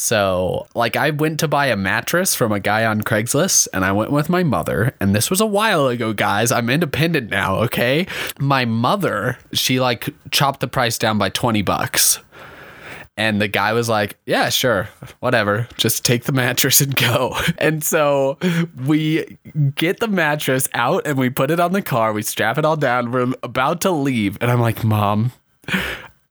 So, 0.00 0.68
like, 0.76 0.94
I 0.94 1.10
went 1.10 1.40
to 1.40 1.48
buy 1.48 1.66
a 1.66 1.76
mattress 1.76 2.32
from 2.32 2.52
a 2.52 2.60
guy 2.60 2.84
on 2.84 3.02
Craigslist 3.02 3.66
and 3.72 3.84
I 3.84 3.90
went 3.90 4.12
with 4.12 4.28
my 4.28 4.44
mother. 4.44 4.94
And 5.00 5.12
this 5.12 5.28
was 5.28 5.40
a 5.40 5.46
while 5.46 5.88
ago, 5.88 6.12
guys. 6.12 6.52
I'm 6.52 6.70
independent 6.70 7.30
now, 7.30 7.56
okay? 7.62 8.06
My 8.38 8.64
mother, 8.64 9.38
she 9.52 9.80
like 9.80 10.08
chopped 10.30 10.60
the 10.60 10.68
price 10.68 10.98
down 10.98 11.18
by 11.18 11.30
20 11.30 11.62
bucks. 11.62 12.20
And 13.16 13.40
the 13.40 13.48
guy 13.48 13.72
was 13.72 13.88
like, 13.88 14.16
Yeah, 14.24 14.50
sure, 14.50 14.88
whatever. 15.18 15.66
Just 15.76 16.04
take 16.04 16.24
the 16.24 16.32
mattress 16.32 16.80
and 16.80 16.94
go. 16.94 17.36
And 17.58 17.82
so 17.82 18.38
we 18.86 19.36
get 19.74 19.98
the 19.98 20.06
mattress 20.06 20.68
out 20.74 21.08
and 21.08 21.18
we 21.18 21.28
put 21.28 21.50
it 21.50 21.58
on 21.58 21.72
the 21.72 21.82
car. 21.82 22.12
We 22.12 22.22
strap 22.22 22.56
it 22.56 22.64
all 22.64 22.76
down. 22.76 23.10
We're 23.10 23.32
about 23.42 23.80
to 23.80 23.90
leave. 23.90 24.38
And 24.40 24.48
I'm 24.48 24.60
like, 24.60 24.84
Mom, 24.84 25.32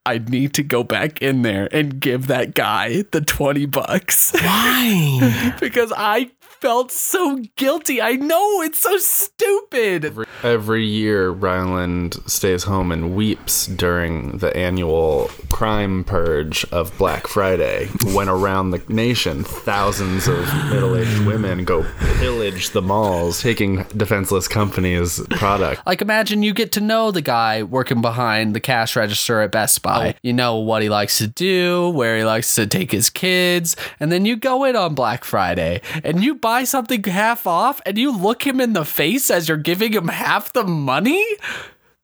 I 0.08 0.16
need 0.16 0.54
to 0.54 0.62
go 0.62 0.82
back 0.82 1.20
in 1.20 1.42
there 1.42 1.68
and 1.70 2.00
give 2.00 2.28
that 2.28 2.54
guy 2.54 3.02
the 3.10 3.20
20 3.20 3.66
bucks. 3.66 4.32
Why? 4.32 5.54
because 5.60 5.92
I 5.94 6.30
felt 6.60 6.90
so 6.90 7.42
guilty. 7.56 8.02
I 8.02 8.12
know 8.12 8.62
it's 8.62 8.80
so 8.80 8.96
stupid. 8.98 10.04
Every, 10.04 10.26
every 10.42 10.84
year, 10.84 11.30
Ryland 11.30 12.16
stays 12.26 12.64
home 12.64 12.90
and 12.90 13.14
weeps 13.14 13.66
during 13.66 14.38
the 14.38 14.56
annual 14.56 15.30
crime 15.50 16.04
purge 16.04 16.64
of 16.72 16.96
Black 16.98 17.26
Friday. 17.26 17.88
when 18.12 18.28
around 18.28 18.70
the 18.70 18.82
nation, 18.88 19.44
thousands 19.44 20.26
of 20.26 20.38
middle 20.70 20.96
aged 20.96 21.26
women 21.26 21.64
go 21.64 21.84
pillage 22.18 22.70
the 22.70 22.82
malls, 22.82 23.40
taking 23.40 23.84
defenseless 23.96 24.48
companies' 24.48 25.20
product. 25.30 25.86
Like, 25.86 26.02
imagine 26.02 26.42
you 26.42 26.52
get 26.52 26.72
to 26.72 26.80
know 26.80 27.10
the 27.10 27.22
guy 27.22 27.62
working 27.62 28.00
behind 28.00 28.54
the 28.54 28.60
cash 28.60 28.96
register 28.96 29.40
at 29.40 29.52
Best 29.52 29.82
Buy. 29.82 30.14
Oh. 30.14 30.18
You 30.22 30.32
know 30.32 30.56
what 30.56 30.82
he 30.82 30.88
likes 30.88 31.18
to 31.18 31.26
do, 31.26 31.90
where 31.90 32.16
he 32.16 32.24
likes 32.24 32.54
to 32.56 32.66
take 32.66 32.90
his 32.90 33.10
kids, 33.10 33.76
and 34.00 34.10
then 34.10 34.24
you 34.24 34.36
go 34.36 34.64
in 34.64 34.74
on 34.74 34.94
Black 34.94 35.24
Friday 35.24 35.80
and 36.02 36.22
you 36.22 36.34
buy 36.34 36.47
something 36.64 37.02
half 37.04 37.46
off 37.46 37.80
and 37.86 37.98
you 37.98 38.16
look 38.16 38.46
him 38.46 38.60
in 38.60 38.72
the 38.72 38.84
face 38.84 39.30
as 39.30 39.48
you're 39.48 39.56
giving 39.56 39.92
him 39.92 40.08
half 40.08 40.52
the 40.52 40.64
money? 40.64 41.24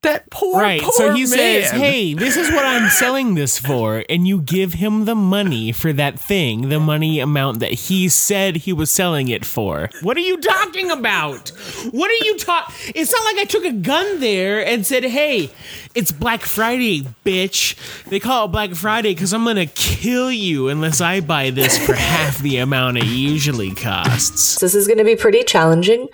That 0.04 0.30
poor, 0.30 0.60
right. 0.60 0.80
poor 0.80 0.92
so 0.92 1.12
he 1.14 1.22
man. 1.22 1.26
says, 1.26 1.70
"Hey, 1.70 2.14
this 2.14 2.36
is 2.36 2.50
what 2.50 2.64
I'm 2.64 2.88
selling 2.90 3.34
this 3.34 3.58
for," 3.58 4.04
and 4.08 4.28
you 4.28 4.40
give 4.40 4.74
him 4.74 5.06
the 5.06 5.14
money 5.14 5.72
for 5.72 5.92
that 5.94 6.18
thing, 6.20 6.68
the 6.68 6.78
money 6.78 7.20
amount 7.20 7.60
that 7.60 7.72
he 7.72 8.08
said 8.08 8.56
he 8.56 8.72
was 8.72 8.90
selling 8.90 9.28
it 9.28 9.44
for. 9.44 9.88
What 10.02 10.16
are 10.16 10.20
you 10.20 10.36
talking 10.36 10.90
about? 10.90 11.48
What 11.90 12.10
are 12.10 12.24
you 12.24 12.36
talking? 12.36 12.74
It's 12.94 13.12
not 13.12 13.24
like 13.24 13.38
I 13.38 13.44
took 13.44 13.64
a 13.64 13.72
gun 13.72 14.20
there 14.20 14.64
and 14.64 14.86
said, 14.86 15.04
"Hey, 15.04 15.50
it's 15.94 16.12
Black 16.12 16.42
Friday, 16.42 17.06
bitch." 17.24 17.74
They 18.08 18.20
call 18.20 18.44
it 18.44 18.48
Black 18.48 18.74
Friday 18.74 19.14
because 19.14 19.32
I'm 19.32 19.44
gonna 19.44 19.66
kill 19.66 20.30
you 20.30 20.68
unless 20.68 21.00
I 21.00 21.20
buy 21.20 21.50
this 21.50 21.78
for 21.78 21.94
half 21.94 22.38
the 22.38 22.58
amount 22.58 22.98
it 22.98 23.06
usually 23.06 23.70
costs. 23.74 24.58
This 24.60 24.74
is 24.74 24.86
going 24.86 24.98
to 24.98 25.04
be 25.04 25.16
pretty 25.16 25.42
challenging. 25.44 26.08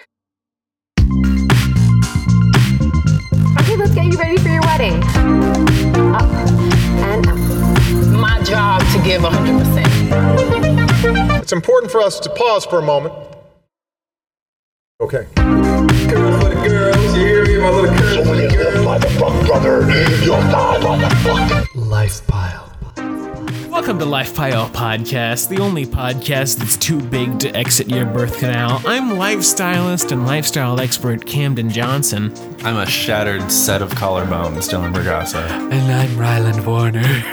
Give 9.10 9.22
100%. 9.22 11.42
It's 11.42 11.52
important 11.52 11.90
for 11.90 12.00
us 12.00 12.20
to 12.20 12.30
pause 12.30 12.64
for 12.64 12.78
a 12.78 12.82
moment. 12.82 13.12
Okay. 15.00 15.26
Girls 15.34 16.40
for 16.40 16.48
the 16.48 16.54
girls, 16.68 17.16
you 17.16 17.26
hear 17.26 17.44
me, 17.44 17.58
my 17.58 17.70
little 17.70 17.92
girls 17.98 18.28
for 18.28 18.36
the 18.36 18.46
girls. 18.48 18.84
brother. 19.48 19.80
You're 20.22 20.40
my 20.42 20.78
motherfucker. 20.78 21.66
Life 21.74 22.24
pile. 22.28 22.68
Welcome 23.68 23.98
to 23.98 24.04
Life 24.04 24.36
Pile 24.36 24.68
Podcast, 24.68 25.48
the 25.48 25.58
only 25.58 25.86
podcast 25.86 26.58
that's 26.58 26.76
too 26.76 27.00
big 27.00 27.40
to 27.40 27.52
exit 27.56 27.90
your 27.90 28.06
birth 28.06 28.38
canal. 28.38 28.80
I'm 28.86 29.10
lifestylist 29.10 30.12
and 30.12 30.24
lifestyle 30.24 30.80
expert 30.80 31.26
Camden 31.26 31.68
Johnson. 31.70 32.32
I'm 32.62 32.76
a 32.76 32.86
shattered 32.86 33.50
set 33.50 33.82
of 33.82 33.90
collarbones, 33.92 34.70
Dylan 34.70 34.94
Bergasa. 34.94 35.44
And 35.72 35.92
I'm 35.92 36.16
Ryland 36.16 36.64
Warner. 36.64 37.24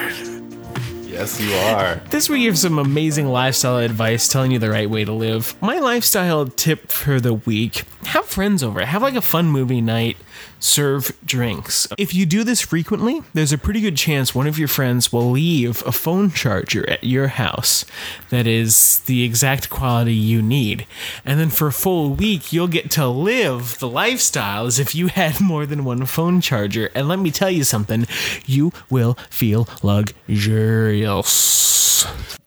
Yes, 1.17 1.41
you 1.41 1.51
are. 1.51 1.95
This 2.11 2.29
week, 2.29 2.45
have 2.45 2.59
some 2.59 2.77
amazing 2.77 3.25
lifestyle 3.25 3.79
advice 3.79 4.27
telling 4.27 4.51
you 4.51 4.59
the 4.59 4.69
right 4.69 4.87
way 4.87 5.03
to 5.03 5.11
live. 5.11 5.59
My 5.63 5.79
lifestyle 5.79 6.45
tip 6.45 6.91
for 6.91 7.19
the 7.19 7.33
week 7.33 7.85
have 8.03 8.25
friends 8.25 8.61
over, 8.61 8.85
have 8.85 9.01
like 9.01 9.15
a 9.15 9.21
fun 9.21 9.47
movie 9.47 9.81
night, 9.81 10.17
serve 10.59 11.11
drinks. 11.25 11.87
If 11.97 12.13
you 12.13 12.25
do 12.25 12.43
this 12.43 12.61
frequently, 12.61 13.21
there's 13.33 13.53
a 13.53 13.57
pretty 13.57 13.81
good 13.81 13.97
chance 13.97 14.33
one 14.33 14.47
of 14.47 14.57
your 14.57 14.67
friends 14.67 15.11
will 15.13 15.29
leave 15.29 15.83
a 15.85 15.91
phone 15.91 16.31
charger 16.31 16.89
at 16.89 17.03
your 17.03 17.27
house 17.27 17.85
that 18.29 18.47
is 18.47 18.99
the 19.01 19.23
exact 19.23 19.69
quality 19.69 20.13
you 20.13 20.41
need. 20.41 20.85
And 21.25 21.39
then 21.39 21.49
for 21.49 21.67
a 21.67 21.73
full 21.73 22.13
week, 22.13 22.51
you'll 22.51 22.67
get 22.67 22.91
to 22.91 23.07
live 23.07 23.79
the 23.79 23.89
lifestyle 23.89 24.65
as 24.65 24.79
if 24.79 24.95
you 24.95 25.07
had 25.07 25.39
more 25.47 25.65
than 25.65 25.85
one 25.85 26.05
phone 26.05 26.41
charger. 26.41 26.89
And 26.95 27.07
let 27.07 27.19
me 27.19 27.31
tell 27.31 27.51
you 27.51 27.63
something, 27.63 28.05
you 28.45 28.71
will 28.89 29.15
feel 29.29 29.67
luxurious. 29.83 31.57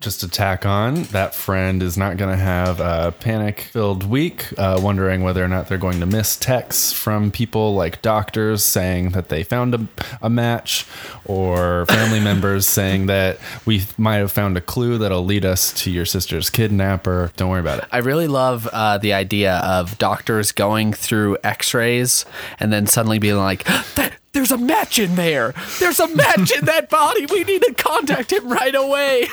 Just 0.00 0.20
to 0.20 0.28
tack 0.28 0.64
on, 0.64 1.02
that 1.04 1.34
friend 1.34 1.82
is 1.82 1.98
not 1.98 2.16
going 2.16 2.30
to 2.30 2.42
have 2.42 2.80
a 2.80 3.12
panic 3.12 3.62
filled 3.72 4.04
week, 4.04 4.46
uh, 4.56 4.80
wondering 4.82 5.22
whether 5.22 5.44
or 5.44 5.48
not 5.48 5.68
they're 5.68 5.76
going 5.76 6.00
to 6.00 6.06
miss 6.06 6.36
texts 6.36 6.92
from 6.92 7.30
people 7.30 7.74
like 7.80 8.00
doctors 8.02 8.62
saying 8.62 9.10
that 9.10 9.28
they 9.30 9.42
found 9.42 9.74
a, 9.74 9.88
a 10.22 10.30
match, 10.30 10.86
or 11.24 11.86
family 11.86 12.20
members 12.30 12.66
saying 12.66 13.06
that 13.06 13.38
we 13.66 13.82
might 13.98 14.16
have 14.16 14.30
found 14.30 14.56
a 14.56 14.60
clue 14.60 14.98
that'll 14.98 15.24
lead 15.24 15.44
us 15.44 15.72
to 15.82 15.91
your 15.91 16.04
sister's 16.04 16.50
kidnapper. 16.50 17.32
Don't 17.36 17.50
worry 17.50 17.60
about 17.60 17.78
it. 17.80 17.86
I 17.91 17.98
really 17.98 18.28
love 18.28 18.68
uh, 18.72 18.98
the 18.98 19.12
idea 19.14 19.56
of 19.56 19.98
doctors 19.98 20.52
going 20.52 20.92
through 20.92 21.38
X-rays 21.42 22.24
and 22.60 22.72
then 22.72 22.86
suddenly 22.86 23.18
being 23.18 23.36
like, 23.36 23.64
"That- 23.97 24.12
"There's 24.32 24.50
a 24.50 24.58
match 24.58 24.98
in 24.98 25.14
there. 25.16 25.54
There's 25.78 25.98
a 25.98 26.08
match 26.08 26.50
in 26.52 26.64
that 26.66 26.88
body. 26.88 27.26
We 27.26 27.44
need 27.44 27.62
to 27.62 27.74
contact 27.74 28.32
him 28.32 28.48
right 28.48 28.74
away." 28.74 29.28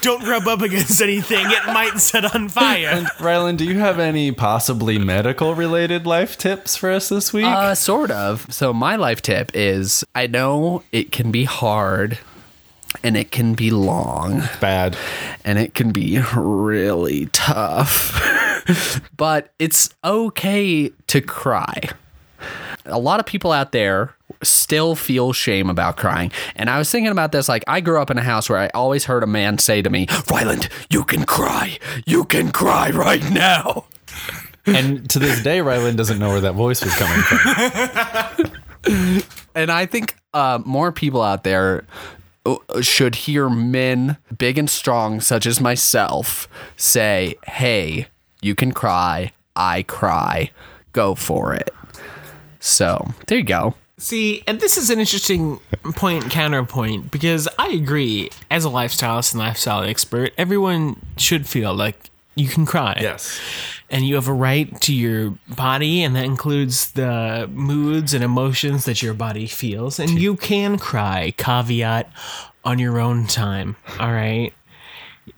Don't 0.00 0.26
rub 0.26 0.46
up 0.46 0.60
against 0.60 1.00
anything, 1.00 1.46
it 1.46 1.66
might 1.66 1.98
set 1.98 2.34
on 2.34 2.50
fire. 2.50 2.88
And 2.88 3.06
Rylan, 3.18 3.56
do 3.56 3.64
you 3.64 3.78
have 3.78 3.98
any 3.98 4.32
possibly 4.32 4.98
medical 4.98 5.54
related 5.54 6.06
life 6.06 6.36
tips 6.36 6.76
for 6.76 6.90
us 6.90 7.08
this 7.08 7.32
week? 7.32 7.46
Uh, 7.46 7.74
sort 7.74 8.10
of. 8.10 8.46
So 8.52 8.74
my 8.74 8.96
life 8.96 9.22
tip 9.22 9.50
is: 9.54 10.04
I 10.14 10.26
know 10.26 10.82
it 10.92 11.10
can 11.10 11.30
be 11.30 11.44
hard, 11.44 12.18
and 13.02 13.16
it 13.16 13.30
can 13.30 13.54
be 13.54 13.70
long. 13.70 14.42
Bad. 14.60 14.96
and 15.44 15.58
it 15.58 15.72
can 15.74 15.90
be 15.90 16.20
really 16.36 17.26
tough. 17.32 18.20
but 19.16 19.52
it's 19.58 19.88
okay 20.04 20.90
to 21.06 21.20
cry. 21.20 21.80
A 22.84 22.98
lot 22.98 23.20
of 23.20 23.26
people 23.26 23.52
out 23.52 23.72
there 23.72 24.14
still 24.42 24.94
feel 24.94 25.32
shame 25.32 25.70
about 25.70 25.96
crying. 25.96 26.32
And 26.56 26.68
I 26.70 26.78
was 26.78 26.90
thinking 26.90 27.12
about 27.12 27.32
this 27.32 27.48
like 27.48 27.64
I 27.66 27.80
grew 27.80 28.00
up 28.00 28.10
in 28.10 28.18
a 28.18 28.22
house 28.22 28.48
where 28.48 28.58
I 28.58 28.68
always 28.74 29.04
heard 29.04 29.22
a 29.22 29.26
man 29.26 29.58
say 29.58 29.82
to 29.82 29.90
me, 29.90 30.06
"Ryland, 30.30 30.68
you 30.90 31.04
can 31.04 31.24
cry. 31.24 31.78
You 32.06 32.24
can 32.24 32.50
cry 32.52 32.90
right 32.90 33.22
now." 33.30 33.84
And 34.66 35.08
to 35.10 35.18
this 35.18 35.42
day, 35.42 35.58
Rylan 35.58 35.96
doesn't 35.96 36.18
know 36.18 36.30
where 36.30 36.40
that 36.40 36.54
voice 36.54 36.82
was 36.82 36.94
coming 36.94 37.20
from. 37.22 38.52
And 39.54 39.70
I 39.70 39.86
think 39.86 40.16
uh, 40.32 40.60
more 40.64 40.90
people 40.90 41.22
out 41.22 41.44
there 41.44 41.84
uh, 42.44 42.56
should 42.80 43.14
hear 43.14 43.48
men 43.48 44.16
big 44.36 44.58
and 44.58 44.68
strong, 44.68 45.20
such 45.20 45.46
as 45.46 45.60
myself, 45.60 46.48
say, 46.76 47.36
Hey, 47.46 48.08
you 48.42 48.54
can 48.54 48.72
cry. 48.72 49.32
I 49.54 49.84
cry. 49.84 50.50
Go 50.92 51.14
for 51.14 51.54
it. 51.54 51.70
So 52.58 53.14
there 53.28 53.38
you 53.38 53.44
go. 53.44 53.74
See, 53.96 54.42
and 54.46 54.60
this 54.60 54.76
is 54.76 54.90
an 54.90 54.98
interesting 54.98 55.60
point 55.94 56.30
counterpoint 56.30 57.10
because 57.10 57.48
I 57.58 57.68
agree, 57.68 58.30
as 58.50 58.64
a 58.64 58.68
lifestylist 58.68 59.32
and 59.32 59.38
lifestyle 59.38 59.82
expert, 59.82 60.32
everyone 60.36 61.00
should 61.16 61.46
feel 61.46 61.74
like 61.74 62.10
you 62.34 62.48
can 62.48 62.66
cry. 62.66 62.98
Yes. 63.00 63.40
And 63.90 64.04
you 64.04 64.16
have 64.16 64.26
a 64.26 64.32
right 64.32 64.80
to 64.80 64.92
your 64.92 65.38
body, 65.48 66.02
and 66.02 66.16
that 66.16 66.24
includes 66.24 66.90
the 66.92 67.48
moods 67.52 68.12
and 68.12 68.24
emotions 68.24 68.84
that 68.86 69.02
your 69.02 69.14
body 69.14 69.46
feels. 69.46 70.00
And 70.00 70.10
you 70.18 70.34
can 70.34 70.78
cry, 70.78 71.32
caveat, 71.36 72.10
on 72.64 72.80
your 72.80 72.98
own 72.98 73.28
time. 73.28 73.76
All 74.00 74.12
right. 74.12 74.52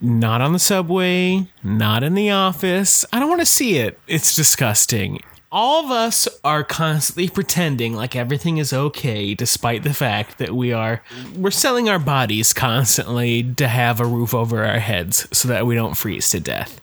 Not 0.00 0.41
on 0.41 0.53
the 0.53 0.58
subway, 0.58 1.47
not 1.62 2.03
in 2.03 2.14
the 2.14 2.31
office. 2.31 3.05
I 3.12 3.20
don't 3.20 3.29
want 3.29 3.43
to 3.43 3.47
see 3.47 3.76
it. 3.76 4.00
It's 4.06 4.35
disgusting. 4.35 5.23
All 5.56 5.82
of 5.82 5.91
us 5.91 6.29
are 6.44 6.62
constantly 6.62 7.31
pretending 7.31 7.94
like 7.94 8.14
everything 8.14 8.58
is 8.58 8.75
okay 8.75 9.32
despite 9.32 9.85
the 9.85 9.94
fact 9.94 10.37
that 10.37 10.55
we 10.55 10.70
are 10.75 11.00
we're 11.35 11.50
selling 11.50 11.88
our 11.88 11.99
bodies 11.99 12.53
constantly 12.53 13.43
to 13.55 13.67
have 13.67 13.99
a 13.99 14.05
roof 14.05 14.35
over 14.35 14.67
our 14.67 14.81
heads 14.81 15.26
so 15.32 15.49
that 15.49 15.64
we 15.64 15.75
don't 15.75 15.97
freeze 15.97 16.29
to 16.32 16.41
death. 16.41 16.79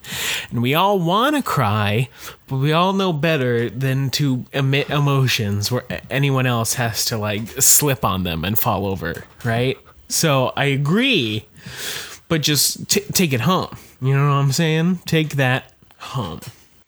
And 0.50 0.60
we 0.60 0.74
all 0.74 0.98
want 0.98 1.36
to 1.36 1.42
cry, 1.42 2.08
but 2.48 2.56
we 2.56 2.72
all 2.72 2.92
know 2.92 3.12
better 3.12 3.70
than 3.70 4.10
to 4.10 4.44
emit 4.52 4.90
emotions 4.90 5.70
where 5.70 5.84
anyone 6.10 6.46
else 6.46 6.74
has 6.74 7.04
to 7.04 7.16
like 7.16 7.46
slip 7.62 8.04
on 8.04 8.24
them 8.24 8.44
and 8.44 8.58
fall 8.58 8.86
over, 8.86 9.22
right? 9.44 9.78
So 10.08 10.52
I 10.56 10.64
agree 10.64 11.46
but 12.26 12.42
just 12.42 12.90
t- 12.90 13.02
take 13.12 13.32
it 13.32 13.42
home. 13.42 13.76
You 14.00 14.14
know 14.16 14.26
what 14.30 14.34
I'm 14.34 14.50
saying? 14.50 14.96
Take 15.06 15.36
that 15.36 15.72
home. 15.98 16.40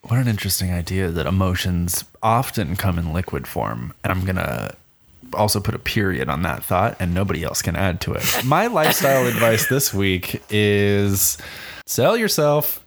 What 0.08 0.20
an 0.20 0.28
interesting 0.28 0.72
idea 0.72 1.10
that 1.10 1.26
emotions 1.26 2.04
often 2.22 2.76
come 2.76 2.96
in 2.96 3.12
liquid 3.12 3.48
form. 3.48 3.92
And 4.04 4.12
I'm 4.12 4.24
going 4.24 4.36
to 4.36 4.76
also 5.34 5.58
put 5.60 5.74
a 5.74 5.80
period 5.80 6.28
on 6.28 6.42
that 6.42 6.62
thought, 6.62 6.96
and 7.00 7.12
nobody 7.12 7.42
else 7.42 7.60
can 7.60 7.74
add 7.74 8.00
to 8.02 8.12
it. 8.12 8.24
My 8.44 8.68
lifestyle 8.68 9.26
advice 9.26 9.68
this 9.68 9.92
week 9.92 10.42
is 10.48 11.38
sell 11.86 12.16
yourself. 12.16 12.84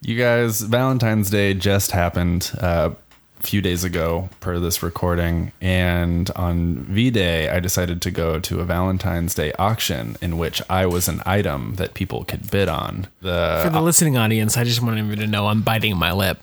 You 0.00 0.16
guys, 0.16 0.62
Valentine's 0.62 1.28
Day 1.28 1.52
just 1.52 1.90
happened. 1.90 2.50
Uh, 2.58 2.92
few 3.40 3.60
days 3.62 3.84
ago 3.84 4.28
per 4.40 4.58
this 4.58 4.82
recording 4.82 5.50
and 5.62 6.30
on 6.36 6.74
v-day 6.84 7.48
i 7.48 7.58
decided 7.58 8.02
to 8.02 8.10
go 8.10 8.38
to 8.38 8.60
a 8.60 8.64
valentine's 8.64 9.34
day 9.34 9.50
auction 9.58 10.14
in 10.20 10.36
which 10.36 10.60
i 10.68 10.84
was 10.84 11.08
an 11.08 11.22
item 11.24 11.74
that 11.76 11.94
people 11.94 12.22
could 12.24 12.50
bid 12.50 12.68
on 12.68 13.06
the 13.22 13.60
For 13.64 13.70
the 13.70 13.80
listening 13.80 14.16
audience, 14.18 14.56
I 14.56 14.64
just 14.64 14.82
wanted 14.82 15.06
you 15.06 15.16
to 15.16 15.26
know 15.26 15.46
I'm 15.46 15.62
biting 15.62 15.96
my 15.96 16.12
lip. 16.12 16.38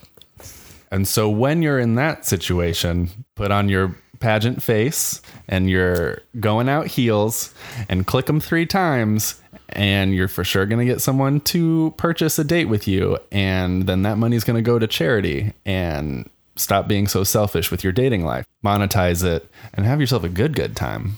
and 0.91 1.07
so 1.07 1.29
when 1.29 1.61
you're 1.61 1.79
in 1.79 1.95
that 1.95 2.25
situation, 2.25 3.09
put 3.35 3.51
on 3.51 3.69
your 3.69 3.95
pageant 4.19 4.63
face 4.63 5.21
and 5.47 5.69
you're 5.69 6.19
going 6.39 6.67
out 6.67 6.87
heels 6.87 7.53
and 7.89 8.07
click 8.07 8.25
them 8.25 8.39
three 8.39 8.65
times 8.65 9.39
and 9.69 10.15
you're 10.15 10.27
for 10.27 10.43
sure 10.43 10.65
going 10.65 10.79
to 10.79 10.91
get 10.91 11.01
someone 11.01 11.39
to 11.41 11.93
purchase 11.97 12.39
a 12.39 12.43
date 12.43 12.65
with 12.65 12.87
you 12.87 13.17
and 13.31 13.83
then 13.85 14.01
that 14.01 14.17
money's 14.17 14.43
going 14.43 14.55
to 14.55 14.61
go 14.61 14.79
to 14.79 14.87
charity 14.87 15.53
and 15.65 16.27
stop 16.57 16.87
being 16.87 17.07
so 17.07 17.23
selfish 17.23 17.71
with 17.71 17.83
your 17.83 17.93
dating 17.93 18.25
life. 18.25 18.45
Monetize 18.63 19.23
it 19.23 19.49
and 19.73 19.85
have 19.85 20.01
yourself 20.01 20.23
a 20.23 20.29
good 20.29 20.55
good 20.55 20.75
time. 20.75 21.17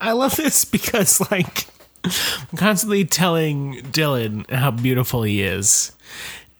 I 0.00 0.12
love 0.12 0.36
this 0.36 0.64
because 0.64 1.20
like 1.30 1.66
I'm 2.04 2.56
constantly 2.56 3.04
telling 3.04 3.82
Dylan 3.90 4.48
how 4.50 4.70
beautiful 4.70 5.22
he 5.22 5.42
is. 5.42 5.92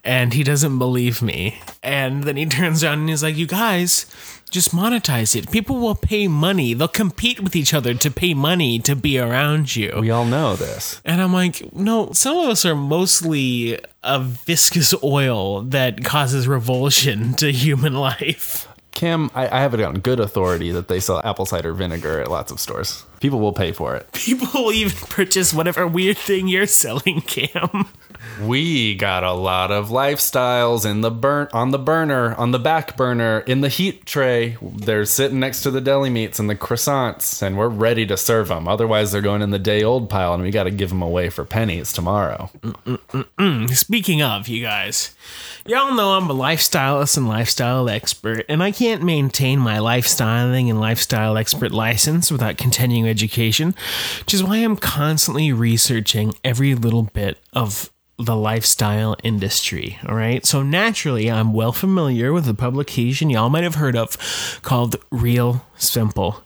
And 0.05 0.33
he 0.33 0.45
doesn't 0.45 0.79
believe 0.79 1.21
me. 1.21 1.59
And 1.83 2.25
then 2.25 2.37
he 2.37 2.47
turns 2.47 2.85
around 2.85 3.01
and 3.01 3.09
he's 3.09 3.23
like, 3.23 3.37
You 3.37 3.47
guys, 3.47 4.07
just 4.51 4.75
monetize 4.75 5.37
it. 5.37 5.51
People 5.51 5.77
will 5.79 5.95
pay 5.95 6.29
money. 6.29 6.75
They'll 6.75 6.89
compete 6.89 7.41
with 7.41 7.57
each 7.57 7.75
other 7.75 7.95
to 7.95 8.11
pay 8.11 8.35
money 8.35 8.79
to 8.81 8.95
be 8.95 9.19
around 9.19 9.75
you. 9.75 9.93
We 10.01 10.11
all 10.11 10.25
know 10.25 10.57
this. 10.57 11.01
And 11.05 11.21
I'm 11.21 11.33
like, 11.33 11.73
no, 11.75 12.13
some 12.13 12.37
of 12.39 12.49
us 12.49 12.65
are 12.65 12.75
mostly 12.77 13.79
a 14.03 14.21
viscous 14.21 14.95
oil 15.03 15.63
that 15.63 16.05
causes 16.05 16.47
revulsion 16.47 17.35
to 17.39 17.53
human 17.53 17.95
life. 17.95 18.69
Kim, 18.93 19.31
I, 19.35 19.47
I 19.49 19.61
have 19.61 19.75
it 19.75 19.81
on 19.83 20.01
good 20.01 20.21
authority 20.21 20.71
that 20.71 20.89
they 20.89 21.01
sell 21.01 21.21
apple 21.23 21.45
cider 21.45 21.75
vinegar 21.75 22.19
at 22.19 22.31
lots 22.31 22.51
of 22.51 22.59
stores. 22.59 23.05
People 23.21 23.41
will 23.41 23.53
pay 23.53 23.73
for 23.73 23.95
it. 23.95 24.11
People 24.13 24.49
will 24.65 24.73
even 24.73 24.97
purchase 25.09 25.53
whatever 25.53 25.87
weird 25.87 26.17
thing 26.17 26.49
you're 26.49 26.67
selling, 26.67 27.21
Cam. 27.21 27.89
We 28.43 28.95
got 28.95 29.25
a 29.25 29.33
lot 29.33 29.71
of 29.71 29.89
lifestyles 29.89 30.85
in 30.85 31.01
the 31.01 31.11
burn 31.11 31.49
on 31.53 31.71
the 31.71 31.79
burner, 31.79 32.35
on 32.35 32.51
the 32.51 32.59
back 32.59 32.97
burner, 32.97 33.41
in 33.41 33.63
the 33.63 33.69
heat 33.69 34.05
tray. 34.05 34.59
They're 34.61 35.07
sitting 35.07 35.41
next 35.41 35.63
to 35.63 35.71
the 35.71 35.81
deli 35.81 36.11
meats 36.11 36.39
and 36.39 36.51
the 36.51 36.55
croissants, 36.55 37.41
and 37.43 37.57
we're 37.57 37.69
ready 37.69 38.05
to 38.07 38.17
serve 38.17 38.49
them. 38.49 38.69
Otherwise, 38.69 39.13
they're 39.13 39.23
going 39.23 39.41
in 39.43 39.51
the 39.51 39.59
day 39.59 39.83
old 39.83 40.11
pile, 40.11 40.35
and 40.35 40.43
we 40.43 40.51
got 40.51 40.65
to 40.65 40.71
give 40.71 40.91
them 40.91 41.03
away 41.03 41.31
for 41.31 41.45
pennies 41.45 41.93
tomorrow. 41.93 42.51
Speaking 43.73 44.23
of, 44.23 44.49
you 44.49 44.63
guys, 44.63 45.15
y'all 45.65 45.95
know 45.95 46.13
I'm 46.13 46.29
a 46.31 46.35
lifestylist 46.35 47.17
and 47.17 47.29
lifestyle 47.29 47.89
expert, 47.89 48.45
and 48.49 48.63
I 48.63 48.71
can't 48.71 49.03
maintain 49.03 49.59
my 49.59 49.79
lifestyling 49.79 50.69
and 50.69 50.79
lifestyle 50.79 51.39
expert 51.39 51.73
license 51.73 52.31
without 52.31 52.59
continuing 52.59 53.09
education, 53.09 53.75
which 54.21 54.35
is 54.35 54.45
why 54.45 54.59
I'm 54.59 54.77
constantly 54.77 55.53
researching 55.53 56.35
every 56.45 56.75
little 56.75 57.05
bit 57.05 57.39
of 57.53 57.91
the 58.19 58.37
lifestyle 58.37 59.17
industry. 59.23 59.99
All 60.09 60.15
right. 60.15 60.45
So 60.47 60.63
naturally, 60.63 61.31
I'm 61.31 61.53
well 61.53 61.73
familiar 61.73 62.33
with 62.33 62.45
the 62.47 62.55
publication 62.55 63.31
y'all 63.31 63.51
might 63.51 63.65
have 63.65 63.75
heard 63.77 63.97
of 63.97 64.61
called 64.63 64.97
Real 65.11 65.67
Simple. 65.77 66.43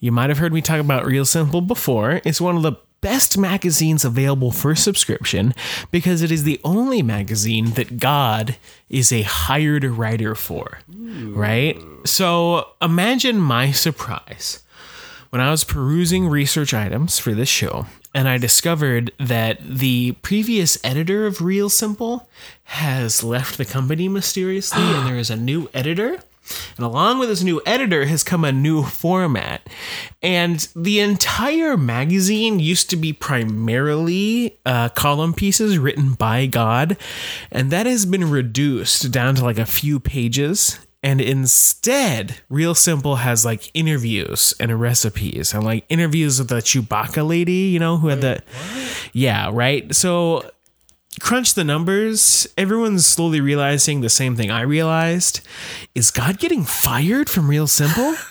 You 0.00 0.12
might 0.12 0.30
have 0.30 0.38
heard 0.38 0.52
me 0.52 0.60
talk 0.60 0.80
about 0.80 1.06
Real 1.06 1.24
Simple 1.24 1.60
before. 1.60 2.20
It's 2.24 2.40
one 2.40 2.56
of 2.56 2.62
the 2.62 2.76
best 3.00 3.36
magazines 3.36 4.04
available 4.04 4.50
for 4.52 4.74
subscription 4.74 5.54
because 5.90 6.22
it 6.22 6.30
is 6.30 6.44
the 6.44 6.60
only 6.64 7.02
magazine 7.02 7.70
that 7.72 7.98
God 7.98 8.56
is 8.88 9.12
a 9.12 9.22
hired 9.22 9.84
writer 9.84 10.34
for. 10.34 10.80
Right? 10.88 11.80
So 12.04 12.68
imagine 12.80 13.38
my 13.38 13.72
surprise 13.72 14.62
when 15.30 15.40
I 15.40 15.50
was 15.50 15.64
perusing 15.64 16.28
research 16.28 16.74
items 16.74 17.18
for 17.18 17.32
this 17.32 17.48
show 17.48 17.86
and 18.14 18.28
I 18.28 18.38
discovered 18.38 19.10
that 19.18 19.58
the 19.62 20.12
previous 20.22 20.78
editor 20.84 21.26
of 21.26 21.40
Real 21.40 21.70
Simple 21.70 22.28
has 22.64 23.24
left 23.24 23.56
the 23.56 23.64
company 23.64 24.08
mysteriously 24.08 24.82
and 24.82 25.06
there 25.06 25.16
is 25.16 25.30
a 25.30 25.36
new 25.36 25.68
editor. 25.72 26.18
And 26.76 26.84
along 26.84 27.18
with 27.20 27.28
this 27.28 27.42
new 27.42 27.62
editor 27.64 28.04
has 28.06 28.24
come 28.24 28.44
a 28.44 28.52
new 28.52 28.82
format. 28.82 29.66
And 30.22 30.66
the 30.74 31.00
entire 31.00 31.76
magazine 31.76 32.58
used 32.58 32.90
to 32.90 32.96
be 32.96 33.12
primarily 33.12 34.58
uh, 34.66 34.88
column 34.90 35.34
pieces 35.34 35.78
written 35.78 36.12
by 36.14 36.46
God. 36.46 36.96
And 37.50 37.70
that 37.70 37.86
has 37.86 38.04
been 38.04 38.28
reduced 38.28 39.10
down 39.12 39.36
to 39.36 39.44
like 39.44 39.58
a 39.58 39.64
few 39.64 40.00
pages. 40.00 40.78
And 41.02 41.20
instead, 41.20 42.40
Real 42.48 42.74
Simple 42.74 43.16
has 43.16 43.44
like 43.44 43.70
interviews 43.74 44.54
and 44.60 44.80
recipes 44.80 45.52
and 45.52 45.64
like 45.64 45.84
interviews 45.88 46.38
with 46.38 46.48
the 46.48 46.56
Chewbacca 46.56 47.26
lady, 47.26 47.52
you 47.52 47.80
know, 47.80 47.96
who 47.96 48.08
had 48.08 48.20
the. 48.20 48.42
Yeah, 49.12 49.50
right? 49.52 49.92
So 49.94 50.48
crunch 51.20 51.54
the 51.54 51.64
numbers, 51.64 52.46
everyone's 52.56 53.06
slowly 53.06 53.40
realizing 53.40 54.00
the 54.00 54.08
same 54.08 54.36
thing 54.36 54.50
I 54.50 54.62
realized. 54.62 55.40
Is 55.94 56.10
God 56.10 56.38
getting 56.38 56.64
fired 56.64 57.28
from 57.28 57.48
Real 57.48 57.66
Simple? 57.66 58.14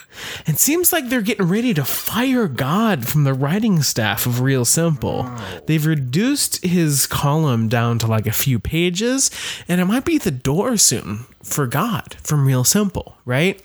It 0.46 0.58
seems 0.58 0.92
like 0.92 1.08
they're 1.08 1.22
getting 1.22 1.48
ready 1.48 1.72
to 1.72 1.86
fire 1.86 2.46
God 2.46 3.08
from 3.08 3.24
the 3.24 3.32
writing 3.32 3.82
staff 3.82 4.26
of 4.26 4.42
Real 4.42 4.66
Simple. 4.66 5.26
They've 5.66 5.84
reduced 5.84 6.62
his 6.62 7.06
column 7.06 7.68
down 7.68 7.98
to 8.00 8.06
like 8.06 8.26
a 8.26 8.32
few 8.32 8.58
pages, 8.58 9.30
and 9.68 9.80
it 9.80 9.86
might 9.86 10.04
be 10.04 10.18
the 10.18 10.30
door 10.30 10.76
soon 10.76 11.24
for 11.42 11.66
God 11.66 12.14
from 12.22 12.46
Real 12.46 12.62
Simple, 12.62 13.16
right? 13.24 13.60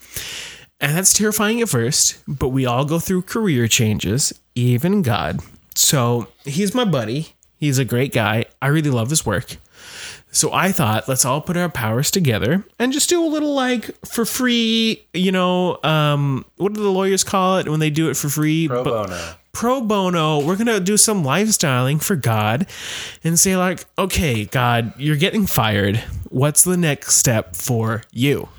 And 0.80 0.96
that's 0.96 1.12
terrifying 1.12 1.60
at 1.62 1.70
first, 1.70 2.18
but 2.28 2.50
we 2.50 2.66
all 2.66 2.86
go 2.86 2.98
through 2.98 3.24
career 3.24 3.68
changes, 3.68 4.32
even 4.56 5.02
God. 5.02 5.42
So 5.76 6.28
he's 6.46 6.74
my 6.74 6.86
buddy. 6.86 7.36
He's 7.58 7.80
a 7.80 7.86
great 7.86 8.14
guy. 8.14 8.46
I 8.62 8.68
really 8.68 8.92
love 8.92 9.10
his 9.10 9.26
work. 9.26 9.58
So 10.32 10.54
I 10.54 10.72
thought, 10.72 11.08
let's 11.08 11.26
all 11.26 11.42
put 11.42 11.58
our 11.58 11.70
powers 11.70 12.12
together 12.12 12.66
and 12.78 12.92
just 12.92 13.10
do 13.10 13.24
a 13.24 13.26
little 13.26 13.54
like 13.54 13.86
for 14.06 14.26
free, 14.26 15.04
you 15.14 15.32
know, 15.32 15.80
um, 15.84 16.46
what 16.58 16.74
do 16.74 16.82
the 16.82 16.92
lawyers 16.92 17.24
call 17.24 17.58
it 17.58 17.68
when 17.68 17.80
they 17.80 17.90
do 17.90 18.10
it 18.10 18.18
for 18.18 18.30
free? 18.30 18.68
Pro 18.68 18.84
bono. 18.84 19.34
Pro 19.54 19.82
bono. 19.82 20.46
We're 20.46 20.58
going 20.58 20.68
to 20.68 20.80
do 20.80 20.98
some 20.98 21.24
lifestyling 21.24 22.04
for 22.04 22.16
God 22.16 22.68
and 23.24 23.40
say, 23.40 23.58
like, 23.58 23.86
okay, 23.98 24.46
God, 24.46 24.94
you're 24.98 25.16
getting 25.16 25.48
fired. 25.48 25.98
What's 26.30 26.64
the 26.64 26.78
next 26.78 27.16
step 27.16 27.56
for 27.56 28.04
you? 28.12 28.50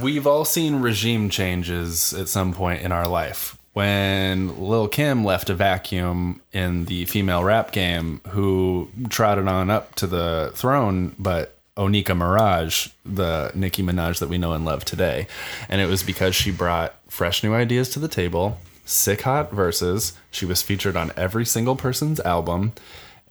We've 0.00 0.26
all 0.26 0.44
seen 0.44 0.76
regime 0.76 1.30
changes 1.30 2.12
at 2.12 2.28
some 2.28 2.52
point 2.52 2.82
in 2.82 2.92
our 2.92 3.08
life. 3.08 3.56
When 3.72 4.60
Lil 4.60 4.88
Kim 4.88 5.24
left 5.24 5.48
a 5.48 5.54
vacuum 5.54 6.42
in 6.52 6.86
the 6.86 7.04
female 7.04 7.44
rap 7.44 7.70
game, 7.70 8.20
who 8.28 8.90
trotted 9.08 9.46
on 9.46 9.70
up 9.70 9.94
to 9.96 10.06
the 10.08 10.50
throne, 10.54 11.14
but 11.18 11.56
Onika 11.76 12.16
Maraj, 12.16 12.92
the 13.04 13.52
Nicki 13.54 13.82
Minaj 13.82 14.18
that 14.18 14.28
we 14.28 14.38
know 14.38 14.52
and 14.52 14.64
love 14.64 14.84
today. 14.84 15.26
And 15.68 15.80
it 15.80 15.86
was 15.86 16.02
because 16.02 16.34
she 16.34 16.50
brought 16.50 16.94
fresh 17.08 17.42
new 17.42 17.54
ideas 17.54 17.88
to 17.90 18.00
the 18.00 18.08
table, 18.08 18.58
sick 18.84 19.22
hot 19.22 19.52
verses. 19.52 20.14
She 20.30 20.44
was 20.44 20.62
featured 20.62 20.96
on 20.96 21.12
every 21.16 21.46
single 21.46 21.76
person's 21.76 22.18
album, 22.20 22.72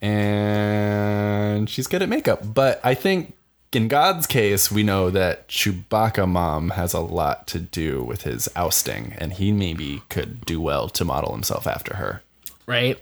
and 0.01 1.69
she's 1.69 1.87
good 1.87 2.01
at 2.01 2.09
makeup. 2.09 2.53
But 2.53 2.79
I 2.83 2.93
think 2.93 3.35
in 3.71 3.87
God's 3.87 4.25
case, 4.25 4.71
we 4.71 4.81
know 4.81 5.09
that 5.11 5.47
Chewbacca 5.47 6.27
mom 6.27 6.71
has 6.71 6.93
a 6.93 6.99
lot 6.99 7.45
to 7.47 7.59
do 7.59 8.03
with 8.03 8.23
his 8.23 8.49
ousting, 8.55 9.13
and 9.17 9.33
he 9.33 9.51
maybe 9.51 10.01
could 10.09 10.41
do 10.45 10.59
well 10.59 10.89
to 10.89 11.05
model 11.05 11.33
himself 11.33 11.67
after 11.67 11.97
her. 11.97 12.23
Right? 12.69 12.97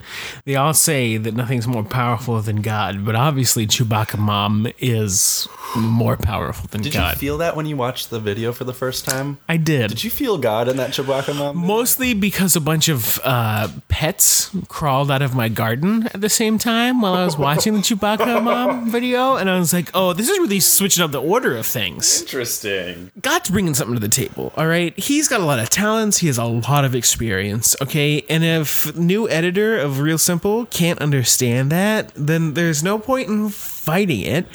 They 0.45 0.55
all 0.55 0.73
say 0.73 1.17
that 1.17 1.35
nothing's 1.35 1.67
more 1.67 1.83
powerful 1.83 2.41
than 2.41 2.61
God, 2.61 3.05
but 3.05 3.15
obviously 3.15 3.67
Chewbacca 3.67 4.17
Mom 4.17 4.67
is 4.79 5.47
more 5.75 6.15
powerful 6.15 6.67
than 6.71 6.81
Did 6.81 6.93
God. 6.93 7.15
you 7.15 7.19
feel 7.19 7.37
that 7.39 7.55
when 7.55 7.65
you 7.65 7.75
watched 7.75 8.09
the 8.09 8.19
video 8.19 8.53
for 8.53 8.63
the 8.63 8.73
first 8.73 9.03
time? 9.05 9.37
I 9.49 9.57
did. 9.57 9.89
Did 9.89 10.03
you 10.03 10.09
feel 10.09 10.37
God 10.37 10.69
in 10.69 10.77
that 10.77 10.91
Chewbacca 10.91 11.35
mom? 11.37 11.57
Mostly 11.57 12.13
because 12.13 12.55
a 12.55 12.61
bunch 12.61 12.87
of 12.87 13.19
uh, 13.23 13.67
pets 13.89 14.49
crawled 14.69 15.11
out 15.11 15.21
of 15.21 15.35
my 15.35 15.49
garden 15.49 16.07
at 16.13 16.21
the 16.21 16.29
same 16.29 16.57
time 16.57 17.01
while 17.01 17.13
I 17.13 17.25
was 17.25 17.37
watching 17.37 17.73
the 17.73 17.79
Chewbacca 17.81 18.41
mom 18.43 18.89
video, 18.89 19.35
and 19.35 19.49
I 19.49 19.59
was 19.59 19.73
like, 19.73 19.91
"Oh, 19.93 20.13
this 20.13 20.29
is 20.29 20.37
really 20.39 20.61
switching 20.61 21.03
up 21.03 21.11
the 21.11 21.21
order 21.21 21.57
of 21.57 21.65
things." 21.65 22.21
Interesting. 22.21 23.11
God's 23.21 23.49
bringing 23.49 23.73
something 23.73 23.95
to 23.95 23.99
the 23.99 24.07
table, 24.07 24.53
all 24.55 24.67
right? 24.67 24.97
He's 24.97 25.27
got 25.27 25.41
a 25.41 25.45
lot 25.45 25.59
of 25.59 25.69
talents, 25.69 26.19
he 26.19 26.27
has 26.27 26.37
a 26.37 26.45
lot 26.45 26.85
of 26.85 26.95
experience, 26.95 27.75
okay? 27.81 28.23
And 28.29 28.43
if 28.43 28.95
new 28.95 29.27
editor 29.57 29.79
of 29.79 29.99
Real 29.99 30.19
Simple 30.19 30.67
can't 30.67 30.99
understand 30.99 31.71
that, 31.71 32.11
then 32.13 32.53
there's 32.53 32.83
no 32.83 32.99
point 32.99 33.27
in 33.27 33.49
fighting 33.49 34.21
it. 34.21 34.45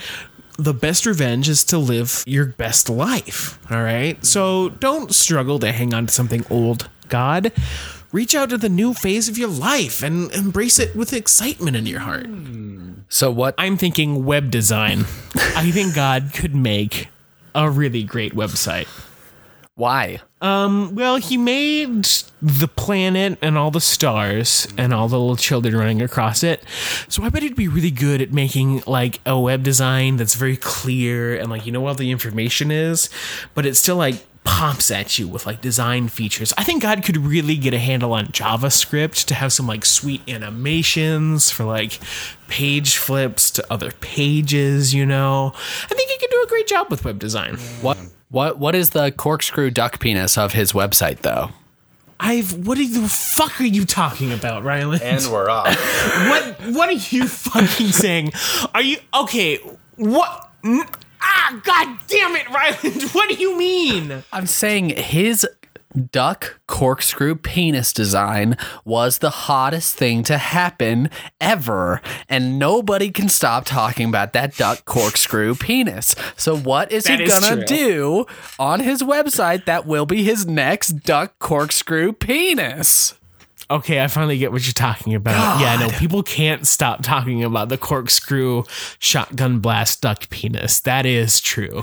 The 0.59 0.75
best 0.75 1.07
revenge 1.07 1.49
is 1.49 1.65
to 1.65 1.79
live 1.79 2.23
your 2.25 2.47
best 2.47 2.89
life, 2.89 3.59
all 3.71 3.83
right? 3.83 4.25
So 4.25 4.69
don't 4.69 5.13
struggle 5.13 5.59
to 5.59 5.73
hang 5.73 5.93
on 5.93 6.07
to 6.07 6.13
something 6.13 6.47
old, 6.49 6.89
God. 7.09 7.51
Reach 8.13 8.37
out 8.37 8.51
to 8.51 8.59
the 8.59 8.69
new 8.69 8.95
phase 8.95 9.29
of 9.29 9.37
your 9.37 9.49
life 9.49 10.05
and 10.05 10.31
embrace 10.33 10.79
it 10.79 10.95
with 10.95 11.13
excitement 11.13 11.77
in 11.77 11.87
your 11.87 12.01
heart. 12.01 12.29
So 13.09 13.31
what? 13.33 13.57
I'm 13.59 13.77
thinking 13.77 14.25
web 14.25 14.53
design. 14.53 15.01
I 15.35 15.73
think 15.73 15.97
God 15.97 16.31
could 16.33 16.55
make 16.55 17.09
a 17.57 17.69
really 17.69 18.05
great 18.05 18.35
website. 18.35 18.87
Why? 19.75 20.21
Um, 20.43 20.97
well, 20.97 21.17
he 21.17 21.37
made 21.37 22.05
the 22.43 22.67
planet 22.67 23.39
and 23.41 23.57
all 23.57 23.71
the 23.71 23.81
stars 23.81 24.67
and 24.77 24.93
all 24.93 25.07
the 25.07 25.19
little 25.19 25.37
children 25.37 25.77
running 25.77 26.03
across 26.03 26.43
it. 26.43 26.65
So 27.09 27.23
I 27.23 27.29
bet 27.29 27.45
he'd 27.45 27.55
be 27.55 27.69
really 27.69 27.93
good 27.93 28.21
at 28.21 28.33
making 28.33 28.83
like 28.85 29.21
a 29.25 29.39
web 29.39 29.63
design 29.63 30.17
that's 30.17 30.35
very 30.35 30.57
clear 30.57 31.37
and 31.37 31.49
like 31.49 31.65
you 31.65 31.71
know 31.71 31.81
what 31.81 31.97
the 31.97 32.11
information 32.11 32.73
is, 32.73 33.09
but 33.55 33.65
it 33.65 33.77
still 33.77 33.97
like 33.97 34.17
pops 34.45 34.91
at 34.91 35.17
you 35.17 35.29
with 35.29 35.47
like 35.47 35.61
design 35.61 36.09
features. 36.09 36.53
I 36.59 36.65
think 36.65 36.83
God 36.83 37.05
could 37.05 37.17
really 37.17 37.57
get 37.57 37.73
a 37.73 37.79
handle 37.79 38.13
on 38.13 38.27
JavaScript 38.27 39.27
to 39.27 39.35
have 39.35 39.53
some 39.53 39.69
like 39.69 39.85
sweet 39.85 40.29
animations 40.29 41.51
for 41.53 41.63
like 41.65 42.01
page 42.49 42.97
flips 42.97 43.51
to 43.53 43.73
other 43.73 43.93
pages, 44.01 44.93
you 44.93 45.07
know. 45.07 45.53
I 45.85 45.95
think 45.95 46.11
he 46.11 46.19
could 46.19 46.31
do 46.31 46.43
a 46.43 46.49
great 46.49 46.67
job 46.67 46.91
with 46.91 47.05
web 47.05 47.21
design. 47.21 47.55
What? 47.81 47.99
What? 48.33 48.59
What 48.59 48.75
is 48.75 48.91
the 48.91 49.13
corkscrew 49.13 49.71
duck 49.71 50.01
penis 50.01 50.39
of 50.39 50.55
his 50.55 50.73
website, 50.73 51.21
though? 51.21 51.51
I've 52.19 52.67
what 52.67 52.79
are 52.79 52.89
the 52.89 53.07
fuck 53.07 53.61
are 53.61 53.65
you 53.65 53.85
talking 53.85 54.33
about, 54.33 54.65
Ryland? 54.65 55.03
And 55.03 55.23
we're 55.31 55.51
off. 55.51 55.67
what 56.29 56.75
what 56.75 56.89
are 56.89 57.15
you 57.15 57.29
fucking 57.29 57.89
saying? 57.89 58.33
Are 58.75 58.81
you 58.81 58.97
okay? 59.15 59.59
What? 59.97 60.51
Ah, 61.21 61.61
god 61.63 61.99
damn 62.09 62.35
it, 62.37 62.49
Ryland! 62.49 63.03
What 63.13 63.29
do 63.29 63.35
you 63.35 63.59
mean? 63.59 64.25
I'm 64.33 64.47
saying 64.47 64.91
his 64.91 65.47
duck 66.11 66.61
corkscrew 66.67 67.35
penis 67.35 67.93
design 67.93 68.57
was 68.85 69.19
the 69.19 69.31
hottest 69.31 69.95
thing 69.97 70.23
to 70.25 70.39
happen 70.39 71.11
ever. 71.41 72.01
And 72.29 72.59
nobody 72.59 73.11
can 73.11 73.29
stop 73.29 73.65
talking 73.65 74.09
about 74.09 74.33
that 74.33 74.57
duck 74.57 74.85
corkscrew 74.85 75.55
penis. 75.55 76.15
So, 76.37 76.57
what 76.57 76.91
is 76.93 77.05
That 77.05 77.19
he 77.21 77.27
is 77.27 77.41
gonna 77.41 77.57
true. 77.67 77.77
do 77.77 78.27
on 78.59 78.81
his 78.81 79.03
website 79.03 79.65
that 79.67 79.87
will 79.87 80.07
be 80.07 80.23
his 80.23 80.47
next 80.47 81.03
duck 81.05 81.39
corkscrew 81.39 82.13
penis? 82.13 83.15
Okay, 83.71 84.03
I 84.03 84.09
finally 84.09 84.37
get 84.37 84.53
what 84.53 84.67
you're 84.67 84.75
talking 84.75 85.15
about. 85.15 85.59
Yeah, 85.61 85.77
no, 85.77 85.89
people 85.99 86.23
can't 86.23 86.67
stop 86.67 87.03
talking 87.03 87.43
about 87.43 87.71
the 87.71 87.79
corkscrew 87.79 88.65
shotgun 88.99 89.61
blast 89.61 90.03
duck 90.03 90.29
penis. 90.29 90.81
That 90.81 91.07
is 91.07 91.41
true. 91.41 91.83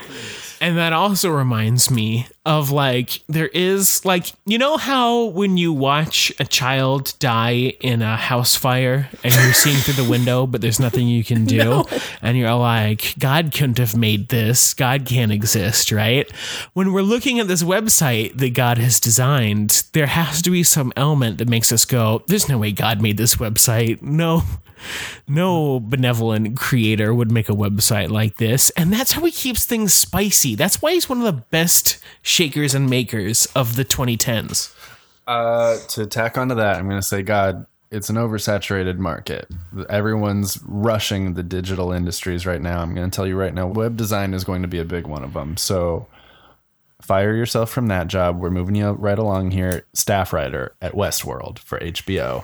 And 0.61 0.77
that 0.77 0.93
also 0.93 1.29
reminds 1.29 1.89
me 1.89 2.27
of 2.45 2.71
like, 2.71 3.21
there 3.27 3.47
is 3.47 4.05
like, 4.05 4.31
you 4.45 4.57
know 4.57 4.77
how 4.77 5.25
when 5.25 5.57
you 5.57 5.73
watch 5.73 6.31
a 6.39 6.45
child 6.45 7.13
die 7.19 7.73
in 7.81 8.01
a 8.01 8.15
house 8.15 8.55
fire 8.55 9.09
and 9.23 9.33
you're 9.33 9.53
seeing 9.53 9.77
through 9.77 10.01
the 10.01 10.09
window, 10.09 10.47
but 10.47 10.61
there's 10.61 10.79
nothing 10.79 11.07
you 11.07 11.23
can 11.23 11.45
do? 11.45 11.83
And 12.21 12.37
you're 12.37 12.53
like, 12.55 13.15
God 13.17 13.53
couldn't 13.53 13.77
have 13.77 13.95
made 13.95 14.29
this. 14.29 14.73
God 14.73 15.05
can't 15.05 15.31
exist, 15.31 15.91
right? 15.91 16.29
When 16.73 16.91
we're 16.91 17.01
looking 17.01 17.39
at 17.39 17.47
this 17.47 17.63
website 17.63 18.37
that 18.37 18.53
God 18.53 18.77
has 18.77 18.99
designed, 18.99 19.83
there 19.93 20.07
has 20.07 20.41
to 20.41 20.49
be 20.49 20.63
some 20.63 20.91
element 20.95 21.37
that 21.37 21.47
makes 21.47 21.71
us 21.71 21.85
go, 21.85 22.23
there's 22.27 22.49
no 22.49 22.57
way 22.57 22.71
God 22.71 23.01
made 23.01 23.17
this 23.17 23.35
website. 23.35 24.01
No, 24.01 24.43
no 25.27 25.79
benevolent 25.79 26.57
creator 26.57 27.13
would 27.13 27.31
make 27.31 27.49
a 27.49 27.53
website 27.53 28.09
like 28.09 28.37
this. 28.37 28.69
And 28.71 28.91
that's 28.91 29.13
how 29.13 29.23
he 29.23 29.31
keeps 29.31 29.65
things 29.65 29.93
spicy. 29.93 30.55
That's 30.55 30.81
why 30.81 30.93
he's 30.93 31.09
one 31.09 31.19
of 31.19 31.25
the 31.25 31.41
best 31.49 31.99
shakers 32.29 32.75
and 32.75 32.89
makers 32.89 33.47
of 33.55 33.75
the 33.75 33.83
2010s. 33.83 34.73
Uh, 35.27 35.77
to 35.89 36.05
tack 36.05 36.37
onto 36.37 36.55
that, 36.55 36.77
I'm 36.77 36.87
going 36.87 37.01
to 37.01 37.07
say, 37.07 37.21
God, 37.21 37.65
it's 37.91 38.09
an 38.09 38.15
oversaturated 38.15 38.97
market. 38.97 39.47
Everyone's 39.89 40.59
rushing 40.65 41.33
the 41.33 41.43
digital 41.43 41.91
industries 41.91 42.45
right 42.45 42.61
now. 42.61 42.81
I'm 42.81 42.93
going 42.93 43.09
to 43.09 43.15
tell 43.15 43.27
you 43.27 43.35
right 43.35 43.53
now, 43.53 43.67
web 43.67 43.97
design 43.97 44.33
is 44.33 44.43
going 44.43 44.61
to 44.61 44.67
be 44.67 44.79
a 44.79 44.85
big 44.85 45.07
one 45.07 45.23
of 45.23 45.33
them. 45.33 45.57
So 45.57 46.07
fire 47.01 47.35
yourself 47.35 47.71
from 47.71 47.87
that 47.87 48.07
job. 48.07 48.39
We're 48.39 48.51
moving 48.51 48.75
you 48.75 48.91
right 48.91 49.17
along 49.17 49.51
here. 49.51 49.85
Staff 49.93 50.33
writer 50.33 50.75
at 50.81 50.93
Westworld 50.93 51.59
for 51.59 51.79
HBO. 51.79 52.43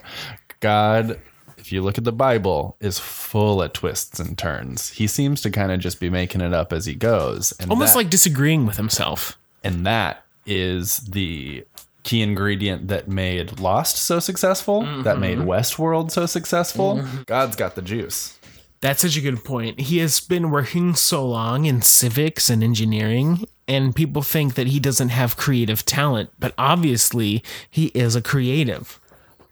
God, 0.62 1.20
if 1.58 1.72
you 1.72 1.82
look 1.84 1.98
at 2.00 2.06
the 2.06 2.12
Bible, 2.12 2.76
is 2.80 2.98
full 2.98 3.62
of 3.62 3.74
twists 3.74 4.20
and 4.20 4.36
turns. 4.38 4.90
He 4.90 5.06
seems 5.06 5.42
to 5.42 5.52
kind 5.52 5.72
of 5.72 5.80
just 5.80 6.00
be 6.00 6.10
making 6.10 6.42
it 6.42 6.54
up 6.54 6.74
as 6.74 6.86
he 6.88 6.96
goes. 6.96 7.52
And 7.60 7.70
Almost 7.70 7.94
that- 7.94 8.00
like 8.00 8.10
disagreeing 8.10 8.66
with 8.66 8.78
himself. 8.78 9.38
And 9.66 9.86
that 9.86 10.26
is 10.46 10.98
the 11.00 11.66
key 12.04 12.22
ingredient 12.22 12.88
that 12.88 13.08
made 13.08 13.60
Lost 13.60 13.98
so 13.98 14.20
successful, 14.20 14.82
that 15.04 15.20
made 15.20 15.40
mm-hmm. 15.40 15.50
Westworld 15.50 16.12
so 16.12 16.26
successful. 16.26 16.98
Mm-hmm. 16.98 17.24
God's 17.24 17.56
got 17.56 17.76
the 17.76 17.82
juice. 17.82 18.40
That's 18.82 19.02
such 19.02 19.18
a 19.18 19.22
good 19.22 19.44
point. 19.44 19.80
He 19.80 19.98
has 19.98 20.20
been 20.20 20.52
working 20.52 20.94
so 20.94 21.28
long 21.28 21.66
in 21.66 21.82
civics 21.82 22.50
and 22.50 22.64
engineering, 22.64 23.46
and 23.68 23.96
people 23.96 24.22
think 24.22 24.54
that 24.54 24.68
he 24.68 24.80
doesn't 24.80 25.10
have 25.10 25.38
creative 25.38 25.84
talent, 25.86 26.30
but 26.38 26.54
obviously 26.58 27.44
he 27.70 27.88
is 27.88 28.16
a 28.16 28.22
creative. 28.22 29.02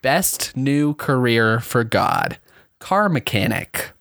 Best 0.03 0.55
new 0.55 0.93
career 0.93 1.60
for 1.60 1.84
God 1.84 2.38
car 2.84 3.08
mechanic. 3.08 3.93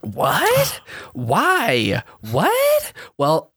What? 0.00 0.80
Why? 1.12 2.02
What? 2.30 2.92
Well, 3.16 3.52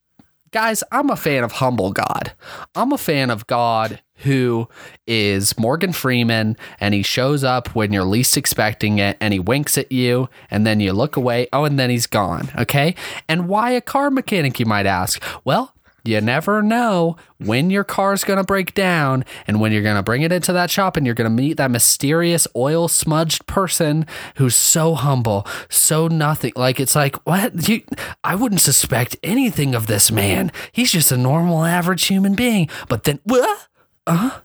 guys, 0.51 0.84
I'm 0.91 1.10
a 1.10 1.15
fan 1.15 1.43
of 1.43 1.53
humble 1.53 1.91
God. 1.91 2.34
I'm 2.75 2.91
a 2.91 2.98
fan 2.98 3.29
of 3.29 3.48
God 3.48 4.01
who 4.17 4.67
is 5.08 5.58
Morgan 5.58 5.93
Freeman 5.93 6.58
and 6.79 6.93
he 6.93 7.01
shows 7.01 7.43
up 7.43 7.74
when 7.74 7.91
you're 7.91 8.03
least 8.03 8.38
expecting 8.38 9.00
it 9.00 9.17
and 9.20 9.34
he 9.34 9.39
winks 9.39 9.77
at 9.77 9.91
you 9.91 10.29
and 10.50 10.67
then 10.67 10.79
you 10.79 10.93
look 10.93 11.15
away. 11.15 11.48
Oh, 11.53 11.63
and 11.63 11.79
then 11.79 11.89
he's 11.89 12.05
gone. 12.05 12.50
Okay. 12.58 12.96
And 13.27 13.48
why 13.48 13.72
a 13.72 13.81
car 13.81 14.12
mechanic, 14.12 14.60
you 14.60 14.65
might 14.65 14.86
ask? 14.86 15.24
Well, 15.43 15.74
you 16.03 16.20
never 16.22 16.62
know 16.62 17.15
when 17.38 17.70
your 17.70 17.84
car's 17.84 18.24
going 18.24 18.38
to 18.38 18.43
break 18.43 18.74
down 18.74 19.24
and 19.48 19.60
when 19.60 19.72
you're 19.72 19.84
going 19.84 19.96
to 19.96 20.03
bring 20.03 20.22
it 20.22 20.31
into 20.31 20.53
that 20.53 20.70
shop 20.70 20.98
and 20.98 21.05
you're 21.05 21.15
going 21.15 21.29
to 21.29 21.36
meet 21.36 21.58
that 21.58 21.72
mysterious 21.72 22.48
oil 22.55 22.88
smudged 22.88 23.46
person 23.46 24.05
who's 24.36 24.55
so 24.55 24.96
humble, 24.96 25.46
so 25.70 26.08
nothing. 26.08 26.53
Like, 26.55 26.79
it's 26.79 26.96
like, 26.96 27.15
what? 27.25 27.67
You, 27.67 27.84
I 28.24 28.36
wouldn't 28.36 28.62
suspect 28.62 29.15
anything 29.24 29.75
of 29.75 29.88
this 29.88 30.12
man. 30.12 30.51
He's 30.72 30.91
just 30.91 31.12
a 31.12 31.17
normal, 31.17 31.63
average 31.63 32.05
human 32.05 32.34
being. 32.36 32.70
But 32.89 33.03
then, 33.03 33.20
what? 33.24 33.67
Uh, 34.08 34.39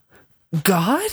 God? 0.62 1.10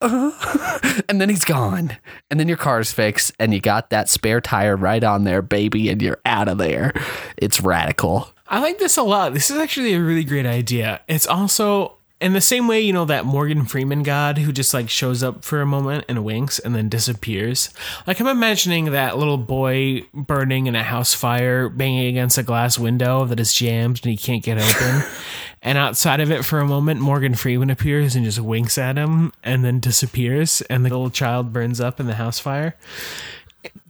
Uh, 0.00 1.00
and 1.08 1.20
then 1.20 1.28
he's 1.28 1.44
gone. 1.44 1.96
And 2.30 2.38
then 2.40 2.48
your 2.48 2.56
car's 2.56 2.92
fixed 2.92 3.32
and 3.38 3.54
you 3.54 3.60
got 3.60 3.90
that 3.90 4.08
spare 4.08 4.40
tire 4.40 4.76
right 4.76 5.02
on 5.02 5.24
there, 5.24 5.42
baby, 5.42 5.88
and 5.88 6.02
you're 6.02 6.20
out 6.24 6.48
of 6.48 6.58
there. 6.58 6.92
It's 7.36 7.60
radical. 7.60 8.28
I 8.52 8.58
like 8.58 8.78
this 8.78 8.98
a 8.98 9.02
lot. 9.02 9.32
This 9.32 9.50
is 9.50 9.56
actually 9.56 9.94
a 9.94 10.00
really 10.02 10.24
great 10.24 10.44
idea. 10.44 11.00
It's 11.08 11.26
also 11.26 11.94
in 12.20 12.34
the 12.34 12.40
same 12.42 12.68
way, 12.68 12.82
you 12.82 12.92
know, 12.92 13.06
that 13.06 13.24
Morgan 13.24 13.64
Freeman 13.64 14.02
god 14.02 14.36
who 14.36 14.52
just 14.52 14.74
like 14.74 14.90
shows 14.90 15.22
up 15.22 15.42
for 15.42 15.62
a 15.62 15.66
moment 15.66 16.04
and 16.06 16.22
winks 16.22 16.58
and 16.58 16.74
then 16.74 16.90
disappears. 16.90 17.70
Like 18.06 18.20
I'm 18.20 18.26
imagining 18.26 18.92
that 18.92 19.16
little 19.16 19.38
boy 19.38 20.02
burning 20.12 20.66
in 20.66 20.76
a 20.76 20.82
house 20.82 21.14
fire, 21.14 21.70
banging 21.70 22.08
against 22.08 22.36
a 22.36 22.42
glass 22.42 22.78
window 22.78 23.24
that 23.24 23.40
is 23.40 23.54
jammed 23.54 24.00
and 24.04 24.10
he 24.10 24.18
can't 24.18 24.44
get 24.44 24.58
open. 24.58 25.10
and 25.62 25.78
outside 25.78 26.20
of 26.20 26.30
it 26.30 26.44
for 26.44 26.60
a 26.60 26.66
moment, 26.66 27.00
Morgan 27.00 27.34
Freeman 27.34 27.70
appears 27.70 28.14
and 28.14 28.26
just 28.26 28.38
winks 28.38 28.76
at 28.76 28.98
him 28.98 29.32
and 29.42 29.64
then 29.64 29.80
disappears. 29.80 30.60
And 30.68 30.84
the 30.84 30.90
little 30.90 31.08
child 31.08 31.54
burns 31.54 31.80
up 31.80 31.98
in 31.98 32.06
the 32.06 32.16
house 32.16 32.38
fire 32.38 32.76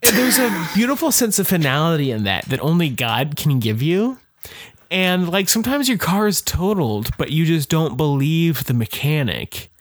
there's 0.03 0.39
a 0.39 0.69
beautiful 0.75 1.11
sense 1.11 1.39
of 1.39 1.47
finality 1.47 2.11
in 2.11 2.25
that 2.25 2.45
that 2.47 2.61
only 2.61 2.91
God 2.91 3.37
can 3.37 3.59
give 3.59 3.81
you. 3.81 4.19
And 4.93 5.31
like 5.31 5.49
sometimes 5.49 5.89
your 5.89 5.97
car 5.97 6.27
is 6.27 6.43
totaled, 6.43 7.17
but 7.17 7.33
you 7.33 7.47
just 7.47 7.71
don't 7.71 7.97
believe 7.97 8.65
the 8.65 8.75
mechanic. 8.75 9.73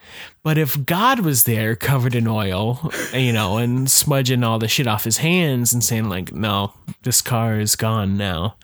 But 0.44 0.58
if 0.58 0.88
God 0.88 1.20
was 1.20 1.44
there 1.44 1.76
covered 1.76 2.16
in 2.16 2.28
oil, 2.28 2.92
you 3.14 3.32
know, 3.32 3.58
and 3.58 3.90
smudging 3.90 4.44
all 4.44 4.58
the 4.58 4.68
shit 4.68 4.88
off 4.88 5.04
his 5.04 5.18
hands 5.18 5.72
and 5.72 5.84
saying, 5.84 6.10
like, 6.10 6.34
no, 6.34 6.74
this 7.04 7.22
car 7.22 7.60
is 7.60 7.76
gone 7.76 8.18
now, 8.18 8.56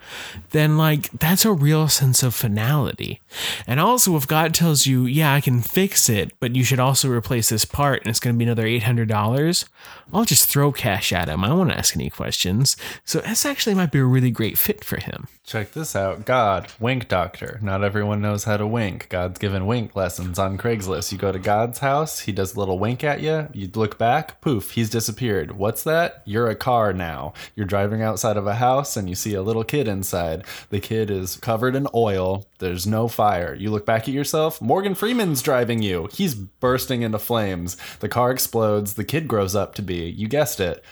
then, 0.52 0.76
like, 0.76 1.12
that's 1.12 1.46
a 1.46 1.52
real 1.52 1.88
sense 1.88 2.24
of 2.24 2.34
finality. 2.34 3.22
And 3.68 3.80
also, 3.80 4.16
if 4.16 4.28
God 4.28 4.56
tells 4.56 4.88
you, 4.88 5.06
yeah, 5.06 5.34
I 5.34 5.40
can 5.40 5.62
fix 5.62 6.10
it, 6.10 6.32
but 6.40 6.56
you 6.56 6.64
should 6.64 6.80
also 6.80 7.10
replace 7.10 7.50
this 7.50 7.66
part 7.66 8.02
and 8.02 8.10
it's 8.10 8.20
going 8.20 8.36
to 8.36 8.40
be 8.40 8.46
another 8.46 8.66
$800, 8.66 9.66
I'll 10.12 10.26
just 10.26 10.50
throw 10.50 10.72
cash 10.72 11.14
at 11.14 11.30
him. 11.30 11.44
I 11.44 11.54
won't 11.54 11.72
ask 11.72 11.96
any 11.96 12.10
questions. 12.10 12.76
So, 13.06 13.20
this 13.20 13.46
actually 13.46 13.76
might 13.76 13.92
be 13.92 14.00
a 14.00 14.06
really 14.06 14.32
great 14.32 14.58
fit 14.58 14.84
for 14.84 15.00
him. 15.00 15.28
Check 15.46 15.74
this 15.74 15.96
out. 15.96 16.26
God, 16.26 16.72
wink 16.80 17.08
doctor. 17.08 17.60
Not 17.62 17.84
everyone 17.84 18.20
knows 18.20 18.46
how 18.46 18.58
to 18.58 18.68
wink. 18.68 19.08
God's 19.10 19.38
given 19.40 19.66
wink 19.66 19.96
lessons 19.96 20.40
on 20.40 20.58
Craigslist. 20.58 21.12
You 21.12 21.18
go 21.18 21.32
to 21.32 21.40
House, 21.76 22.20
he 22.20 22.32
does 22.32 22.56
a 22.56 22.60
little 22.60 22.80
wink 22.80 23.04
at 23.04 23.22
you. 23.22 23.50
You 23.52 23.70
look 23.74 23.98
back, 23.98 24.40
poof, 24.42 24.72
he's 24.72 24.90
disappeared. 24.90 25.58
What's 25.58 25.84
that? 25.84 26.22
You're 26.26 26.48
a 26.48 26.56
car 26.56 26.94
now. 26.94 27.34
You're 27.56 27.66
driving 27.66 28.02
outside 28.02 28.38
of 28.38 28.48
a 28.48 28.56
house 28.56 28.96
and 28.96 29.10
you 29.10 29.16
see 29.16 29.34
a 29.34 29.42
little 29.42 29.64
kid 29.64 29.88
inside. 29.88 30.46
The 30.70 30.80
kid 30.80 31.12
is 31.12 31.36
covered 31.36 31.76
in 31.76 31.88
oil. 31.94 32.48
There's 32.60 32.88
no 32.88 33.08
fire. 33.08 33.54
You 33.54 33.72
look 33.72 33.86
back 33.86 34.04
at 34.08 34.14
yourself, 34.14 34.62
Morgan 34.62 34.96
Freeman's 34.96 35.42
driving 35.42 35.82
you. 35.82 36.08
He's 36.14 36.36
bursting 36.36 37.02
into 37.02 37.20
flames. 37.20 37.76
The 38.00 38.10
car 38.10 38.32
explodes. 38.32 38.94
The 38.94 39.04
kid 39.04 39.28
grows 39.28 39.56
up 39.56 39.76
to 39.76 39.82
be, 39.82 40.10
you 40.10 40.28
guessed 40.28 40.60
it, 40.60 40.84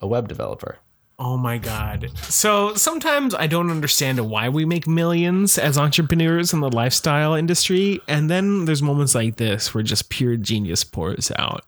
a 0.00 0.06
web 0.06 0.28
developer. 0.28 0.78
Oh 1.22 1.36
my 1.36 1.58
god. 1.58 2.10
So 2.16 2.74
sometimes 2.74 3.34
I 3.34 3.46
don't 3.46 3.70
understand 3.70 4.18
why 4.30 4.48
we 4.48 4.64
make 4.64 4.88
millions 4.88 5.58
as 5.58 5.76
entrepreneurs 5.76 6.54
in 6.54 6.60
the 6.60 6.70
lifestyle 6.70 7.34
industry. 7.34 8.00
And 8.08 8.30
then 8.30 8.64
there's 8.64 8.80
moments 8.80 9.14
like 9.14 9.36
this 9.36 9.74
where 9.74 9.84
just 9.84 10.08
pure 10.08 10.36
genius 10.36 10.82
pours 10.82 11.30
out. 11.36 11.62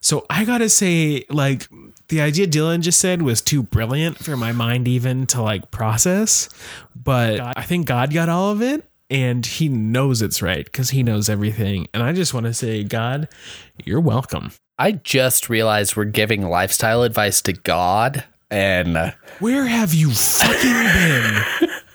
So 0.00 0.24
I 0.30 0.46
gotta 0.46 0.70
say, 0.70 1.26
like, 1.28 1.68
the 2.08 2.22
idea 2.22 2.46
Dylan 2.46 2.80
just 2.80 2.98
said 2.98 3.20
was 3.20 3.42
too 3.42 3.62
brilliant 3.62 4.16
for 4.16 4.38
my 4.38 4.52
mind 4.52 4.88
even 4.88 5.26
to 5.26 5.42
like 5.42 5.70
process. 5.70 6.48
But 6.96 7.40
I 7.58 7.64
think 7.64 7.86
God 7.86 8.10
got 8.10 8.30
all 8.30 8.52
of 8.52 8.62
it 8.62 8.88
and 9.10 9.44
he 9.44 9.68
knows 9.68 10.22
it's 10.22 10.40
right 10.40 10.64
because 10.64 10.90
he 10.90 11.02
knows 11.02 11.28
everything. 11.28 11.88
And 11.92 12.02
I 12.02 12.14
just 12.14 12.32
want 12.32 12.46
to 12.46 12.54
say, 12.54 12.84
God, 12.84 13.28
you're 13.84 14.00
welcome. 14.00 14.52
I 14.78 14.92
just 14.92 15.50
realized 15.50 15.94
we're 15.94 16.06
giving 16.06 16.48
lifestyle 16.48 17.02
advice 17.02 17.42
to 17.42 17.52
God, 17.52 18.24
and 18.50 18.96
uh, 18.96 19.10
Where 19.40 19.66
have 19.66 19.94
you 19.94 20.10
fucking 20.10 20.72
been? 20.72 21.70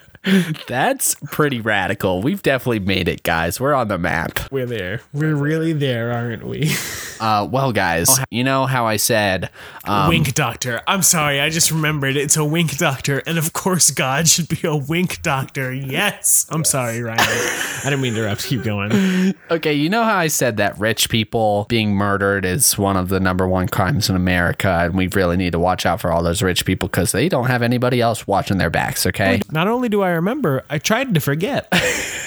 that's 0.67 1.15
pretty 1.31 1.59
radical. 1.59 2.21
We've 2.21 2.41
definitely 2.41 2.79
made 2.79 3.07
it, 3.07 3.23
guys. 3.23 3.59
We're 3.59 3.73
on 3.73 3.89
the 3.89 3.97
map. 3.97 4.39
We're 4.51 4.65
there. 4.65 5.01
We're 5.11 5.35
really 5.35 5.73
there, 5.73 6.11
aren't 6.11 6.45
we? 6.47 6.71
Uh, 7.19 7.47
well, 7.49 7.71
guys, 7.71 8.19
you 8.29 8.43
know 8.43 8.65
how 8.65 8.85
I 8.85 8.97
said, 8.97 9.49
um, 9.85 10.09
wink 10.09 10.33
doctor. 10.33 10.81
I'm 10.87 11.01
sorry, 11.01 11.39
I 11.39 11.49
just 11.49 11.71
remembered 11.71 12.17
it's 12.17 12.35
a 12.35 12.43
wink 12.43 12.77
doctor, 12.77 13.21
and 13.25 13.37
of 13.37 13.53
course, 13.53 13.91
God 13.91 14.27
should 14.27 14.49
be 14.49 14.59
a 14.67 14.75
wink 14.75 15.21
doctor. 15.21 15.73
Yes. 15.73 16.45
I'm 16.49 16.65
sorry, 16.65 17.01
Ryan. 17.01 17.19
I 17.19 17.81
didn't 17.85 18.01
mean 18.01 18.13
to 18.15 18.19
interrupt. 18.19 18.43
Keep 18.43 18.63
going. 18.63 19.33
okay, 19.51 19.73
you 19.73 19.89
know 19.89 20.03
how 20.03 20.15
I 20.17 20.27
said 20.27 20.57
that 20.57 20.77
rich 20.77 21.09
people 21.09 21.65
being 21.69 21.93
murdered 21.95 22.45
is 22.45 22.77
one 22.77 22.97
of 22.97 23.09
the 23.09 23.19
number 23.19 23.47
one 23.47 23.67
crimes 23.67 24.09
in 24.09 24.15
America, 24.15 24.69
and 24.69 24.95
we 24.95 25.07
really 25.07 25.37
need 25.37 25.51
to 25.51 25.59
watch 25.59 25.85
out 25.85 26.01
for 26.01 26.11
all 26.11 26.23
those 26.23 26.41
rich 26.41 26.65
people 26.65 26.89
because 26.89 27.11
they 27.11 27.29
don't 27.29 27.47
have 27.47 27.61
anybody 27.61 28.01
else 28.01 28.27
watching 28.27 28.57
their 28.57 28.69
backs, 28.69 29.05
okay? 29.05 29.41
Not 29.51 29.67
only 29.67 29.87
do 29.87 30.01
I 30.01 30.12
remember, 30.13 30.63
I 30.69 30.77
tried 30.77 31.13
to 31.13 31.19
forget. 31.19 31.71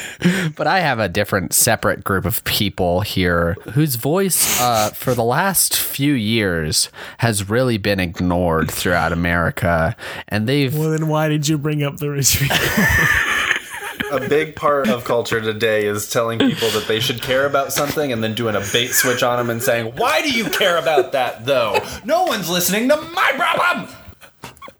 But 0.56 0.66
I 0.66 0.80
have 0.80 0.98
a 0.98 1.08
different, 1.08 1.52
separate 1.52 2.02
group 2.02 2.24
of 2.24 2.42
people 2.44 3.02
here 3.02 3.54
whose 3.72 3.96
voice, 3.96 4.58
uh, 4.60 4.88
for 4.90 5.14
the 5.14 5.22
last 5.22 5.76
few 5.76 6.14
years, 6.14 6.88
has 7.18 7.50
really 7.50 7.76
been 7.76 8.00
ignored 8.00 8.70
throughout 8.70 9.12
America, 9.12 9.94
and 10.28 10.48
they've. 10.48 10.74
well, 10.74 10.90
then 10.90 11.08
why 11.08 11.28
did 11.28 11.48
you 11.48 11.58
bring 11.58 11.82
up 11.82 11.98
the 11.98 12.10
rich 12.10 12.38
people? 12.38 12.56
a 14.12 14.28
big 14.28 14.56
part 14.56 14.88
of 14.88 15.04
culture 15.04 15.40
today 15.40 15.86
is 15.86 16.10
telling 16.10 16.38
people 16.38 16.70
that 16.70 16.86
they 16.88 17.00
should 17.00 17.20
care 17.20 17.46
about 17.46 17.72
something 17.72 18.12
and 18.12 18.22
then 18.22 18.34
doing 18.34 18.54
a 18.54 18.62
bait 18.72 18.88
switch 18.88 19.22
on 19.22 19.38
them 19.38 19.50
and 19.50 19.62
saying, 19.62 19.94
Why 19.96 20.22
do 20.22 20.30
you 20.30 20.44
care 20.48 20.78
about 20.78 21.12
that 21.12 21.44
though? 21.44 21.78
No 22.04 22.24
one's 22.24 22.48
listening 22.48 22.88
to 22.88 22.96
my 22.96 23.32
problem. 23.34 23.56
I'm, 23.68 23.96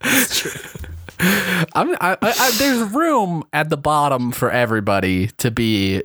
I, 0.01 0.86
I, 1.19 2.17
I, 2.21 2.51
there's 2.57 2.93
room 2.93 3.43
at 3.53 3.69
the 3.69 3.77
bottom 3.77 4.31
for 4.31 4.51
everybody 4.51 5.27
to 5.37 5.51
be 5.51 6.03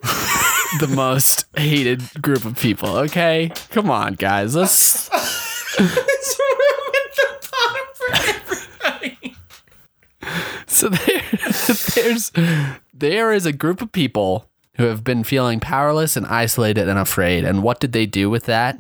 the 0.81 0.91
most 0.95 1.47
hated 1.57 2.03
group 2.21 2.45
of 2.45 2.59
people. 2.59 2.97
Okay, 2.99 3.53
come 3.71 3.91
on, 3.91 4.15
guys. 4.15 4.57
Let's. 4.57 5.11
So 10.67 10.89
there, 10.89 11.23
there's 11.95 12.33
there 12.93 13.33
is 13.33 13.47
a 13.47 13.53
group 13.53 13.83
of 13.83 13.93
people 13.93 14.51
who 14.77 14.85
have 14.85 15.05
been 15.05 15.23
feeling 15.23 15.61
powerless 15.61 16.17
and 16.17 16.27
isolated 16.27 16.89
and 16.89 16.99
afraid. 16.99 17.45
And 17.45 17.63
what 17.63 17.81
did 17.81 17.93
they 17.93 18.07
do 18.07 18.31
with 18.31 18.45
that? 18.45 18.79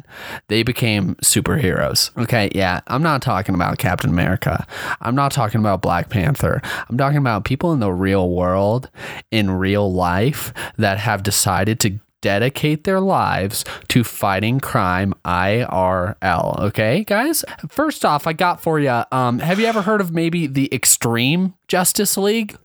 They 0.49 0.63
became 0.63 1.17
superheroes. 1.17 2.17
Okay, 2.23 2.51
yeah, 2.55 2.81
I'm 2.87 3.03
not 3.03 3.21
talking 3.21 3.55
about 3.55 3.79
Captain 3.79 4.11
America. 4.11 4.67
I'm 5.01 5.15
not 5.15 5.33
talking 5.33 5.61
about 5.61 5.83
Black 5.83 6.09
Panther. 6.09 6.63
I'm 6.89 6.97
talking 6.97 7.19
about 7.19 7.45
people 7.45 7.73
in 7.73 7.81
the 7.81 7.93
real 7.93 8.31
world, 8.31 8.89
in 9.31 9.51
real 9.51 9.93
life, 9.93 10.53
that 10.79 10.99
have 10.99 11.23
decided 11.23 11.79
to 11.81 11.99
dedicate 12.23 12.85
their 12.85 13.01
lives 13.01 13.65
to 13.89 14.03
fighting 14.03 14.61
crime 14.61 15.13
IRL. 15.25 16.59
Okay, 16.61 17.05
guys? 17.05 17.45
First 17.69 18.05
off, 18.05 18.27
I 18.27 18.33
got 18.33 18.63
for 18.63 18.81
you 18.81 19.03
um 19.13 19.41
have 19.41 19.61
you 19.61 19.67
ever 19.67 19.83
heard 19.83 20.01
of 20.01 20.13
maybe 20.13 20.47
the 20.47 20.69
Xtreme 20.73 21.53
Justice 21.69 22.17
League? 22.17 22.57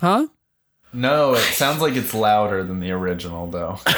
Huh? 0.00 0.26
No, 0.94 1.34
it 1.34 1.40
sounds 1.40 1.80
like 1.80 1.96
it's 1.96 2.14
louder 2.14 2.62
than 2.62 2.80
the 2.80 2.92
original 2.92 3.46
though. 3.48 3.78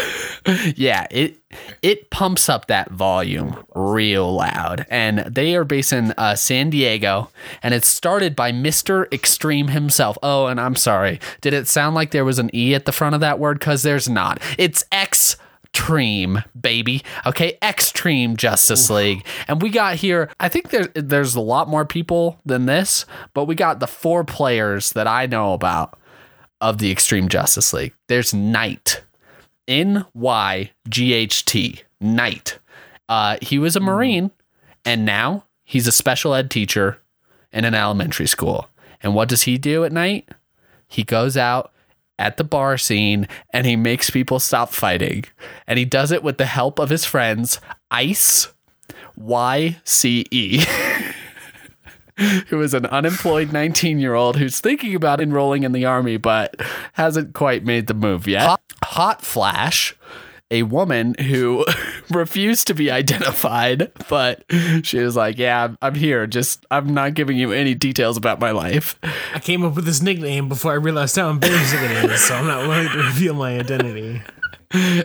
Yeah, 0.77 1.09
it 1.11 1.39
it 1.83 2.11
pumps 2.11 2.49
up 2.49 2.69
that 2.69 2.93
volume 2.93 3.65
real 3.75 4.33
loud, 4.33 4.87
and 4.89 5.19
they 5.21 5.57
are 5.57 5.65
based 5.65 5.93
in 5.93 6.15
uh, 6.17 6.37
San 6.37 6.71
Diego, 6.71 7.31
and 7.65 7.75
it's 7.75 7.89
started 7.89 8.37
by 8.37 8.53
Mister 8.53 9.07
Xtreme 9.07 9.71
himself. 9.71 10.17
Oh, 10.23 10.47
and 10.47 10.61
I'm 10.61 10.77
sorry, 10.77 11.19
did 11.41 11.53
it 11.53 11.67
sound 11.67 11.97
like 11.97 12.13
there 12.13 12.25
was 12.25 12.39
an 12.39 12.55
e 12.55 12.77
at 12.77 12.85
the 12.85 12.93
front 12.93 13.17
of 13.17 13.21
that 13.23 13.41
word? 13.41 13.59
Because 13.59 13.83
there's 13.83 14.09
not. 14.09 14.41
It's 14.57 14.85
X. 14.93 15.37
Extreme, 15.75 16.43
baby. 16.59 17.03
Okay, 17.27 17.59
Xtreme 17.61 18.37
Justice 18.37 18.89
League. 18.89 19.27
And 19.47 19.61
we 19.61 19.69
got 19.69 19.97
here, 19.97 20.31
I 20.41 20.49
think 20.49 20.71
there, 20.71 20.87
there's 20.95 21.35
a 21.35 21.41
lot 21.41 21.69
more 21.69 21.85
people 21.85 22.41
than 22.47 22.65
this, 22.65 23.05
but 23.35 23.45
we 23.45 23.55
got 23.55 23.79
the 23.79 23.87
four 23.87 24.25
players 24.25 24.93
that 24.93 25.07
I 25.07 25.27
know 25.27 25.53
about 25.53 25.99
of 26.61 26.79
the 26.79 26.95
Xtreme 26.95 27.29
Justice 27.29 27.73
League. 27.73 27.95
There's 28.09 28.33
Nyght, 28.33 29.01
N 29.69 30.07
Y 30.15 30.71
G 30.89 31.13
H 31.13 31.45
T, 31.45 31.83
Nyght. 32.03 32.59
Uh, 33.09 33.37
he 33.41 33.59
was 33.59 33.77
a 33.77 33.81
Marine, 33.81 34.31
and 34.85 35.05
now 35.05 35.45
he's 35.65 35.87
a 35.87 35.93
special 35.93 36.35
ed 36.35 36.51
teacher 36.51 37.01
in 37.53 37.65
an 37.65 37.75
elementary 37.75 38.27
school. 38.27 38.69
And 39.03 39.15
what 39.15 39.29
does 39.29 39.43
he 39.43 39.59
do 39.59 39.85
at 39.85 39.93
night? 39.93 40.29
He 40.89 41.05
goes 41.05 41.37
out 41.37 41.73
at 42.19 42.37
the 42.37 42.45
bar 42.45 42.79
scene 42.79 43.29
and 43.53 43.67
he 43.67 43.77
makes 43.77 44.11
people 44.11 44.39
stop 44.39 44.71
fighting. 44.71 45.25
And 45.67 45.79
he 45.79 45.85
does 45.85 46.11
it 46.13 46.23
with 46.23 46.39
the 46.39 46.47
help 46.47 46.79
of 46.79 46.91
his 46.91 47.05
friends, 47.05 47.61
Yce 47.93 48.53
Y 49.17 49.77
C 49.85 50.27
E. 50.31 50.65
who 52.49 52.61
is 52.63 52.75
an 52.75 52.87
unemployed 52.87 53.53
19 53.53 53.99
year 53.99 54.15
old 54.15 54.37
who's 54.37 54.61
thinking 54.61 54.95
about 54.95 55.21
enrolling 55.21 55.63
in 55.63 55.73
the 55.73 55.85
army 55.85 56.17
but 56.17 56.55
hasn't 56.95 57.35
quite 57.35 57.65
made 57.65 57.87
the 57.87 57.95
move 57.95 58.27
yet. 58.27 58.43
Hot, 58.43 58.63
Hawt 58.85 59.23
Flash, 59.23 59.95
a 60.51 60.63
woman 60.63 61.15
who 61.21 61.65
refused 62.11 62.67
to 62.69 62.75
be 62.75 62.91
identified, 62.91 63.91
but 64.09 64.45
she 64.83 64.99
was 64.99 65.17
like, 65.17 65.39
Yeah, 65.39 65.65
I'm, 65.65 65.79
I'm 65.83 65.95
here. 65.95 66.27
Just, 66.27 66.65
I'm 66.71 66.95
not 66.95 67.15
giving 67.15 67.37
you 67.37 67.53
any 67.53 67.75
details 67.75 68.17
about 68.17 68.41
my 68.41 68.53
life. 68.53 68.99
I 69.35 69.41
came 69.41 69.65
up 69.65 69.75
with 69.75 69.85
this 69.85 70.01
nickname 70.01 70.49
before 70.49 70.73
I 70.73 70.77
realized 70.77 71.17
how 71.17 71.29
embarrassing 71.29 71.83
it 71.83 72.11
is, 72.11 72.25
so 72.25 72.35
I'm 72.35 72.47
not 72.47 72.69
willing 72.69 72.89
to 72.89 72.99
reveal 72.99 73.35
my 73.35 73.59
identity. 73.59 74.23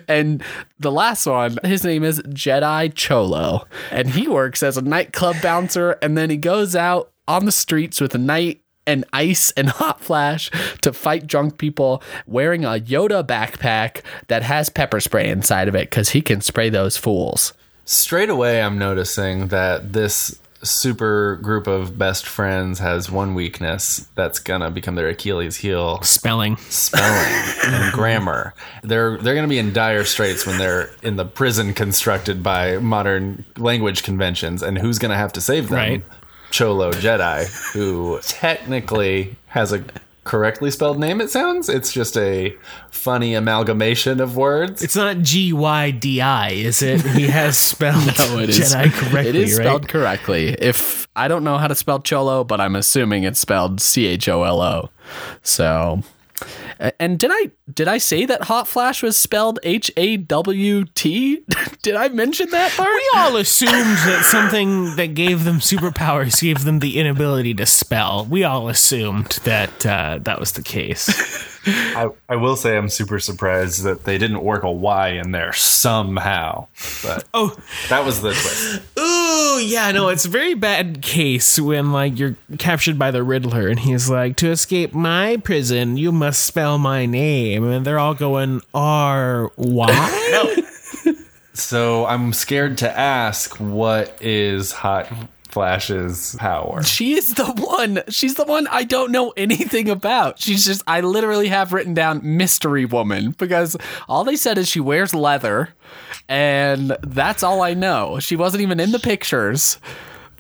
And 0.07 0.43
the 0.79 0.91
last 0.91 1.25
one, 1.25 1.57
his 1.63 1.84
name 1.84 2.03
is 2.03 2.19
Jedi 2.21 2.93
Cholo. 2.93 3.67
And 3.91 4.10
he 4.10 4.27
works 4.27 4.63
as 4.63 4.77
a 4.77 4.81
nightclub 4.81 5.41
bouncer. 5.41 5.91
And 6.01 6.17
then 6.17 6.29
he 6.29 6.38
goes 6.38 6.75
out 6.75 7.12
on 7.27 7.45
the 7.45 7.51
streets 7.51 8.01
with 8.01 8.13
a 8.15 8.17
night 8.17 8.62
and 8.88 9.05
ice 9.13 9.51
and 9.51 9.69
Hawt 9.77 10.01
Flash 10.01 10.49
to 10.81 10.93
fight 10.93 11.27
drunk 11.27 11.57
people 11.57 12.01
wearing 12.25 12.65
a 12.65 12.79
Yoda 12.79 13.25
backpack 13.25 14.01
that 14.27 14.43
has 14.43 14.69
pepper 14.69 14.99
spray 14.99 15.29
inside 15.29 15.67
of 15.67 15.75
it 15.75 15.89
because 15.89 16.10
he 16.10 16.21
can 16.21 16.41
spray 16.41 16.69
those 16.69 16.97
fools. 16.97 17.53
Straight 17.86 18.29
away, 18.29 18.62
I'm 18.62 18.77
noticing 18.77 19.47
that 19.47 19.93
this 19.93 20.39
super 20.63 21.38
group 21.38 21.67
of 21.67 21.97
best 21.97 22.26
friends 22.26 22.80
has 22.80 23.10
one 23.10 23.34
weakness 23.34 24.08
that's 24.15 24.39
gonna 24.39 24.69
become 24.71 24.95
their 24.95 25.08
Achilles 25.08 25.58
heel 25.58 26.02
Spelling. 26.04 26.58
spelling 26.58 27.43
and 27.65 27.93
grammar. 27.93 28.54
They're 28.84 29.17
they're 29.17 29.34
to 29.47 29.50
be 29.50 29.60
in 29.60 29.74
dire 29.74 30.04
straits 30.04 30.45
when 30.45 30.58
they're 30.58 30.89
in 31.02 31.15
the 31.15 31.26
prison 31.26 31.74
constructed 31.74 32.43
by 32.43 32.78
modern 32.78 33.43
language 33.58 34.04
conventions, 34.04 34.62
and 34.62 34.78
who's 34.78 35.00
to 35.12 35.17
have 35.17 35.34
to 35.34 35.41
save 35.41 35.69
them? 35.69 35.78
Right. 35.78 36.04
Cholo 36.52 36.91
Jedi, 36.91 37.45
who 37.74 38.19
technically 38.24 39.38
has 39.47 39.71
a 39.71 39.84
correctly 40.23 40.69
spelled 40.71 40.99
name. 40.99 41.19
It 41.21 41.29
sounds 41.29 41.67
it's 41.69 41.91
just 41.91 42.15
a 42.17 42.55
funny 42.91 43.34
amalgamation 43.34 44.19
of 44.21 44.38
words. 44.38 44.81
It's 44.84 44.95
not 44.95 45.19
G 45.19 45.51
Y 45.53 45.91
D 45.91 46.21
I, 46.21 46.49
is 46.51 46.81
it? 46.81 47.01
He 47.15 47.27
has 47.27 47.57
spelled 47.57 48.05
No, 48.17 48.39
it 48.39 48.49
is. 48.49 48.60
Jedi 48.60 48.91
correctly, 48.91 49.29
It 49.29 49.36
is 49.36 49.57
right? 49.57 49.63
spelled 49.65 49.88
correctly. 49.88 50.49
If 50.60 51.07
I 51.15 51.27
don't 51.27 51.43
know 51.43 51.57
how 51.57 51.67
to 51.67 51.75
spell 51.75 51.99
cholo, 51.99 52.43
but 52.43 52.62
I'm 52.62 52.75
assuming 52.75 53.23
it's 53.23 53.39
spelled 53.39 53.81
C 53.81 54.05
H 54.07 54.29
O 54.29 54.43
L 54.43 54.62
O. 54.62 54.89
So, 55.43 56.01
a- 56.03 56.03
and 56.99 57.19
did 57.19 57.29
I 57.31 57.51
did 57.71 57.87
I 57.87 57.97
say 57.99 58.25
that 58.25 58.43
hot 58.43 58.67
flash 58.67 59.03
was 59.03 59.15
spelled 59.15 59.59
H 59.63 59.91
A 59.97 60.17
W 60.17 60.85
T? 60.85 61.43
Did 61.81 61.95
I 61.95 62.09
mention 62.09 62.49
that 62.51 62.71
part? 62.73 62.89
We 62.93 63.09
all 63.15 63.37
assumed 63.37 63.71
that 63.71 64.23
something 64.25 64.95
that 64.97 65.15
gave 65.15 65.45
them 65.45 65.57
superpowers 65.57 66.41
gave 66.41 66.63
them 66.63 66.77
the 66.77 66.99
inability 66.99 67.55
to 67.55 67.65
spell. 67.65 68.25
We 68.29 68.43
all 68.43 68.69
assumed 68.69 69.39
that 69.43 69.83
uh, 69.85 70.19
that 70.21 70.39
was 70.39 70.51
the 70.51 70.61
case. 70.61 71.09
I, 71.65 72.10
I 72.28 72.36
will 72.38 72.56
say 72.56 72.76
I'm 72.78 72.89
super 72.89 73.19
surprised 73.19 73.84
that 73.84 74.04
they 74.04 74.17
didn't 74.17 74.43
work 74.43 74.63
a 74.63 74.71
Y 74.71 75.10
in 75.10 75.32
there 75.32 75.54
somehow. 75.54 76.67
But 77.04 77.24
Oh, 77.34 77.56
that 77.89 78.04
was 78.06 78.21
the 78.21 78.30
twist. 78.32 78.82
ooh, 79.00 79.60
yeah, 79.63 79.91
no, 79.91 80.10
it's 80.10 80.26
a 80.26 80.30
very 80.30 80.54
bad 80.56 81.02
case 81.02 81.60
when 81.60 81.91
like 81.91 82.17
you're 82.17 82.36
captured 82.58 82.97
by 82.97 83.12
the 83.12 83.24
Riddler 83.24 83.67
and 83.67 83.80
he's 83.80 84.10
like, 84.10 84.38
"To 84.38 84.50
escape 84.50 84.93
my 84.93 85.38
prison, 85.38 85.97
you 85.97 86.12
must 86.12 86.43
spell 86.45 86.78
my 86.78 87.06
name," 87.06 87.63
and 87.65 87.86
they're 87.86 88.00
all 88.00 88.15
going 88.15 88.62
R 88.74 89.52
Y. 89.58 90.58
So 91.54 92.06
I'm 92.06 92.32
scared 92.34 92.78
to 92.80 92.97
ask 92.97 93.56
what 93.58 94.17
is 94.21 94.71
Hot 94.71 95.08
Flash's 95.51 96.35
power. 96.35 96.83
She 96.83 97.13
is 97.13 97.33
the 97.33 97.45
one. 97.45 98.01
She's 98.09 98.35
the 98.35 98.45
one 98.45 98.67
I 98.67 98.83
don't 98.83 99.11
know 99.11 99.31
anything 99.37 99.89
about. 99.89 100.39
She's 100.39 100.65
just, 100.65 100.81
I 100.87 101.01
literally 101.01 101.47
have 101.49 101.73
written 101.73 101.93
down 101.93 102.21
mystery 102.23 102.85
woman 102.85 103.31
because 103.31 103.77
all 104.07 104.23
they 104.23 104.35
said 104.35 104.57
is 104.57 104.67
she 104.67 104.79
wears 104.79 105.13
leather 105.13 105.69
and 106.27 106.97
that's 107.01 107.43
all 107.43 107.61
I 107.61 107.73
know. 107.73 108.19
She 108.19 108.35
wasn't 108.35 108.61
even 108.61 108.79
in 108.79 108.91
the 108.91 108.99
pictures. 108.99 109.77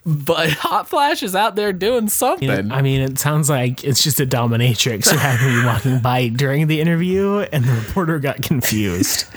But 0.05 0.49
Hawt 0.53 0.89
Flash 0.89 1.21
is 1.21 1.35
out 1.35 1.55
there 1.55 1.73
doing 1.73 2.09
something. 2.09 2.71
I 2.71 2.81
mean, 2.81 3.01
it 3.01 3.19
sounds 3.19 3.49
like 3.49 3.83
it's 3.83 4.03
just 4.03 4.19
a 4.19 4.25
dominatrix 4.25 5.09
who 5.11 5.17
happened 5.17 5.51
to 5.51 5.61
be 5.61 5.65
walking 5.65 5.99
by 5.99 6.27
during 6.29 6.67
the 6.67 6.81
interview, 6.81 7.39
and 7.39 7.63
the 7.63 7.73
reporter 7.73 8.17
got 8.19 8.41
confused. 8.41 9.25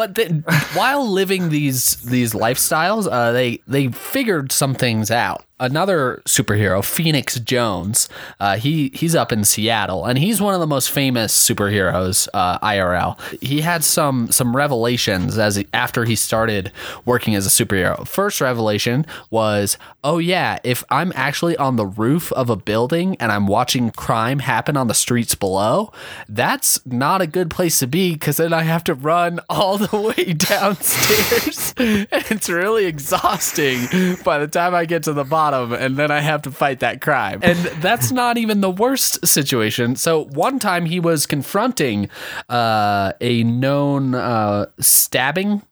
But 0.00 0.14
then, 0.14 0.44
while 0.72 1.06
living 1.06 1.50
these 1.50 1.96
these 1.96 2.32
lifestyles, 2.32 3.06
uh, 3.06 3.32
they 3.32 3.60
they 3.66 3.88
figured 3.88 4.50
some 4.50 4.72
things 4.74 5.10
out. 5.10 5.44
Another 5.60 6.22
superhero, 6.26 6.82
Phoenix 6.82 7.38
Jones, 7.38 8.08
uh, 8.40 8.56
he 8.56 8.90
he's 8.94 9.14
up 9.14 9.30
in 9.30 9.44
Seattle, 9.44 10.06
and 10.06 10.18
he's 10.18 10.40
one 10.40 10.54
of 10.54 10.60
the 10.60 10.66
most 10.66 10.90
famous 10.90 11.36
superheroes 11.36 12.26
uh, 12.32 12.58
IRL. 12.60 13.20
He 13.42 13.60
had 13.60 13.84
some 13.84 14.32
some 14.32 14.56
revelations 14.56 15.36
as 15.36 15.56
he, 15.56 15.66
after 15.74 16.06
he 16.06 16.16
started 16.16 16.72
working 17.04 17.34
as 17.34 17.46
a 17.46 17.50
superhero. 17.50 18.08
First 18.08 18.40
revelation 18.40 19.04
was, 19.28 19.76
oh 20.02 20.16
yeah, 20.16 20.58
if 20.64 20.82
I'm 20.88 21.12
actually 21.14 21.58
on 21.58 21.76
the 21.76 21.84
roof 21.84 22.32
of 22.32 22.48
a 22.48 22.56
building 22.56 23.18
and 23.20 23.30
I'm 23.30 23.46
watching 23.46 23.90
crime 23.90 24.38
happen 24.38 24.78
on 24.78 24.88
the 24.88 24.94
streets 24.94 25.34
below, 25.34 25.92
that's 26.26 26.84
not 26.86 27.20
a 27.20 27.26
good 27.26 27.50
place 27.50 27.78
to 27.80 27.86
be 27.86 28.14
because 28.14 28.38
then 28.38 28.54
I 28.54 28.62
have 28.62 28.84
to 28.84 28.94
run 28.94 29.40
all 29.50 29.76
the 29.76 30.14
way 30.16 30.32
downstairs. 30.32 31.74
and 31.76 32.08
it's 32.30 32.48
really 32.48 32.86
exhausting 32.86 34.16
by 34.24 34.38
the 34.38 34.48
time 34.48 34.74
I 34.74 34.86
get 34.86 35.02
to 35.02 35.12
the 35.12 35.24
bottom 35.24 35.49
and 35.54 35.96
then 35.96 36.10
I 36.10 36.20
have 36.20 36.42
to 36.42 36.50
fight 36.50 36.80
that 36.80 37.00
crime. 37.00 37.40
And 37.42 37.58
that's 37.82 38.12
not 38.12 38.38
even 38.38 38.60
the 38.60 38.70
worst 38.70 39.26
situation. 39.26 39.96
So 39.96 40.24
one 40.26 40.58
time 40.58 40.86
he 40.86 41.00
was 41.00 41.26
confronting 41.26 42.08
uh, 42.48 43.12
a 43.20 43.42
known 43.44 44.14
uh, 44.14 44.66
stabbing 44.78 45.62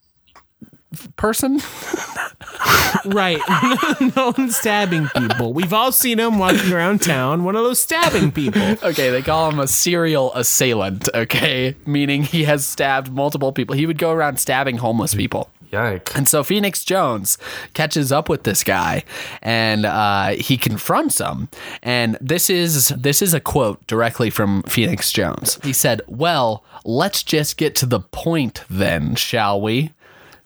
person. 1.17 1.61
Right. 3.05 3.41
Known 4.17 4.51
stabbing 4.51 5.09
people. 5.17 5.53
We've 5.53 5.73
all 5.73 5.93
seen 5.93 6.19
him 6.19 6.38
walking 6.38 6.73
around 6.73 7.03
town, 7.03 7.45
one 7.45 7.57
of 7.57 7.62
those 7.62 7.81
stabbing 7.81 8.33
people. 8.33 8.77
Okay, 8.83 9.11
they 9.11 9.23
call 9.23 9.51
him 9.51 9.61
a 9.61 9.67
serial 9.67 10.33
assailant, 10.35 11.09
okay? 11.14 11.77
Meaning 11.87 12.23
he 12.23 12.45
has 12.45 12.67
stabbed 12.67 13.12
multiple 13.12 13.53
people. 13.53 13.77
He 13.77 13.87
would 13.87 13.99
go 13.99 14.11
around 14.11 14.38
stabbing 14.38 14.79
homeless 14.79 15.14
people. 15.14 15.51
Yikes. 15.70 16.14
And 16.16 16.28
so 16.28 16.42
Phoenix 16.42 16.85
Jones 16.85 17.38
catches 17.74 18.11
up 18.12 18.28
with 18.28 18.44
this 18.44 18.64
guy, 18.64 19.04
and 19.42 19.85
uh, 19.85 20.28
he 20.31 20.57
confronts 20.57 21.18
him. 21.18 21.48
And 21.83 22.16
this 22.20 22.50
is 22.50 22.88
this 22.88 23.22
is 23.22 23.35
a 23.35 23.40
quote 23.40 23.87
directly 23.87 24.31
from 24.31 24.62
Phoenix 24.64 25.12
Jones. 25.12 25.59
He 25.62 25.72
said, 25.72 26.02
"Well, 26.07 26.64
let's 26.85 27.22
just 27.22 27.57
get 27.57 27.74
to 27.76 27.87
the 27.87 28.00
point 28.00 28.64
then, 28.70 29.14
shall 29.14 29.61
we?" 29.61 29.92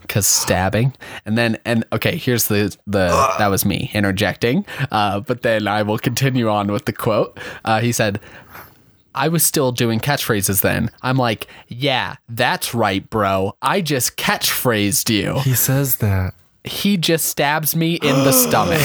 Because 0.00 0.26
stabbing, 0.26 0.94
and 1.24 1.38
then 1.38 1.58
and 1.64 1.84
okay, 1.92 2.16
here's 2.16 2.48
the 2.48 2.76
the 2.86 3.08
that 3.38 3.46
was 3.46 3.64
me 3.64 3.90
interjecting. 3.94 4.66
Uh, 4.90 5.20
but 5.20 5.42
then 5.42 5.68
I 5.68 5.82
will 5.82 5.98
continue 5.98 6.48
on 6.48 6.72
with 6.72 6.86
the 6.86 6.92
quote. 6.92 7.38
Uh, 7.64 7.80
he 7.80 7.92
said. 7.92 8.20
I 9.14 9.28
was 9.28 9.44
still 9.44 9.72
doing 9.72 10.00
catchphrases 10.00 10.60
then. 10.62 10.90
I'm 11.02 11.16
like, 11.16 11.46
yeah, 11.68 12.16
that's 12.28 12.74
right, 12.74 13.08
bro. 13.10 13.54
I 13.62 13.80
just 13.80 14.16
catchphrased 14.16 15.10
you 15.10 15.40
He 15.40 15.54
says 15.54 15.96
that. 15.96 16.34
he 16.64 16.96
just 16.96 17.26
stabs 17.26 17.74
me 17.76 17.94
in 17.96 18.14
the 18.24 18.32
stomach. 18.32 18.80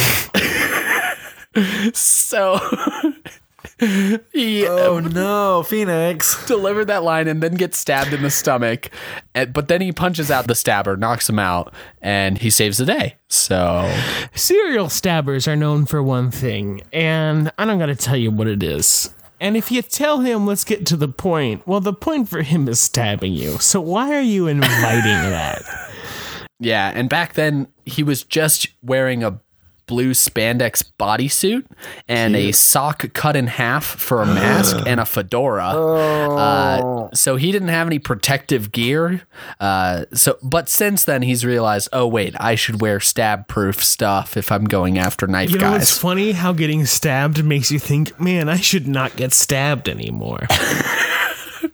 so 1.96 2.60
he 4.34 4.66
Oh 4.68 5.00
no, 5.00 5.64
Phoenix. 5.64 6.46
delivered 6.46 6.86
that 6.86 7.04
line 7.04 7.28
and 7.28 7.42
then 7.42 7.56
gets 7.56 7.78
stabbed 7.80 8.14
in 8.14 8.22
the 8.22 8.30
stomach. 8.30 8.90
And, 9.36 9.54
but 9.54 9.68
then 9.68 9.82
he 9.82 9.92
punches 9.92 10.32
out 10.32 10.48
the 10.48 10.56
stabber, 10.56 10.98
knocks 10.98 11.30
him 11.30 11.40
out, 11.40 11.74
and 12.02 12.38
he 12.38 12.50
saves 12.50 12.78
the 12.78 12.86
day. 12.86 13.16
So 13.30 13.92
Serial 14.34 14.90
stabbers 14.90 15.48
are 15.48 15.56
known 15.56 15.86
for 15.86 16.02
one 16.02 16.32
thing, 16.32 16.82
and 16.94 17.52
I 17.58 17.66
don't 17.66 17.80
gotta 17.80 17.96
tell 17.96 18.18
you 18.18 18.32
what 18.32 18.48
it 18.48 18.64
is. 18.64 19.14
And 19.40 19.56
if 19.56 19.72
you 19.72 19.82
tell 19.82 20.22
him, 20.22 20.48
let's 20.48 20.64
get 20.64 20.86
to 20.88 20.98
the 20.98 21.08
point, 21.08 21.68
well, 21.68 21.80
the 21.80 21.94
point 21.94 22.28
for 22.28 22.42
him 22.42 22.68
is 22.68 22.80
stabbing 22.80 23.34
you. 23.34 23.60
So 23.60 23.80
why 23.80 24.16
are 24.16 24.22
you 24.22 24.48
inviting 24.48 25.30
that? 25.30 25.64
yeah, 26.60 26.92
and 26.94 27.10
back 27.10 27.34
then 27.34 27.68
he 27.86 28.02
was 28.04 28.24
just 28.24 28.68
wearing 28.82 29.24
a 29.24 29.40
blue 29.88 30.12
spandex 30.12 30.84
bodysuit 31.00 31.66
and 32.08 32.36
a 32.36 32.52
sock 32.52 33.12
cut 33.14 33.36
in 33.36 33.48
half 33.48 33.86
for 33.86 34.22
a 34.22 34.26
mask 34.26 34.78
and 34.86 35.00
a 35.00 35.06
fedora. 35.08 35.68
Uh, 35.68 37.10
so 37.14 37.38
he 37.38 37.52
didn't 37.52 37.70
have 37.70 37.88
any 37.88 38.00
protective 38.00 38.72
gear. 38.72 39.22
Uh, 39.60 40.06
so, 40.14 40.38
but 40.44 40.70
since 40.70 41.04
then 41.04 41.22
he's 41.22 41.46
realized, 41.46 41.90
oh 41.94 42.06
wait, 42.06 42.36
I 42.40 42.56
should 42.56 42.82
wear 42.82 43.00
stab-proof 43.00 43.84
stuff 43.84 44.38
if 44.38 44.52
I'm 44.52 44.66
going 44.66 44.98
after 44.98 45.26
knife 45.26 45.50
You 45.52 45.58
know, 45.58 45.76
it's 45.76 45.98
funny 45.98 46.34
how 46.34 46.54
getting 46.54 46.86
stabbed 46.86 47.44
makes 47.44 47.72
you 47.72 47.80
think, 47.80 48.20
man, 48.20 48.50
I 48.50 48.58
should 48.58 48.88
not 48.88 49.16
get 49.16 49.34
stabbed 49.34 49.90
anymore. 49.90 50.46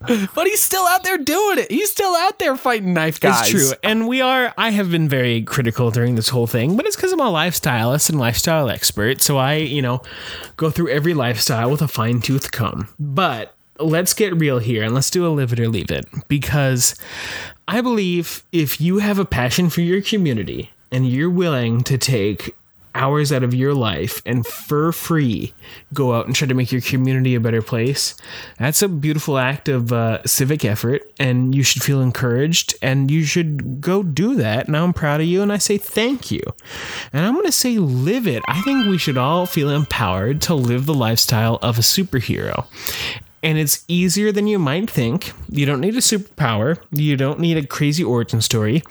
But 0.07 0.47
he's 0.47 0.61
still 0.61 0.85
out 0.85 1.03
there 1.03 1.17
doing 1.17 1.59
it. 1.59 1.71
He's 1.71 1.91
still 1.91 2.15
out 2.15 2.39
there 2.39 2.55
fighting 2.55 2.93
knife 2.93 3.19
guys. 3.19 3.41
It's 3.41 3.49
true. 3.49 3.77
And 3.83 4.07
we 4.07 4.21
are, 4.21 4.53
I 4.57 4.71
have 4.71 4.91
been 4.91 5.07
very 5.07 5.43
critical 5.43 5.91
during 5.91 6.15
this 6.15 6.29
whole 6.29 6.47
thing, 6.47 6.75
but 6.75 6.85
it's 6.85 6.95
because 6.95 7.11
I'm 7.13 7.19
a 7.19 7.25
lifestylist 7.25 8.09
and 8.09 8.19
lifestyle 8.19 8.69
expert. 8.69 9.21
So 9.21 9.37
I, 9.37 9.55
you 9.55 9.81
know, 9.81 10.01
go 10.57 10.69
through 10.69 10.89
every 10.89 11.13
lifestyle 11.13 11.69
with 11.69 11.81
a 11.81 11.87
fine 11.87 12.21
tooth 12.21 12.51
comb. 12.51 12.89
But 12.99 13.55
let's 13.79 14.13
get 14.13 14.35
real 14.35 14.59
here 14.59 14.83
and 14.83 14.93
let's 14.93 15.09
do 15.09 15.25
a 15.25 15.29
live 15.29 15.53
it 15.53 15.59
or 15.59 15.67
leave 15.67 15.91
it 15.91 16.05
because 16.27 16.95
I 17.67 17.81
believe 17.81 18.43
if 18.51 18.79
you 18.79 18.99
have 18.99 19.19
a 19.19 19.25
passion 19.25 19.69
for 19.69 19.81
your 19.81 20.01
community 20.01 20.71
and 20.91 21.07
you're 21.07 21.29
willing 21.29 21.81
to 21.83 21.97
take 21.97 22.55
hours 22.95 23.31
out 23.31 23.43
of 23.43 23.53
your 23.53 23.73
life 23.73 24.21
and 24.25 24.45
for 24.45 24.91
free 24.91 25.53
go 25.93 26.13
out 26.13 26.25
and 26.25 26.35
try 26.35 26.47
to 26.47 26.53
make 26.53 26.71
your 26.71 26.81
community 26.81 27.35
a 27.35 27.39
better 27.39 27.61
place. 27.61 28.15
That's 28.59 28.81
a 28.81 28.87
beautiful 28.87 29.37
act 29.37 29.69
of 29.69 29.91
uh, 29.91 30.25
civic 30.25 30.65
effort 30.65 31.01
and 31.19 31.55
you 31.55 31.63
should 31.63 31.83
feel 31.83 32.01
encouraged 32.01 32.75
and 32.81 33.09
you 33.09 33.23
should 33.23 33.81
go 33.81 34.03
do 34.03 34.35
that. 34.35 34.67
And 34.67 34.77
i'm 34.77 34.93
proud 34.93 35.21
of 35.21 35.27
you 35.27 35.41
and 35.41 35.51
i 35.51 35.57
say 35.57 35.77
thank 35.77 36.31
you. 36.31 36.41
And 37.11 37.25
i'm 37.25 37.33
going 37.33 37.45
to 37.45 37.51
say 37.51 37.77
live 37.77 38.27
it. 38.27 38.43
I 38.47 38.61
think 38.61 38.87
we 38.87 38.97
should 38.97 39.17
all 39.17 39.45
feel 39.45 39.69
empowered 39.69 40.41
to 40.43 40.53
live 40.53 40.85
the 40.85 40.93
lifestyle 40.93 41.59
of 41.61 41.77
a 41.77 41.81
superhero 41.81 42.65
and 43.43 43.57
it's 43.57 43.83
easier 43.87 44.31
than 44.31 44.47
you 44.47 44.57
might 44.57 44.89
think. 44.89 45.33
You 45.49 45.65
don't 45.65 45.81
need 45.81 45.95
a 45.95 45.99
superpower. 45.99 46.79
You 46.91 47.17
don't 47.17 47.39
need 47.39 47.57
a 47.57 47.67
crazy 47.67 48.03
origin 48.03 48.41
story. 48.41 48.81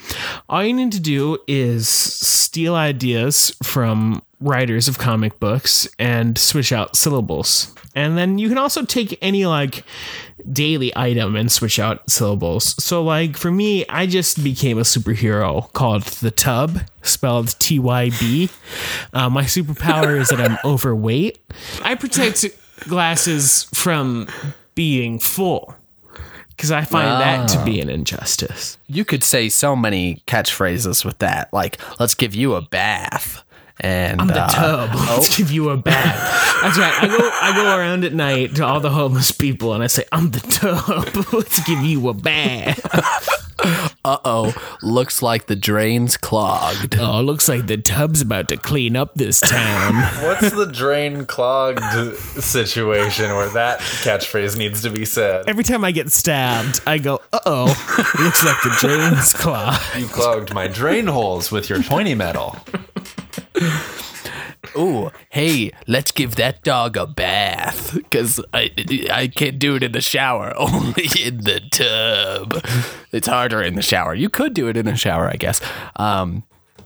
All 0.48 0.62
you 0.62 0.74
need 0.74 0.92
to 0.92 1.00
do 1.00 1.38
is 1.48 1.88
steal 1.88 2.74
ideas 2.74 3.56
from 3.62 4.22
writers 4.40 4.88
of 4.88 4.98
comic 4.98 5.40
books 5.40 5.88
and 5.98 6.36
switch 6.36 6.72
out 6.72 6.96
syllables. 6.96 7.74
And 7.94 8.16
then 8.18 8.38
you 8.38 8.48
can 8.48 8.58
also 8.58 8.84
take 8.84 9.18
any 9.22 9.46
like 9.46 9.84
daily 10.50 10.92
item 10.96 11.36
and 11.36 11.50
switch 11.50 11.78
out 11.78 12.10
syllables. 12.10 12.82
So 12.82 13.02
like 13.02 13.36
for 13.36 13.50
me, 13.50 13.86
I 13.88 14.06
just 14.06 14.42
became 14.42 14.78
a 14.78 14.82
superhero 14.82 15.72
called 15.72 16.02
the 16.02 16.30
Tub, 16.30 16.80
spelled 17.02 17.58
T 17.58 17.78
Y 17.78 18.10
B. 18.18 18.50
Uh, 19.12 19.30
my 19.30 19.44
superpower 19.44 20.18
is 20.18 20.28
that 20.28 20.40
I'm 20.40 20.58
overweight. 20.64 21.38
I 21.82 21.94
protect 21.94 22.44
glasses 22.88 23.64
from 23.75 24.29
being 24.75 25.18
full 25.18 25.75
because 26.62 26.71
I 26.71 26.83
find 26.85 27.21
that 27.21 27.49
to 27.51 27.64
be 27.64 27.81
an 27.81 27.88
injustice. 27.88 28.79
You 28.87 29.05
could 29.05 29.25
say 29.25 29.49
so 29.49 29.75
many 29.75 30.23
catchphrases 30.27 31.05
with 31.05 31.18
that. 31.18 31.53
Like, 31.53 31.79
let's 31.99 32.14
give 32.14 32.35
you 32.35 32.55
a 32.55 32.62
bath. 32.62 33.42
And 33.81 34.21
I'm 34.21 34.29
the 34.29 34.42
uh, 34.42 34.49
tub. 34.49 34.90
Let's 35.09 35.37
give 35.37 35.51
you 35.51 35.71
a 35.71 35.77
bath. 35.77 36.62
That's 36.62 36.79
right. 36.79 37.03
I 37.03 37.09
go 37.09 37.18
I 37.18 37.53
go 37.57 37.77
around 37.77 38.05
at 38.05 38.12
night 38.12 38.55
to 38.57 38.64
all 38.64 38.79
the 38.79 38.90
homeless 38.90 39.33
people 39.33 39.73
and 39.75 39.83
I 39.83 39.88
say, 39.88 40.05
I'm 40.12 40.31
the 40.31 40.40
tub. 40.40 41.33
Let's 41.33 41.66
give 41.66 41.83
you 41.83 42.09
a 42.09 42.14
bath. 42.14 43.49
uh-oh, 44.05 44.55
looks 44.83 45.22
like 45.22 45.46
the 45.46 45.57
drain's 45.57 46.16
clogged. 46.16 46.96
Oh, 46.98 47.20
looks 47.20 47.48
like 47.48 47.66
the 47.66 47.77
tub's 47.77 48.20
about 48.20 48.48
to 48.48 48.57
clean 48.57 48.96
up 48.96 49.14
this 49.14 49.40
town. 49.40 49.94
What's 50.25 50.51
the 50.51 50.66
drain 50.66 51.25
clogged 51.27 51.83
situation 52.42 53.35
where 53.35 53.48
that 53.51 53.81
catchphrase 53.81 54.57
needs 54.57 54.83
to 54.83 54.90
be 54.90 55.05
said? 55.05 55.48
Every 55.48 55.64
time 55.64 55.85
I 55.85 55.92
get 55.92 56.11
stabbed, 56.11 56.81
I 56.87 56.98
go, 56.98 57.20
uh 57.33 57.40
oh, 57.46 57.66
looks 58.18 58.44
like 58.44 58.62
the 58.62 58.77
drain's 58.81 59.33
clogged. 59.33 59.81
You 59.98 60.07
clogged 60.07 60.53
my 60.55 60.68
drain 60.68 61.07
holes 61.07 61.51
with 61.51 61.68
your 61.68 61.83
pointy 61.83 62.14
metal. 62.14 62.57
Ooh, 64.76 65.11
hey, 65.30 65.72
let's 65.87 66.12
give 66.12 66.37
that 66.37 66.62
dog 66.62 66.96
a 66.96 67.06
bath 67.06 67.94
because 67.94 68.40
I 68.52 68.70
I 69.11 69.28
can't 69.28 69.58
do 69.58 69.76
it 69.76 69.82
in 69.82 69.92
the 69.92 70.00
shower, 70.00 70.54
only 70.58 71.08
in 71.22 71.38
the 71.44 71.61
tub. 71.70 72.64
It's 73.12 73.26
harder 73.28 73.62
in 73.62 73.74
the 73.74 73.82
shower. 73.82 74.14
You 74.14 74.28
could 74.28 74.54
do 74.54 74.68
it 74.68 74.76
in 74.76 74.87
the 74.87 74.96
shower, 74.96 75.28
I 75.28 75.37
guess. 75.37 75.61
Um, 75.96 76.44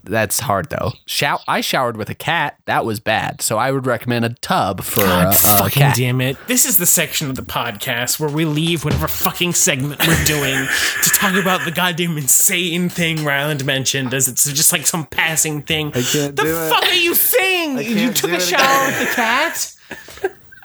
that's 0.09 0.39
hard 0.39 0.69
though. 0.69 0.93
Show- 1.05 1.39
I 1.47 1.61
showered 1.61 1.97
with 1.97 2.09
a 2.09 2.15
cat. 2.15 2.57
That 2.65 2.85
was 2.85 2.99
bad. 2.99 3.41
So 3.41 3.57
I 3.57 3.71
would 3.71 3.85
recommend 3.85 4.25
a 4.25 4.29
tub 4.29 4.81
for 4.81 5.01
God 5.01 5.27
a, 5.27 5.29
a 5.29 5.33
fucking 5.33 5.69
cat. 5.81 5.95
damn 5.95 6.21
it. 6.21 6.37
This 6.47 6.65
is 6.65 6.77
the 6.77 6.85
section 6.85 7.29
of 7.29 7.35
the 7.35 7.41
podcast 7.41 8.19
where 8.19 8.29
we 8.29 8.45
leave 8.45 8.83
whatever 8.83 9.07
fucking 9.07 9.53
segment 9.53 10.05
we're 10.07 10.23
doing 10.25 10.67
to 11.03 11.09
talk 11.11 11.35
about 11.35 11.65
the 11.65 11.71
goddamn 11.71 12.17
insane 12.17 12.89
thing 12.89 13.23
Ryland 13.23 13.65
mentioned 13.65 14.13
as 14.13 14.27
it's 14.27 14.45
just 14.45 14.71
like 14.73 14.87
some 14.87 15.05
passing 15.05 15.61
thing. 15.61 15.87
I 15.89 16.01
can't 16.01 16.35
the 16.35 16.43
do 16.43 16.47
it. 16.49 16.69
fuck 16.69 16.83
are 16.83 16.93
you 16.93 17.13
saying? 17.15 17.77
You 17.79 18.11
took 18.13 18.31
a 18.31 18.35
it 18.35 18.41
shower 18.41 18.87
with 18.87 18.99
the 18.99 19.13
cat? 19.15 19.73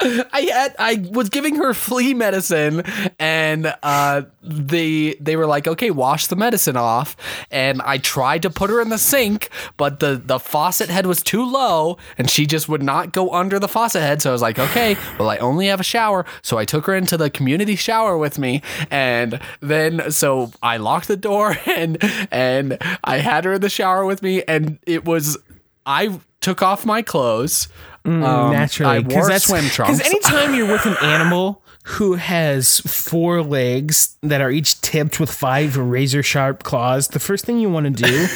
I 0.32 0.48
had 0.52 0.74
I 0.78 1.08
was 1.10 1.28
giving 1.28 1.56
her 1.56 1.74
flea 1.74 2.14
medicine, 2.14 2.82
and 3.18 3.72
uh, 3.82 4.22
they 4.42 5.14
they 5.14 5.36
were 5.36 5.46
like, 5.46 5.68
okay, 5.68 5.90
wash 5.90 6.26
the 6.26 6.36
medicine 6.36 6.76
off, 6.76 7.16
and 7.50 7.80
I 7.82 7.98
tried 7.98 8.42
to 8.42 8.50
put 8.50 8.70
her 8.70 8.80
in 8.80 8.88
the 8.88 8.98
sink, 8.98 9.48
but 9.76 10.00
the 10.00 10.20
the 10.24 10.40
faucet 10.40 10.88
head 10.88 11.06
was 11.06 11.22
too 11.22 11.44
low, 11.44 11.98
and 12.18 12.28
she 12.28 12.46
just 12.46 12.68
would 12.68 12.82
not 12.82 13.12
go 13.12 13.30
under 13.30 13.58
the 13.58 13.68
faucet 13.68 14.02
head. 14.02 14.22
So 14.22 14.30
I 14.30 14.32
was 14.32 14.42
like, 14.42 14.58
okay, 14.58 14.96
well, 15.18 15.30
I 15.30 15.36
only 15.38 15.66
have 15.68 15.80
a 15.80 15.84
shower, 15.84 16.24
so 16.42 16.58
I 16.58 16.64
took 16.64 16.86
her 16.86 16.94
into 16.94 17.16
the 17.16 17.30
community 17.30 17.76
shower 17.76 18.18
with 18.18 18.38
me, 18.38 18.62
and 18.90 19.40
then 19.60 20.10
so 20.10 20.50
I 20.62 20.78
locked 20.78 21.08
the 21.08 21.16
door, 21.16 21.56
and 21.66 21.98
and 22.32 22.78
I 23.04 23.18
had 23.18 23.44
her 23.44 23.54
in 23.54 23.60
the 23.60 23.70
shower 23.70 24.04
with 24.04 24.22
me, 24.22 24.42
and 24.48 24.78
it 24.84 25.04
was 25.04 25.38
I 25.86 26.18
took 26.42 26.62
off 26.62 26.85
my 26.85 27.00
clothes. 27.00 27.68
Um, 28.05 28.20
Naturally, 28.20 28.96
I 28.96 28.98
wore 28.98 29.38
swim 29.38 29.64
trunks. 29.66 29.98
Because 29.98 30.00
anytime 30.00 30.55
you're 30.55 30.70
with 30.70 30.85
an 30.87 30.96
animal 31.02 31.62
who 31.85 32.14
has 32.14 32.81
four 32.81 33.42
legs 33.42 34.16
that 34.22 34.40
are 34.40 34.50
each 34.50 34.81
tipped 34.81 35.18
with 35.18 35.31
five 35.31 35.76
razor 35.76 36.22
sharp 36.22 36.62
claws, 36.62 37.09
the 37.09 37.20
first 37.20 37.44
thing 37.44 37.59
you 37.59 37.70
want 37.70 37.96
to 37.96 38.02
do 38.02 38.26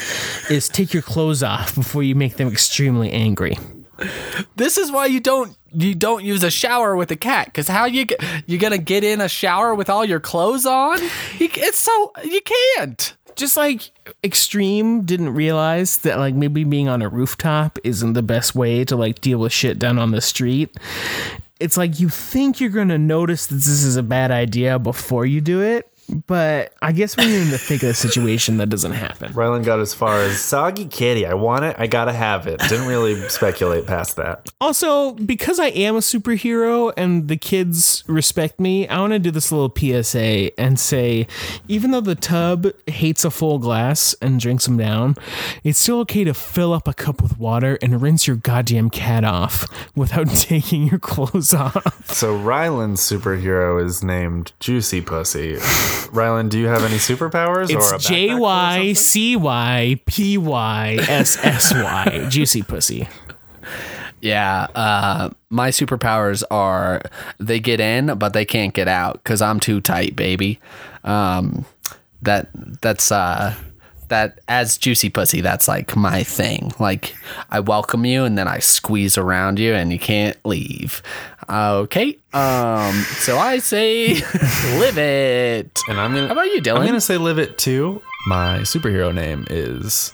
is 0.51 0.69
take 0.69 0.93
your 0.93 1.03
clothes 1.03 1.43
off 1.43 1.75
before 1.75 2.03
you 2.03 2.15
make 2.15 2.37
them 2.37 2.49
extremely 2.49 3.11
angry. 3.11 3.59
This 4.57 4.77
is 4.77 4.93
why 4.93 5.07
you 5.07 5.21
don't 5.21 5.57
you 5.73 5.95
don't 5.95 6.25
use 6.25 6.43
a 6.43 6.51
shower 6.51 6.97
with 6.97 7.11
a 7.11 7.17
cat 7.17 7.47
because 7.47 7.67
how 7.67 7.87
you 7.87 8.07
you 8.47 8.59
gonna 8.59 8.79
get 8.79 9.05
in 9.05 9.21
a 9.21 9.29
shower 9.29 9.75
with 9.75 9.89
all 9.89 10.05
your 10.05 10.21
clothes 10.21 10.67
on? 10.67 11.01
You, 11.39 11.49
it's 11.55 11.79
so 11.79 12.13
you 12.23 12.41
can't. 12.43 13.15
Just 13.37 13.57
like 13.57 13.91
Extreme 14.25 15.03
didn't 15.03 15.35
realize 15.35 15.99
that 15.99 16.19
like 16.19 16.35
maybe 16.35 16.65
being 16.65 16.89
on 16.89 17.03
a 17.03 17.09
rooftop 17.09 17.79
isn't 17.85 18.15
the 18.15 18.23
best 18.23 18.55
way 18.55 18.85
to 18.87 18.97
like 18.97 19.21
deal 19.21 19.39
with 19.39 19.53
shit 19.53 19.79
down 19.79 19.99
on 19.99 20.11
the 20.11 20.23
street. 20.23 20.75
It's 21.61 21.77
like 21.77 22.01
you 22.01 22.09
think 22.09 22.61
you're 22.61 22.71
gonna 22.71 22.99
notice 22.99 23.47
that 23.47 23.57
this 23.57 23.69
is 23.69 23.97
a 23.97 24.03
bad 24.03 24.31
idea 24.31 24.79
before 24.79 25.27
you 25.27 25.41
do 25.41 25.61
it, 25.63 25.91
but 26.09 26.73
I 26.83 26.93
guess 26.93 27.17
when 27.17 27.29
you're 27.29 27.43
in 27.43 27.51
the 27.51 27.59
thick 27.59 27.83
of 27.83 27.89
the 27.89 27.95
situation, 27.95 28.59
that 28.59 28.69
doesn't 28.69 28.93
happen. 28.93 29.33
Rylan 29.33 29.65
got 29.65 29.81
as 29.81 29.95
far 29.95 30.21
as 30.21 30.41
soggy 30.41 30.87
kitty. 30.87 31.27
I 31.27 31.35
want 31.35 31.65
it. 31.65 31.77
I 31.79 31.87
gotta 31.87 32.13
have 32.13 32.47
it. 32.47 32.61
Didn't 32.69 32.87
really 32.87 33.29
speculate 33.29 33.87
past 33.87 34.17
that. 34.17 34.49
Also, 34.61 35.13
because 35.13 35.59
I 35.59 35.69
am 35.69 35.97
a 35.97 36.01
superhero 36.01 36.93
and 36.97 37.29
the 37.29 37.37
kids 37.37 38.05
respect 38.07 38.61
me, 38.61 38.87
I 38.89 38.99
want 39.01 39.13
to 39.13 39.19
do 39.19 39.31
this 39.31 39.51
little 39.51 39.73
PSA 39.75 40.59
and 40.61 40.79
say 40.79 41.27
even 41.69 41.91
though 41.91 42.01
the 42.01 42.15
tub 42.15 42.69
hates 42.87 43.25
a 43.25 43.31
full 43.31 43.59
glass 43.59 44.15
and 44.23 44.39
drinks 44.41 44.67
them 44.67 44.77
down, 44.77 45.17
it's 45.65 45.79
still 45.79 46.01
okay 46.01 46.25
to 46.25 46.35
fill 46.35 46.73
up 46.73 46.89
a 46.89 46.95
cup 46.95 47.23
with 47.23 47.39
water 47.39 47.79
and 47.83 48.01
rinse 48.01 48.27
your 48.27 48.37
goddamn 48.37 48.91
cat 48.91 49.25
off 49.25 49.67
without 49.97 50.29
taking 50.35 50.87
your 50.87 50.99
clothes 50.99 51.53
off. 51.53 52.07
So 52.13 52.37
Rylan's 52.37 53.01
superhero 53.01 53.83
is 53.83 54.03
named 54.03 54.53
Juicy 54.61 55.01
Pussy. 55.01 55.59
Rylan, 56.13 56.49
do 56.49 56.59
you 56.59 56.67
have 56.67 56.85
any 56.85 56.97
superpowers 56.97 57.71
It's 57.71 57.93
backpack 57.93 58.01
J 58.09 58.29
full 58.29 58.37
of 58.37 58.41
Y 58.43 58.77
something? 58.77 58.95
C 58.95 59.37
Y 59.37 60.01
P 60.07 60.39
Y 60.39 60.97
S 61.01 61.45
S 61.45 61.75
Y. 61.75 62.27
Juicy 62.31 62.63
pussy. 62.63 63.09
Yeah, 64.21 64.67
uh, 64.75 65.31
my 65.51 65.71
superpowers 65.71 66.43
are 66.51 67.03
they 67.39 67.61
get 67.61 67.81
in 67.81 68.07
but 68.19 68.33
they 68.33 68.45
can't 68.45 68.75
get 68.75 68.89
out 68.89 69.15
because 69.23 69.43
I'm 69.43 69.61
too 69.61 69.81
tight, 69.81 70.17
baby. 70.17 70.59
Um, 71.05 71.65
that 72.23 72.49
that's 72.81 73.13
uh, 73.13 73.55
that 74.09 74.41
as 74.49 74.77
juicy 74.79 75.11
pussy. 75.11 75.41
That's 75.41 75.69
like 75.69 75.97
my 75.97 76.23
thing. 76.23 76.73
Like 76.79 77.15
I 77.51 77.61
welcome 77.61 78.05
you 78.05 78.25
and 78.25 78.37
then 78.37 78.49
I 78.49 78.59
squeeze 78.59 79.19
around 79.19 79.59
you 79.59 79.75
and 79.75 79.93
you 79.93 79.99
can't 79.99 80.37
leave. 80.45 81.03
Okay, 81.49 82.19
um, 82.33 82.95
so 83.19 83.39
I 83.39 83.59
say 83.59 84.15
live 84.79 84.99
it. 84.99 85.81
And 85.89 86.01
I'm 86.01 86.13
gonna 86.15 86.27
How 86.27 86.33
about 86.33 86.47
you, 86.47 86.61
Dylan? 86.61 86.81
I'm 86.81 86.87
gonna 86.87 87.01
say 87.01 87.19
live 87.19 87.39
it 87.39 87.57
too. 87.57 88.03
My 88.27 88.61
superhero 88.61 89.15
name 89.15 89.47
is 89.49 90.13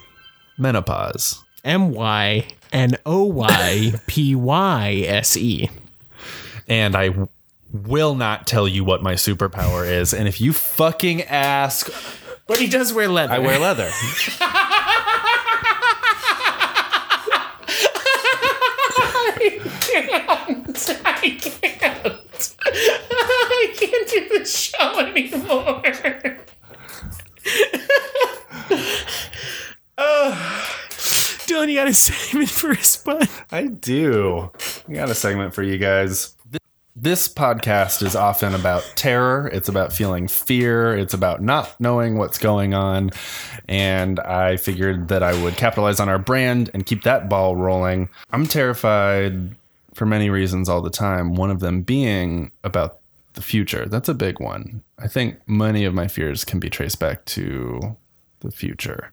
Menopause. 0.59 1.42
M 1.64 1.92
Y 1.92 2.46
N 2.72 2.96
O 3.07 3.24
Y 3.24 3.94
P 4.07 4.35
Y 4.35 5.05
S 5.07 5.37
E. 5.37 5.70
And 6.68 6.94
I 6.94 7.28
will 7.72 8.14
not 8.14 8.46
tell 8.46 8.68
you 8.68 8.85
what 8.85 9.02
my 9.02 9.14
superpower 9.14 9.88
is. 9.88 10.12
And 10.12 10.28
if 10.28 10.40
you 10.40 10.52
fucking 10.52 11.22
ask, 11.22 11.90
But 12.52 12.60
he 12.60 12.68
does 12.68 12.92
wear 12.92 13.08
leather. 13.08 13.32
I 13.32 13.38
wear 13.38 13.58
leather. 13.58 13.88
I 21.04 21.38
can't. 21.40 22.54
I 22.60 23.74
can't 23.74 24.08
do 24.10 24.38
the 24.38 24.44
show 24.44 24.98
anymore. 25.00 25.82
oh. 29.96 30.68
Dylan, 31.46 31.70
you 31.70 31.76
got 31.76 31.88
a 31.88 31.94
segment 31.94 32.50
for 32.50 32.72
us, 32.72 32.98
bud? 32.98 33.30
I 33.50 33.68
do. 33.68 34.50
I 34.90 34.92
got 34.92 35.08
a 35.08 35.14
segment 35.14 35.54
for 35.54 35.62
you 35.62 35.78
guys. 35.78 36.36
This 36.94 37.26
podcast 37.26 38.02
is 38.02 38.14
often 38.14 38.55
about 38.55 38.83
terror. 38.96 39.48
It's 39.50 39.70
about 39.70 39.94
feeling 39.94 40.28
fear. 40.28 40.94
It's 40.94 41.14
about 41.14 41.40
not 41.40 41.81
knowing 41.81 42.18
what's 42.18 42.37
going 42.37 42.74
on. 42.74 43.12
And 43.66 44.20
I 44.20 44.59
figured 44.59 45.09
that 45.09 45.22
I 45.22 45.42
would 45.42 45.57
capitalize 45.57 46.00
on 46.00 46.11
our 46.11 46.18
brand 46.18 46.70
and 46.74 46.85
keep 46.85 47.05
that 47.05 47.31
ball 47.31 47.57
rolling. 47.57 48.11
I'm 48.31 48.46
terrified 48.46 49.57
for 49.94 50.05
many 50.05 50.28
reasons 50.28 50.68
all 50.68 50.83
the 50.83 50.90
time. 50.90 51.35
One 51.35 51.50
of 51.50 51.61
them 51.61 51.81
being 51.81 52.52
about 52.62 52.98
the 53.33 53.42
future. 53.42 53.87
That's 53.87 54.11
a 54.11 54.14
big 54.14 54.38
one. 54.38 54.83
I 54.98 55.09
think 55.09 55.40
many 55.48 55.87
of 55.87 55.94
my 55.94 56.09
fears 56.09 56.44
can 56.44 56.61
be 56.61 56.68
traced 56.68 57.00
back 57.00 57.24
to 57.24 57.96
the 58.40 58.50
future. 58.50 59.12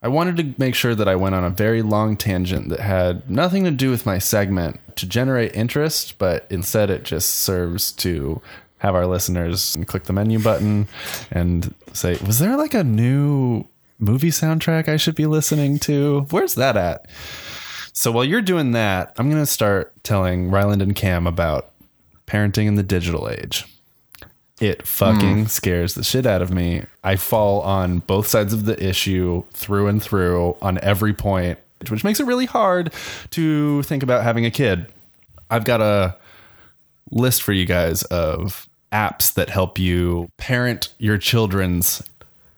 I 0.00 0.08
wanted 0.08 0.36
to 0.38 0.54
make 0.60 0.74
sure 0.74 0.94
that 0.94 1.08
I 1.08 1.16
went 1.16 1.34
on 1.34 1.44
a 1.44 1.50
very 1.50 1.82
long 1.82 2.16
tangent 2.16 2.68
that 2.70 2.80
had 2.80 3.28
nothing 3.28 3.64
to 3.64 3.70
do 3.70 3.90
with 3.90 4.06
my 4.06 4.18
segment 4.18 4.80
to 4.96 5.06
generate 5.06 5.54
interest, 5.54 6.18
but 6.18 6.46
instead 6.50 6.90
it 6.90 7.04
just 7.04 7.30
serves 7.30 7.92
to 7.92 8.40
have 8.78 8.94
our 8.94 9.06
listeners 9.06 9.76
click 9.86 10.04
the 10.04 10.12
menu 10.12 10.40
button 10.40 10.88
and 11.30 11.74
say, 11.92 12.16
was 12.26 12.40
there 12.40 12.56
like 12.56 12.74
a 12.74 12.82
new 12.82 13.64
movie 13.98 14.30
soundtrack 14.30 14.88
I 14.88 14.96
should 14.96 15.14
be 15.14 15.26
listening 15.26 15.78
to? 15.80 16.26
Where's 16.30 16.56
that 16.56 16.76
at? 16.76 17.06
So 17.92 18.10
while 18.10 18.24
you're 18.24 18.42
doing 18.42 18.72
that, 18.72 19.12
I'm 19.16 19.30
going 19.30 19.42
to 19.42 19.46
start 19.46 19.92
telling 20.02 20.50
Ryland 20.50 20.82
and 20.82 20.96
Cam 20.96 21.26
about 21.26 21.70
parenting 22.26 22.66
in 22.66 22.74
the 22.74 22.82
digital 22.82 23.28
age. 23.28 23.66
It 24.62 24.86
fucking 24.86 25.46
mm. 25.46 25.48
scares 25.48 25.94
the 25.94 26.04
shit 26.04 26.24
out 26.24 26.40
of 26.40 26.52
me. 26.52 26.84
I 27.02 27.16
fall 27.16 27.62
on 27.62 27.98
both 27.98 28.28
sides 28.28 28.52
of 28.52 28.64
the 28.64 28.80
issue 28.80 29.42
through 29.52 29.88
and 29.88 30.00
through 30.00 30.56
on 30.62 30.78
every 30.78 31.12
point, 31.12 31.58
which 31.88 32.04
makes 32.04 32.20
it 32.20 32.26
really 32.26 32.46
hard 32.46 32.92
to 33.30 33.82
think 33.82 34.04
about 34.04 34.22
having 34.22 34.46
a 34.46 34.52
kid. 34.52 34.86
I've 35.50 35.64
got 35.64 35.80
a 35.80 36.16
list 37.10 37.42
for 37.42 37.52
you 37.52 37.66
guys 37.66 38.04
of 38.04 38.68
apps 38.92 39.34
that 39.34 39.50
help 39.50 39.80
you 39.80 40.28
parent 40.36 40.90
your 40.98 41.18
children's 41.18 42.00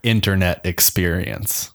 internet 0.02 0.60
experience. 0.62 1.72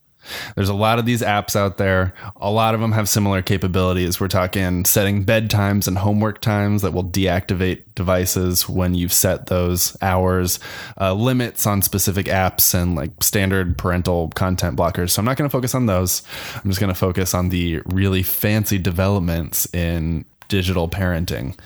There's 0.55 0.69
a 0.69 0.73
lot 0.73 0.99
of 0.99 1.05
these 1.05 1.21
apps 1.21 1.55
out 1.55 1.77
there. 1.77 2.13
A 2.37 2.51
lot 2.51 2.75
of 2.75 2.81
them 2.81 2.91
have 2.91 3.09
similar 3.09 3.41
capabilities. 3.41 4.19
We're 4.19 4.27
talking 4.27 4.85
setting 4.85 5.25
bedtimes 5.25 5.87
and 5.87 5.97
homework 5.97 6.41
times 6.41 6.81
that 6.81 6.91
will 6.91 7.03
deactivate 7.03 7.83
devices 7.95 8.67
when 8.67 8.93
you've 8.95 9.13
set 9.13 9.47
those 9.47 9.97
hours, 10.01 10.59
uh, 10.99 11.13
limits 11.13 11.65
on 11.67 11.81
specific 11.81 12.27
apps, 12.27 12.73
and 12.73 12.95
like 12.95 13.11
standard 13.23 13.77
parental 13.77 14.29
content 14.29 14.77
blockers. 14.77 15.11
So 15.11 15.19
I'm 15.19 15.25
not 15.25 15.37
going 15.37 15.49
to 15.49 15.51
focus 15.51 15.75
on 15.75 15.85
those. 15.85 16.23
I'm 16.55 16.69
just 16.69 16.79
going 16.79 16.93
to 16.93 16.99
focus 16.99 17.33
on 17.33 17.49
the 17.49 17.81
really 17.85 18.23
fancy 18.23 18.77
developments 18.77 19.71
in 19.73 20.25
digital 20.47 20.89
parenting. 20.89 21.57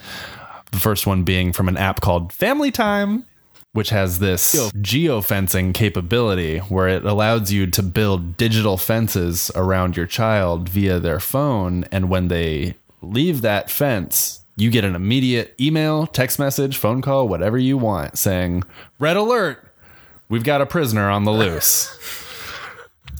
The 0.70 0.80
first 0.80 1.06
one 1.06 1.22
being 1.22 1.52
from 1.52 1.68
an 1.68 1.76
app 1.76 2.00
called 2.00 2.32
Family 2.32 2.70
Time, 2.70 3.24
which 3.74 3.90
has 3.90 4.20
this 4.20 4.54
geofencing 4.70 5.74
capability 5.74 6.58
where 6.58 6.86
it 6.86 7.04
allows 7.04 7.50
you 7.50 7.66
to 7.66 7.82
build 7.82 8.36
digital 8.36 8.76
fences 8.76 9.50
around 9.56 9.96
your 9.96 10.06
child 10.06 10.68
via 10.68 11.00
their 11.00 11.18
phone. 11.18 11.84
And 11.90 12.08
when 12.08 12.28
they 12.28 12.76
leave 13.02 13.42
that 13.42 13.68
fence, 13.68 14.44
you 14.56 14.70
get 14.70 14.84
an 14.84 14.94
immediate 14.94 15.56
email, 15.60 16.06
text 16.06 16.38
message, 16.38 16.76
phone 16.76 17.02
call, 17.02 17.26
whatever 17.26 17.58
you 17.58 17.76
want 17.76 18.16
saying, 18.16 18.62
Red 19.00 19.16
alert, 19.16 19.66
we've 20.28 20.44
got 20.44 20.60
a 20.60 20.66
prisoner 20.66 21.10
on 21.10 21.24
the 21.24 21.32
loose. 21.32 21.98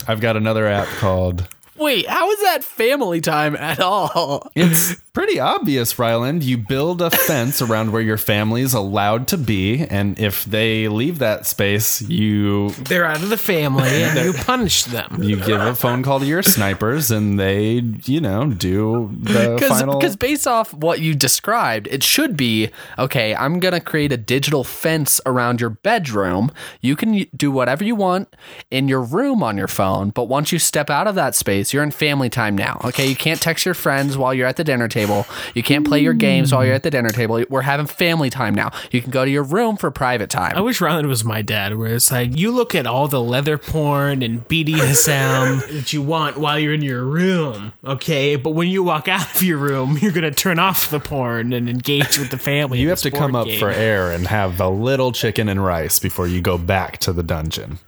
I've 0.06 0.20
got 0.20 0.36
another 0.36 0.68
app 0.68 0.86
called 0.98 1.48
Wait, 1.76 2.06
how 2.06 2.30
is 2.30 2.40
that 2.42 2.62
family 2.62 3.20
time 3.20 3.56
at 3.56 3.80
all? 3.80 4.50
It's 4.54 4.94
pretty 5.12 5.40
obvious, 5.40 5.98
Ryland. 5.98 6.44
You 6.44 6.56
build 6.58 7.02
a 7.02 7.10
fence 7.10 7.60
around 7.60 7.90
where 7.92 8.02
your 8.02 8.16
family 8.16 8.62
is 8.62 8.74
allowed 8.74 9.26
to 9.28 9.36
be, 9.36 9.84
and 9.84 10.18
if 10.18 10.44
they 10.44 10.86
leave 10.88 11.18
that 11.18 11.46
space, 11.46 12.00
you 12.02 12.70
They're 12.70 13.04
out 13.04 13.22
of 13.22 13.28
the 13.28 13.36
family 13.36 13.88
and 13.88 14.18
you 14.24 14.32
punish 14.44 14.84
them. 14.84 15.22
you 15.22 15.36
give 15.36 15.60
a 15.60 15.74
phone 15.74 16.02
call 16.04 16.20
to 16.20 16.26
your 16.26 16.42
snipers, 16.42 17.10
and 17.10 17.40
they, 17.40 17.82
you 18.04 18.20
know, 18.20 18.46
do 18.50 19.10
the 19.20 19.58
final. 19.68 19.98
Because 19.98 20.14
based 20.16 20.46
off 20.46 20.72
what 20.72 21.00
you 21.00 21.14
described, 21.14 21.88
it 21.88 22.02
should 22.04 22.36
be 22.36 22.70
okay. 22.98 23.34
I'm 23.34 23.58
gonna 23.58 23.80
create 23.80 24.12
a 24.12 24.16
digital 24.16 24.62
fence 24.62 25.20
around 25.26 25.60
your 25.60 25.70
bedroom. 25.70 26.52
You 26.80 26.94
can 26.94 27.26
do 27.36 27.50
whatever 27.50 27.82
you 27.82 27.96
want 27.96 28.34
in 28.70 28.86
your 28.88 29.02
room 29.02 29.42
on 29.42 29.56
your 29.56 29.68
phone, 29.68 30.10
but 30.10 30.24
once 30.24 30.52
you 30.52 30.58
step 30.60 30.88
out 30.88 31.06
of 31.08 31.14
that 31.16 31.34
space, 31.34 31.63
you're 31.72 31.82
in 31.82 31.90
family 31.90 32.28
time 32.28 32.56
now. 32.56 32.80
Okay, 32.84 33.06
you 33.06 33.16
can't 33.16 33.40
text 33.40 33.64
your 33.64 33.74
friends 33.74 34.16
while 34.16 34.34
you're 34.34 34.46
at 34.46 34.56
the 34.56 34.64
dinner 34.64 34.88
table. 34.88 35.26
You 35.54 35.62
can't 35.62 35.86
play 35.86 36.00
your 36.00 36.14
games 36.14 36.52
while 36.52 36.64
you're 36.64 36.74
at 36.74 36.82
the 36.82 36.90
dinner 36.90 37.10
table. 37.10 37.44
We're 37.48 37.62
having 37.62 37.86
family 37.86 38.30
time 38.30 38.54
now. 38.54 38.72
You 38.90 39.00
can 39.00 39.10
go 39.10 39.24
to 39.24 39.30
your 39.30 39.42
room 39.42 39.76
for 39.76 39.90
private 39.90 40.30
time. 40.30 40.56
I 40.56 40.60
wish 40.60 40.80
Ryland 40.80 41.08
was 41.08 41.24
my 41.24 41.42
dad, 41.42 41.76
where 41.76 41.94
it's 41.94 42.10
like 42.10 42.36
you 42.36 42.50
look 42.50 42.74
at 42.74 42.86
all 42.86 43.08
the 43.08 43.20
leather 43.20 43.58
porn 43.58 44.22
and 44.22 44.46
BDSM 44.48 45.66
that 45.72 45.92
you 45.92 46.02
want 46.02 46.36
while 46.36 46.58
you're 46.58 46.74
in 46.74 46.82
your 46.82 47.04
room, 47.04 47.72
okay? 47.84 48.36
But 48.36 48.50
when 48.50 48.68
you 48.68 48.82
walk 48.82 49.08
out 49.08 49.34
of 49.34 49.42
your 49.42 49.58
room, 49.58 49.98
you're 50.02 50.12
gonna 50.12 50.30
turn 50.30 50.58
off 50.58 50.90
the 50.90 51.00
porn 51.00 51.52
and 51.52 51.68
engage 51.68 52.18
with 52.18 52.30
the 52.30 52.38
family. 52.38 52.80
you 52.80 52.88
have 52.90 53.00
to 53.00 53.10
come 53.10 53.32
board 53.32 53.42
up 53.42 53.46
game. 53.46 53.60
for 53.60 53.70
air 53.70 54.10
and 54.10 54.26
have 54.26 54.60
a 54.60 54.68
little 54.68 55.12
chicken 55.12 55.48
and 55.48 55.64
rice 55.64 55.98
before 55.98 56.26
you 56.26 56.40
go 56.40 56.58
back 56.58 56.98
to 56.98 57.12
the 57.12 57.22
dungeon. 57.22 57.78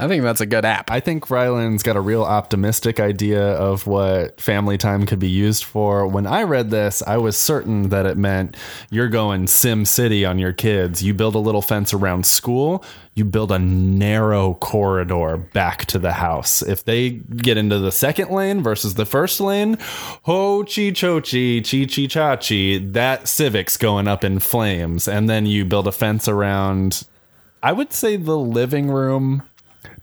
I 0.00 0.08
think 0.08 0.22
that's 0.22 0.40
a 0.40 0.46
good 0.46 0.64
app. 0.64 0.90
I 0.90 1.00
think 1.00 1.28
Ryland's 1.28 1.82
got 1.82 1.94
a 1.94 2.00
real 2.00 2.22
optimistic 2.22 2.98
idea 2.98 3.52
of 3.52 3.86
what 3.86 4.40
family 4.40 4.78
time 4.78 5.04
could 5.04 5.18
be 5.18 5.28
used 5.28 5.62
for. 5.62 6.06
When 6.06 6.26
I 6.26 6.44
read 6.44 6.70
this, 6.70 7.02
I 7.06 7.18
was 7.18 7.36
certain 7.36 7.90
that 7.90 8.06
it 8.06 8.16
meant 8.16 8.56
you're 8.90 9.10
going 9.10 9.44
SimCity 9.44 10.26
on 10.26 10.38
your 10.38 10.54
kids. 10.54 11.02
You 11.02 11.12
build 11.12 11.34
a 11.34 11.38
little 11.38 11.60
fence 11.60 11.92
around 11.92 12.24
school, 12.24 12.82
you 13.12 13.26
build 13.26 13.52
a 13.52 13.58
narrow 13.58 14.54
corridor 14.54 15.36
back 15.36 15.84
to 15.86 15.98
the 15.98 16.12
house. 16.12 16.62
If 16.62 16.84
they 16.84 17.10
get 17.10 17.58
into 17.58 17.78
the 17.78 17.92
second 17.92 18.30
lane 18.30 18.62
versus 18.62 18.94
the 18.94 19.04
first 19.04 19.38
lane, 19.38 19.76
ho 20.22 20.64
chi 20.64 20.92
cho 20.92 21.20
chi, 21.20 21.60
chi 21.60 21.84
chi 21.84 22.06
cha 22.06 22.36
chi, 22.36 22.80
that 22.92 23.28
Civic's 23.28 23.76
going 23.76 24.08
up 24.08 24.24
in 24.24 24.38
flames. 24.38 25.06
And 25.06 25.28
then 25.28 25.44
you 25.44 25.66
build 25.66 25.86
a 25.86 25.92
fence 25.92 26.26
around, 26.26 27.06
I 27.62 27.72
would 27.72 27.92
say, 27.92 28.16
the 28.16 28.38
living 28.38 28.90
room 28.90 29.42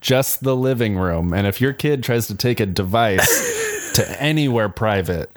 just 0.08 0.41
the 0.41 0.56
living 0.56 0.98
room. 0.98 1.34
And 1.34 1.46
if 1.46 1.60
your 1.60 1.74
kid 1.74 2.02
tries 2.02 2.28
to 2.28 2.36
take 2.36 2.62
a 2.62 2.65
device 2.65 3.91
to 3.96 4.22
anywhere 4.22 4.70
private, 4.70 5.30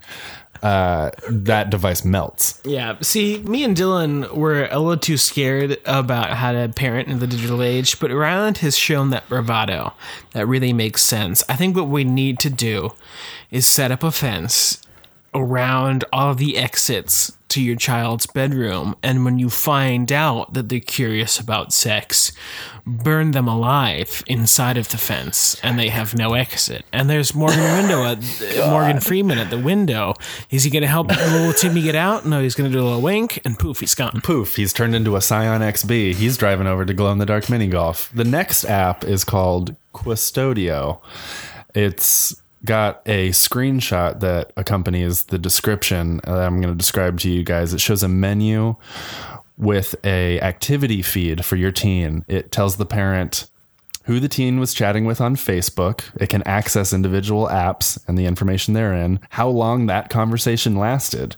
uh, 0.62 1.11
that 1.28 1.70
device 1.70 2.04
melts. 2.04 2.61
Yeah. 2.64 2.96
See, 3.00 3.38
me 3.38 3.64
and 3.64 3.76
Dylan 3.76 4.33
were 4.33 4.68
a 4.70 4.78
little 4.78 4.96
too 4.96 5.16
scared 5.16 5.78
about 5.87 6.37
how 6.37 6.52
to 6.52 6.68
parent 6.68 7.09
in 7.09 7.18
the 7.18 7.26
digital 7.26 7.64
age, 7.64 7.98
but 7.98 8.12
Ryland 8.12 8.59
has 8.59 8.78
shown 8.78 9.11
that 9.11 9.28
bravado. 9.28 9.92
That 10.35 10.46
really 10.46 10.72
makes 10.72 11.02
sense. 11.02 11.42
I 11.48 11.56
think 11.56 11.74
what 11.74 11.88
we 11.88 12.04
need 12.04 12.38
to 12.38 12.50
do 12.50 12.90
is 13.50 13.66
set 13.66 13.90
up 13.90 14.04
a 14.04 14.12
fence 14.12 14.80
around 15.35 16.04
all 16.12 16.37
the 16.37 16.56
exits 16.56 17.37
to 17.48 17.61
your 17.61 17.76
child's 17.76 18.26
bedroom. 18.26 18.94
And 19.02 19.24
when 19.24 19.40
you 19.40 19.50
find 19.50 20.12
out 20.12 20.54
that 20.54 20.68
they're 20.68 20.78
curious 20.78 21.40
about 21.40 21.72
sex, 21.72 22.29
burn 22.87 23.33
them 23.33 23.48
alive 23.48 24.22
inside 24.26 24.76
of 24.76 24.88
the 24.90 24.96
fence 24.96 25.59
and 25.62 25.79
they 25.79 25.88
have 25.88 26.16
no 26.16 26.35
exit. 26.35 26.85
And 26.92 27.09
there's 27.09 27.35
Morgan 27.35 27.62
window 27.79 28.05
at 28.05 28.18
Morgan 28.68 29.00
Freeman 29.00 29.38
at 29.38 29.50
the 29.50 29.59
window. 29.59 30.14
Is 30.50 30.64
he 30.64 30.70
going 30.70 30.83
to 30.83 30.88
help 30.88 31.09
little 31.33 31.53
Timmy 31.53 31.83
get 31.83 31.94
out? 31.94 32.26
No, 32.26 32.40
he's 32.40 32.55
going 32.55 32.70
to 32.70 32.76
do 32.76 32.83
a 32.83 32.85
little 32.85 33.03
wink 33.03 33.40
and 33.44 33.59
poof, 33.59 33.81
he's 33.81 33.94
gone. 33.94 34.20
Poof, 34.22 34.57
he's 34.57 34.72
turned 34.72 34.94
into 34.94 35.16
a 35.16 35.20
Scion 35.20 35.61
XB. 35.62 36.14
He's 36.14 36.37
driving 36.37 36.66
over 36.66 36.85
to 36.85 36.94
glow 36.94 37.12
in 37.12 37.18
the 37.18 37.26
dark 37.26 37.48
mini 37.50 37.68
golf. 37.68 38.11
The 38.14 38.24
next 38.24 38.64
app 38.64 39.05
is 39.05 39.24
called 39.24 39.76
Qustodio. 39.94 41.00
It's 41.74 42.40
got 42.64 43.03
a 43.07 43.31
screenshot 43.31 44.20
that 44.20 44.53
accompanies 44.57 45.24
the 45.24 45.38
description 45.38 46.20
that 46.24 46.38
I'm 46.38 46.61
going 46.61 46.72
to 46.72 46.79
describe 46.79 47.18
to 47.20 47.31
you 47.31 47.42
guys. 47.42 47.72
It 47.72 47.81
shows 47.81 48.03
a 48.03 48.09
menu 48.09 48.76
with 49.60 49.94
a 50.04 50.40
activity 50.40 51.02
feed 51.02 51.44
for 51.44 51.56
your 51.56 51.70
teen. 51.70 52.24
It 52.26 52.50
tells 52.50 52.76
the 52.76 52.86
parent 52.86 53.48
who 54.04 54.18
the 54.18 54.28
teen 54.28 54.58
was 54.58 54.74
chatting 54.74 55.04
with 55.04 55.20
on 55.20 55.36
Facebook. 55.36 56.02
It 56.20 56.28
can 56.28 56.42
access 56.44 56.92
individual 56.92 57.46
apps 57.48 57.98
and 58.08 58.18
the 58.18 58.26
information 58.26 58.74
therein, 58.74 59.20
how 59.30 59.48
long 59.48 59.86
that 59.86 60.08
conversation 60.08 60.76
lasted, 60.76 61.36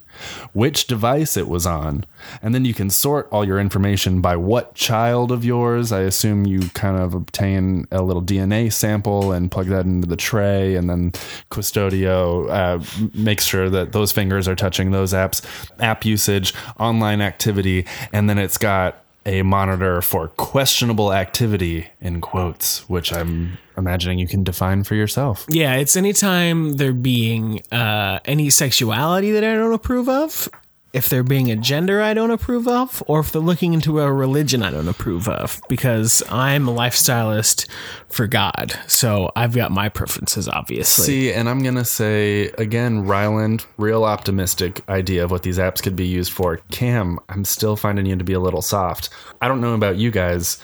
which 0.53 0.87
device 0.87 1.35
it 1.35 1.47
was 1.47 1.65
on, 1.65 2.05
and 2.41 2.55
then 2.55 2.65
you 2.65 2.73
can 2.73 2.89
sort 2.89 3.27
all 3.31 3.45
your 3.45 3.59
information 3.59 4.21
by 4.21 4.35
what 4.37 4.75
child 4.75 5.31
of 5.31 5.43
yours. 5.43 5.91
I 5.91 6.01
assume 6.01 6.45
you 6.45 6.69
kind 6.69 6.97
of 6.97 7.13
obtain 7.13 7.87
a 7.91 8.01
little 8.01 8.23
DNA 8.23 8.71
sample 8.71 9.31
and 9.31 9.51
plug 9.51 9.67
that 9.67 9.85
into 9.85 10.07
the 10.07 10.15
tray, 10.15 10.75
and 10.75 10.89
then 10.89 11.11
Qustodio 11.51 12.49
uh, 12.49 13.09
makes 13.13 13.43
sure 13.43 13.69
that 13.69 13.91
those 13.91 14.11
fingers 14.11 14.47
are 14.47 14.55
touching 14.55 14.91
those 14.91 15.13
apps, 15.13 15.45
app 15.79 16.05
usage, 16.05 16.53
online 16.79 17.21
activity, 17.21 17.85
and 18.13 18.29
then 18.29 18.37
it's 18.37 18.57
got 18.57 19.02
a 19.25 19.41
monitor 19.41 20.01
for 20.01 20.27
questionable 20.29 21.13
activity 21.13 21.87
in 22.01 22.21
quotes, 22.21 22.87
which 22.89 23.13
I'm 23.13 23.57
imagining 23.77 24.19
you 24.19 24.27
can 24.27 24.43
define 24.43 24.83
for 24.83 24.95
yourself. 24.95 25.45
Yeah, 25.49 25.75
it's 25.75 25.95
anytime 25.95 26.73
there 26.73 26.93
being 26.93 27.61
uh, 27.71 28.19
any 28.25 28.49
sexuality 28.49 29.31
that 29.31 29.43
I 29.43 29.53
don't 29.53 29.73
approve 29.73 30.09
of, 30.09 30.49
if 30.93 31.09
they're 31.09 31.23
being 31.23 31.49
a 31.51 31.55
gender 31.55 32.01
I 32.01 32.13
don't 32.13 32.31
approve 32.31 32.67
of, 32.67 33.03
or 33.07 33.19
if 33.19 33.31
they're 33.31 33.41
looking 33.41 33.73
into 33.73 33.99
a 33.99 34.13
religion 34.13 34.61
I 34.61 34.69
don't 34.71 34.87
approve 34.87 35.27
of, 35.27 35.59
because 35.67 36.23
I'm 36.29 36.67
a 36.67 36.71
lifestylist 36.71 37.67
for 38.09 38.27
God. 38.27 38.79
So 38.87 39.31
I've 39.35 39.55
got 39.55 39.71
my 39.71 39.89
preferences, 39.89 40.47
obviously. 40.47 41.05
See, 41.05 41.33
and 41.33 41.49
I'm 41.49 41.63
gonna 41.63 41.83
say 41.83 42.49
again, 42.59 43.05
Ryland, 43.05 43.65
real 43.77 44.03
optimistic 44.03 44.87
idea 44.87 45.23
of 45.23 45.31
what 45.31 45.43
these 45.43 45.57
apps 45.57 45.81
could 45.81 45.95
be 45.95 46.05
used 46.05 46.31
for. 46.31 46.57
Cam, 46.71 47.19
I'm 47.27 47.43
still 47.43 47.75
finding 47.75 48.05
you 48.05 48.15
to 48.15 48.23
be 48.23 48.33
a 48.33 48.39
little 48.39 48.61
soft. 48.61 49.09
I 49.41 49.47
don't 49.47 49.61
know 49.61 49.73
about 49.73 49.97
you 49.97 50.11
guys, 50.11 50.61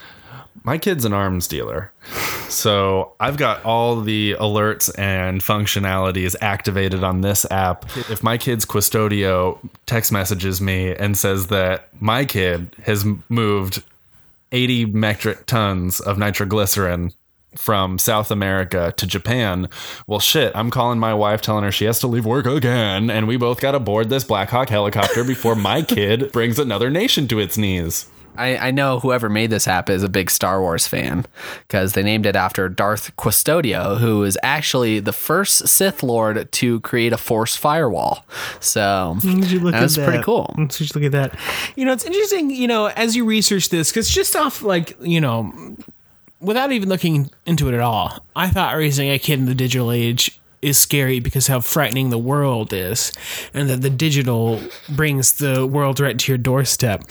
my 0.63 0.77
kid's 0.77 1.05
an 1.05 1.13
arms 1.13 1.47
dealer. 1.47 1.91
So 2.49 3.13
I've 3.19 3.37
got 3.37 3.63
all 3.63 4.01
the 4.01 4.35
alerts 4.39 4.89
and 4.97 5.41
functionalities 5.41 6.35
activated 6.41 7.03
on 7.03 7.21
this 7.21 7.45
app. 7.51 7.85
If 8.09 8.23
my 8.23 8.37
kid's 8.37 8.65
qustodio 8.65 9.59
text 9.85 10.11
messages 10.11 10.59
me 10.59 10.95
and 10.95 11.17
says 11.17 11.47
that 11.47 11.89
my 12.01 12.25
kid 12.25 12.75
has 12.83 13.05
moved 13.29 13.83
80 14.51 14.87
metric 14.87 15.45
tons 15.45 15.99
of 15.99 16.17
nitroglycerin 16.17 17.13
from 17.55 17.97
South 17.97 18.31
America 18.31 18.93
to 18.97 19.07
Japan. 19.07 19.69
Well, 20.07 20.19
shit, 20.19 20.51
I'm 20.55 20.69
calling 20.69 20.99
my 20.99 21.13
wife 21.13 21.41
telling 21.41 21.63
her 21.63 21.71
she 21.71 21.85
has 21.85 21.99
to 21.99 22.07
leave 22.07 22.25
work 22.25 22.45
again, 22.45 23.10
and 23.10 23.27
we 23.27 23.37
both 23.37 23.60
got 23.60 23.71
to 23.71 23.79
board 23.79 24.10
this 24.10 24.23
Black 24.23 24.49
Hawk 24.49 24.69
helicopter 24.69 25.23
before 25.23 25.55
my 25.55 25.81
kid 25.81 26.31
brings 26.31 26.60
another 26.60 26.89
nation 26.89 27.27
to 27.29 27.39
its 27.39 27.57
knees. 27.57 28.07
I, 28.38 28.58
I 28.58 28.71
know 28.71 29.00
whoever 29.00 29.30
made 29.30 29.50
this 29.50 29.67
app 29.67 29.90
is 29.90 30.04
a 30.04 30.10
big 30.10 30.32
Star 30.32 30.62
Wars 30.62 30.88
fan 30.88 31.25
because 31.67 31.94
they 31.94 32.04
named 32.04 32.25
it 32.25 32.36
after 32.36 32.69
Darth 32.69 33.15
Qustodio, 33.17 33.98
who 33.98 34.23
is 34.23 34.38
actually 34.44 35.00
the 35.00 35.13
first 35.13 35.67
Sith 35.67 36.04
Lord 36.04 36.52
to 36.52 36.80
create 36.82 37.13
a 37.13 37.17
Force 37.17 37.56
firewall. 37.56 38.25
So 38.60 39.17
that's 39.21 39.96
that 39.96 40.08
pretty 40.08 40.23
cool. 40.23 40.54
You 40.58 40.88
look 40.96 41.04
at 41.04 41.12
that? 41.12 41.38
You 41.75 41.86
know, 41.86 41.94
it's 41.94 42.06
interesting. 42.06 42.50
You 42.50 42.67
know, 42.67 42.88
as 42.88 43.15
you 43.15 43.25
research 43.25 43.69
this, 43.69 43.92
because 43.92 44.10
just 44.10 44.36
off 44.36 44.62
like 44.62 44.96
you 45.02 45.19
know, 45.19 45.75
without 46.40 46.71
even 46.71 46.90
looking 46.90 47.30
into 47.46 47.67
it 47.67 47.73
at 47.73 47.82
all, 47.82 48.25
I 48.36 48.50
thought 48.50 48.75
raising 48.75 49.10
a 49.10 49.19
kid 49.19 49.40
in 49.40 49.46
the 49.46 49.56
digital 49.56 49.92
age 49.92 50.40
is 50.62 50.77
scary 50.77 51.19
because 51.19 51.47
how 51.47 51.60
frightening 51.60 52.10
the 52.10 52.17
world 52.17 52.73
is, 52.73 53.12
and 53.53 53.69
that 53.69 53.81
the 53.81 53.89
digital 53.89 54.62
brings 54.89 55.33
the 55.33 55.65
world 55.65 55.99
right 55.99 56.17
to 56.19 56.31
your 56.31 56.37
doorstep. 56.37 57.03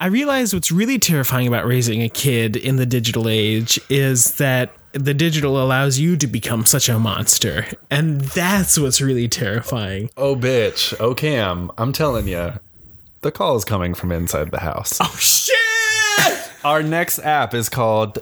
I 0.00 0.06
realize 0.06 0.54
what's 0.54 0.72
really 0.72 0.98
terrifying 0.98 1.46
about 1.46 1.66
raising 1.66 2.02
a 2.02 2.08
kid 2.08 2.56
in 2.56 2.76
the 2.76 2.86
digital 2.86 3.28
age 3.28 3.80
is 3.88 4.36
that 4.36 4.72
the 4.92 5.14
digital 5.14 5.62
allows 5.62 5.98
you 5.98 6.16
to 6.18 6.26
become 6.26 6.66
such 6.66 6.88
a 6.88 6.98
monster, 6.98 7.66
and 7.90 8.20
that's 8.20 8.78
what's 8.78 9.00
really 9.00 9.26
terrifying. 9.28 10.10
Oh, 10.16 10.36
bitch. 10.36 10.94
Oh, 11.00 11.14
Cam, 11.14 11.70
I'm 11.78 11.92
telling 11.92 12.28
you, 12.28 12.52
the 13.22 13.32
call 13.32 13.56
is 13.56 13.64
coming 13.64 13.94
from 13.94 14.12
inside 14.12 14.50
the 14.50 14.60
house. 14.60 14.98
Oh 15.00 15.16
shit! 15.18 16.50
Our 16.64 16.82
next 16.82 17.18
app 17.20 17.54
is 17.54 17.68
called 17.68 18.18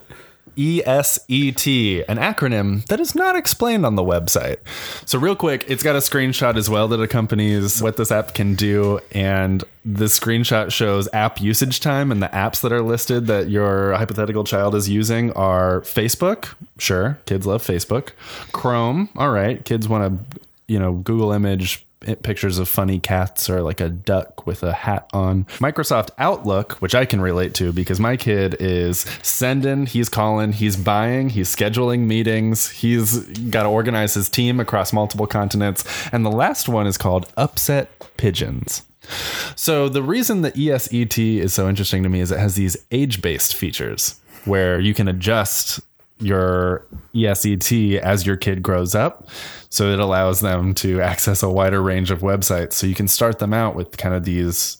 ESET, 0.57 2.05
an 2.09 2.17
acronym 2.19 2.85
that 2.87 3.01
is 3.01 3.15
not 3.15 3.37
explained 3.37 3.87
on 3.87 3.97
the 3.97 4.03
website. 4.03 4.59
So, 5.07 5.19
real 5.19 5.37
quick, 5.37 5.65
it's 5.69 5.83
got 5.83 5.97
a 5.97 6.01
screenshot 6.01 6.57
as 6.57 6.69
well 6.69 6.89
that 6.89 7.01
accompanies 7.01 7.83
what 7.83 7.97
this 7.97 8.11
app 8.13 8.35
can 8.35 8.55
do. 8.55 9.01
And 9.13 9.65
the 9.85 10.07
screenshot 10.07 10.73
shows 10.73 11.09
app 11.13 11.41
usage 11.41 11.81
time, 11.81 12.13
and 12.13 12.23
the 12.23 12.29
apps 12.29 12.61
that 12.63 12.73
are 12.73 12.83
listed 12.83 13.27
that 13.27 13.49
your 13.49 13.95
hypothetical 13.95 14.45
child 14.45 14.75
is 14.75 14.89
using 14.89 15.33
are 15.33 15.81
Facebook. 15.83 16.55
Sure, 16.79 17.19
kids 17.27 17.47
love 17.47 17.63
Facebook. 17.67 18.11
Chrome. 18.53 19.09
All 19.17 19.31
right, 19.31 19.65
kids 19.65 19.89
want 19.89 20.31
to, 20.31 20.41
you 20.67 20.79
know, 20.79 20.95
Google 20.95 21.33
image 21.33 21.85
pictures 22.23 22.59
of 22.59 22.69
funny 22.69 22.99
cats 22.99 23.51
or 23.51 23.63
like 23.63 23.81
a 23.81 23.89
duck 23.89 24.47
with 24.47 24.63
a 24.63 24.73
hat 24.73 25.09
on. 25.13 25.45
Microsoft 25.59 26.11
Outlook, 26.19 26.75
which 26.75 26.95
I 26.95 27.05
can 27.05 27.21
relate 27.21 27.55
to 27.55 27.73
because 27.73 28.01
my 28.01 28.17
kid 28.17 28.57
is 28.59 29.01
sending, 29.23 29.87
he's 29.87 30.09
calling, 30.09 30.53
he's 30.53 30.77
buying, 30.77 31.29
he's 31.29 31.55
scheduling 31.55 32.01
meetings, 32.01 32.71
he's 32.71 33.19
got 33.51 33.65
to 33.65 33.69
organize 33.69 34.15
his 34.15 34.29
team 34.29 34.61
across 34.61 34.93
multiple 34.93 35.27
continents. 35.27 35.85
And 36.13 36.25
the 36.25 36.31
last 36.31 36.69
one 36.69 36.87
is 36.87 36.97
called 36.97 37.31
Upset 37.37 37.91
Pigeons. 38.17 38.83
So 39.57 39.89
the 39.89 40.03
reason 40.03 40.43
the 40.43 40.53
ESET 40.53 41.19
is 41.19 41.53
so 41.53 41.69
interesting 41.69 42.03
to 42.03 42.09
me 42.09 42.21
is 42.21 42.31
it 42.31 42.39
has 42.39 42.55
these 42.55 42.77
age-based 42.91 43.55
features 43.55 44.21
where 44.45 44.81
you 44.81 44.95
can 44.95 45.09
adjust 45.09 45.81
your 46.21 46.87
ESET 47.14 47.99
as 47.99 48.27
your 48.27 48.37
kid 48.37 48.62
grows 48.62 48.95
up. 48.95 49.29
So 49.68 49.91
it 49.93 50.01
allows 50.01 50.41
them 50.41 50.75
to 50.75 51.01
access 51.01 51.43
a 51.43 51.51
wider 51.51 51.83
range 51.83 52.11
of 52.11 52.21
websites. 52.21 52.75
So 52.75 52.87
you 52.87 52.95
can 52.95 53.09
start 53.09 53.39
them 53.39 53.55
out 53.55 53.75
with 53.75 53.97
kind 53.97 54.14
of 54.14 54.25
these 54.25 54.79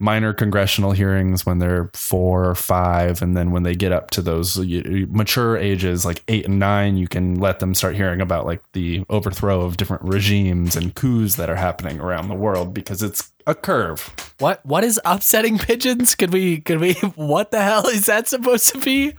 minor 0.00 0.32
congressional 0.32 0.92
hearings 0.92 1.44
when 1.44 1.58
they're 1.58 1.90
four 1.92 2.46
or 2.46 2.54
five. 2.54 3.20
And 3.22 3.36
then 3.36 3.50
when 3.50 3.62
they 3.62 3.74
get 3.74 3.92
up 3.92 4.10
to 4.12 4.22
those 4.22 4.56
mature 4.56 5.56
ages, 5.56 6.04
like 6.04 6.24
eight 6.26 6.46
and 6.46 6.58
nine, 6.58 6.96
you 6.96 7.06
can 7.06 7.38
let 7.38 7.60
them 7.60 7.74
start 7.74 7.94
hearing 7.94 8.20
about 8.20 8.46
like 8.46 8.62
the 8.72 9.04
overthrow 9.10 9.60
of 9.60 9.76
different 9.76 10.02
regimes 10.02 10.74
and 10.74 10.94
coups 10.94 11.36
that 11.36 11.50
are 11.50 11.56
happening 11.56 12.00
around 12.00 12.28
the 12.28 12.34
world 12.34 12.72
because 12.72 13.02
it's 13.02 13.30
a 13.46 13.54
curve. 13.54 14.32
What 14.38 14.64
what 14.64 14.84
is 14.84 14.98
upsetting 15.04 15.58
pigeons? 15.58 16.14
Could 16.14 16.32
we 16.32 16.60
could 16.60 16.80
we 16.80 16.94
what 17.14 17.50
the 17.50 17.62
hell 17.62 17.86
is 17.86 18.06
that 18.06 18.26
supposed 18.26 18.72
to 18.72 18.78
be? 18.78 19.12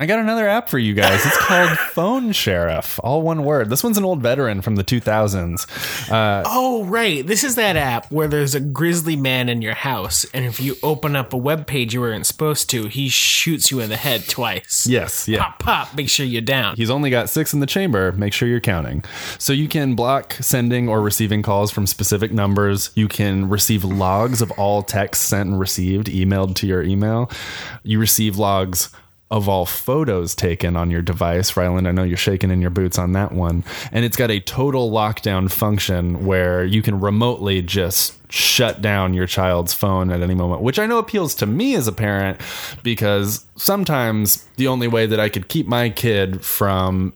I 0.00 0.06
got 0.06 0.18
another 0.18 0.48
app 0.48 0.70
for 0.70 0.78
you 0.78 0.94
guys. 0.94 1.26
It's 1.26 1.36
called 1.36 1.68
PhoneSheriff, 1.92 2.98
all 3.04 3.20
one 3.20 3.44
word. 3.44 3.68
This 3.68 3.84
one's 3.84 3.98
an 3.98 4.04
old 4.06 4.22
veteran 4.22 4.62
from 4.62 4.76
the 4.76 4.82
2000s. 4.82 6.10
Uh, 6.10 6.42
oh, 6.46 6.84
right. 6.84 7.26
This 7.26 7.44
is 7.44 7.56
that 7.56 7.76
app 7.76 8.10
where 8.10 8.26
there's 8.26 8.54
a 8.54 8.60
grizzly 8.60 9.14
man 9.14 9.50
in 9.50 9.60
your 9.60 9.74
house, 9.74 10.24
and 10.32 10.46
if 10.46 10.58
you 10.58 10.76
open 10.82 11.16
up 11.16 11.34
a 11.34 11.36
web 11.36 11.66
page 11.66 11.92
you 11.92 12.00
weren't 12.00 12.24
supposed 12.24 12.70
to, 12.70 12.86
he 12.86 13.10
shoots 13.10 13.70
you 13.70 13.80
in 13.80 13.90
the 13.90 13.98
head 13.98 14.26
twice. 14.26 14.86
Yes, 14.88 15.28
yeah. 15.28 15.44
Pop, 15.44 15.58
pop, 15.58 15.94
make 15.94 16.08
sure 16.08 16.24
you're 16.24 16.40
down. 16.40 16.76
He's 16.76 16.88
only 16.88 17.10
got 17.10 17.28
six 17.28 17.52
in 17.52 17.60
the 17.60 17.66
chamber. 17.66 18.10
Make 18.12 18.32
sure 18.32 18.48
you're 18.48 18.58
counting. 18.58 19.04
So 19.36 19.52
you 19.52 19.68
can 19.68 19.96
block 19.96 20.32
sending 20.40 20.88
or 20.88 21.02
receiving 21.02 21.42
calls 21.42 21.70
from 21.70 21.86
specific 21.86 22.32
numbers. 22.32 22.90
You 22.94 23.06
can 23.06 23.50
receive 23.50 23.84
logs 23.84 24.40
of 24.40 24.50
all 24.52 24.82
texts 24.82 25.26
sent 25.26 25.50
and 25.50 25.60
received, 25.60 26.06
emailed 26.06 26.54
to 26.56 26.66
your 26.66 26.82
email. 26.82 27.30
You 27.82 27.98
receive 27.98 28.38
logs 28.38 28.88
of 29.30 29.48
all 29.48 29.64
photos 29.64 30.34
taken 30.34 30.76
on 30.76 30.90
your 30.90 31.02
device. 31.02 31.56
Ryland, 31.56 31.86
I 31.86 31.92
know 31.92 32.02
you're 32.02 32.16
shaking 32.16 32.50
in 32.50 32.60
your 32.60 32.70
boots 32.70 32.98
on 32.98 33.12
that 33.12 33.32
one. 33.32 33.62
And 33.92 34.04
it's 34.04 34.16
got 34.16 34.30
a 34.30 34.40
total 34.40 34.90
lockdown 34.90 35.50
function 35.50 36.26
where 36.26 36.64
you 36.64 36.82
can 36.82 37.00
remotely 37.00 37.62
just 37.62 38.16
shut 38.32 38.82
down 38.82 39.14
your 39.14 39.26
child's 39.26 39.72
phone 39.72 40.10
at 40.10 40.20
any 40.20 40.34
moment, 40.34 40.62
which 40.62 40.78
I 40.78 40.86
know 40.86 40.98
appeals 40.98 41.34
to 41.36 41.46
me 41.46 41.76
as 41.76 41.86
a 41.86 41.92
parent 41.92 42.40
because 42.82 43.46
sometimes 43.56 44.48
the 44.56 44.66
only 44.66 44.88
way 44.88 45.06
that 45.06 45.20
I 45.20 45.28
could 45.28 45.48
keep 45.48 45.66
my 45.66 45.90
kid 45.90 46.44
from 46.44 47.12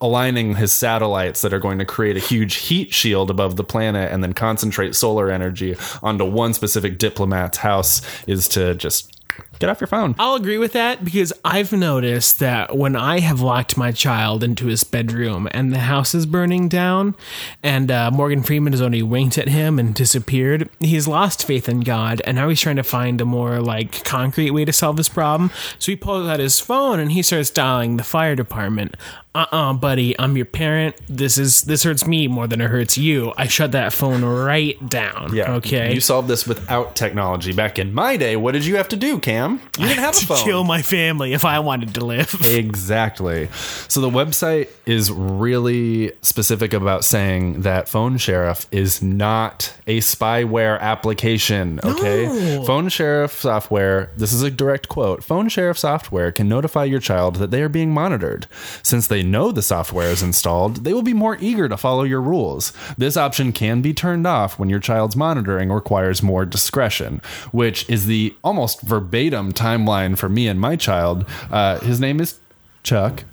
aligning 0.00 0.54
his 0.54 0.72
satellites 0.72 1.40
that 1.42 1.52
are 1.52 1.58
going 1.58 1.78
to 1.78 1.84
create 1.84 2.16
a 2.16 2.20
huge 2.20 2.54
heat 2.54 2.92
shield 2.92 3.30
above 3.30 3.56
the 3.56 3.64
planet 3.64 4.12
and 4.12 4.22
then 4.22 4.32
concentrate 4.32 4.94
solar 4.94 5.30
energy 5.30 5.76
onto 6.02 6.24
one 6.24 6.54
specific 6.54 6.98
diplomat's 6.98 7.58
house 7.58 8.00
is 8.28 8.48
to 8.48 8.74
just 8.76 9.14
get 9.58 9.68
off 9.68 9.80
your 9.80 9.88
phone. 9.88 10.14
I'll 10.18 10.34
agree 10.34 10.58
with 10.58 10.72
that 10.72 11.04
because 11.04 11.32
I've 11.44 11.72
noticed 11.72 12.38
that 12.38 12.76
when 12.76 12.96
I 12.96 13.20
have 13.20 13.40
locked 13.40 13.76
my 13.76 13.92
child 13.92 14.42
into 14.44 14.66
his 14.66 14.84
bedroom 14.84 15.48
and 15.52 15.72
the 15.72 15.80
house 15.80 16.14
is 16.14 16.26
burning 16.26 16.68
down, 16.68 17.14
and 17.62 17.90
uh, 17.90 18.10
Morgan 18.10 18.42
Freeman 18.42 18.72
has 18.72 18.82
only 18.82 19.02
winked 19.02 19.38
at 19.38 19.48
him 19.48 19.78
and 19.78 19.94
disappeared, 19.94 20.68
he's 20.80 21.08
lost 21.08 21.44
faith 21.46 21.68
in 21.68 21.80
God, 21.80 22.22
and 22.24 22.36
now 22.36 22.48
he's 22.48 22.60
trying 22.60 22.76
to 22.76 22.82
find 22.82 23.20
a 23.20 23.24
more 23.24 23.60
like 23.60 24.04
concrete 24.04 24.50
way 24.50 24.64
to 24.64 24.72
solve 24.72 24.96
this 24.96 25.08
problem. 25.08 25.50
So 25.78 25.92
he 25.92 25.96
pulls 25.96 26.28
out 26.28 26.40
his 26.40 26.60
phone 26.60 27.00
and 27.00 27.12
he 27.12 27.22
starts 27.22 27.50
dialing 27.50 27.96
the 27.96 28.04
fire 28.04 28.34
department. 28.34 28.96
Uh-uh, 29.34 29.74
buddy, 29.74 30.18
I'm 30.18 30.36
your 30.36 30.46
parent. 30.46 30.96
This 31.08 31.38
is 31.38 31.62
this 31.62 31.84
hurts 31.84 32.06
me 32.06 32.26
more 32.26 32.48
than 32.48 32.60
it 32.60 32.70
hurts 32.70 32.98
you. 32.98 33.32
I 33.36 33.46
shut 33.46 33.70
that 33.72 33.92
phone 33.92 34.24
right 34.24 34.76
down. 34.88 35.32
Yeah. 35.32 35.52
Okay. 35.56 35.94
You 35.94 36.00
solved 36.00 36.26
this 36.26 36.46
without 36.46 36.96
technology. 36.96 37.52
Back 37.52 37.78
in 37.78 37.94
my 37.94 38.16
day, 38.16 38.34
what 38.36 38.52
did 38.52 38.64
you 38.64 38.76
have 38.76 38.88
to 38.88 38.96
do, 38.96 39.20
Cam? 39.20 39.47
You 39.54 39.86
didn't 39.86 39.98
have 39.98 40.14
a 40.14 40.18
to 40.20 40.26
phone. 40.26 40.44
kill 40.44 40.64
my 40.64 40.82
family 40.82 41.32
if 41.32 41.44
I 41.44 41.58
wanted 41.60 41.94
to 41.94 42.04
live. 42.04 42.34
Exactly. 42.48 43.48
So 43.88 44.00
the 44.00 44.10
website 44.10 44.68
is 44.86 45.10
really 45.12 46.12
specific 46.22 46.72
about 46.72 47.04
saying 47.04 47.62
that 47.62 47.86
PhoneSheriff 47.86 48.66
is 48.70 49.02
not 49.02 49.72
a 49.86 49.98
spyware 49.98 50.78
application. 50.80 51.80
Okay. 51.84 52.26
PhoneSheriff 52.66 53.30
software, 53.30 54.10
this 54.16 54.32
is 54.32 54.42
a 54.42 54.50
direct 54.50 54.88
quote 54.88 55.20
PhoneSheriff 55.22 55.78
software 55.78 56.32
can 56.32 56.48
notify 56.48 56.84
your 56.84 57.00
child 57.00 57.36
that 57.36 57.50
they 57.50 57.62
are 57.62 57.68
being 57.68 57.90
monitored. 57.92 58.46
Since 58.82 59.06
they 59.06 59.22
know 59.22 59.52
the 59.52 59.62
software 59.62 60.10
is 60.10 60.22
installed, 60.22 60.84
they 60.84 60.92
will 60.92 61.02
be 61.02 61.14
more 61.14 61.36
eager 61.40 61.68
to 61.68 61.76
follow 61.76 62.02
your 62.02 62.20
rules. 62.22 62.72
This 62.96 63.16
option 63.16 63.52
can 63.52 63.82
be 63.82 63.94
turned 63.94 64.26
off 64.26 64.58
when 64.58 64.68
your 64.68 64.80
child's 64.80 65.16
monitoring 65.16 65.70
requires 65.70 66.22
more 66.22 66.44
discretion, 66.44 67.20
which 67.52 67.88
is 67.88 68.06
the 68.06 68.34
almost 68.42 68.80
verbatim 68.82 69.37
timeline 69.52 70.16
for 70.18 70.28
me 70.28 70.48
and 70.48 70.60
my 70.60 70.76
child. 70.76 71.24
Uh, 71.50 71.78
his 71.80 72.00
name 72.00 72.20
is 72.20 72.38
Chuck. 72.82 73.24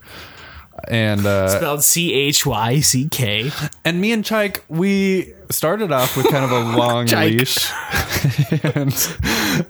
And 0.88 1.26
uh, 1.26 1.47
Spelled 1.47 1.84
C 1.84 2.14
H 2.14 2.45
Y 2.45 2.80
C 2.82 3.08
K. 3.10 3.49
and 3.84 3.99
me 4.01 4.12
and 4.12 4.24
Chike, 4.24 4.60
we 4.68 5.34
started 5.49 5.91
off 5.91 6.16
with 6.18 6.28
kind 6.30 6.43
of 6.45 6.51
a 6.51 6.60
long 6.78 7.06
leash, 7.08 7.72
and 8.76 8.93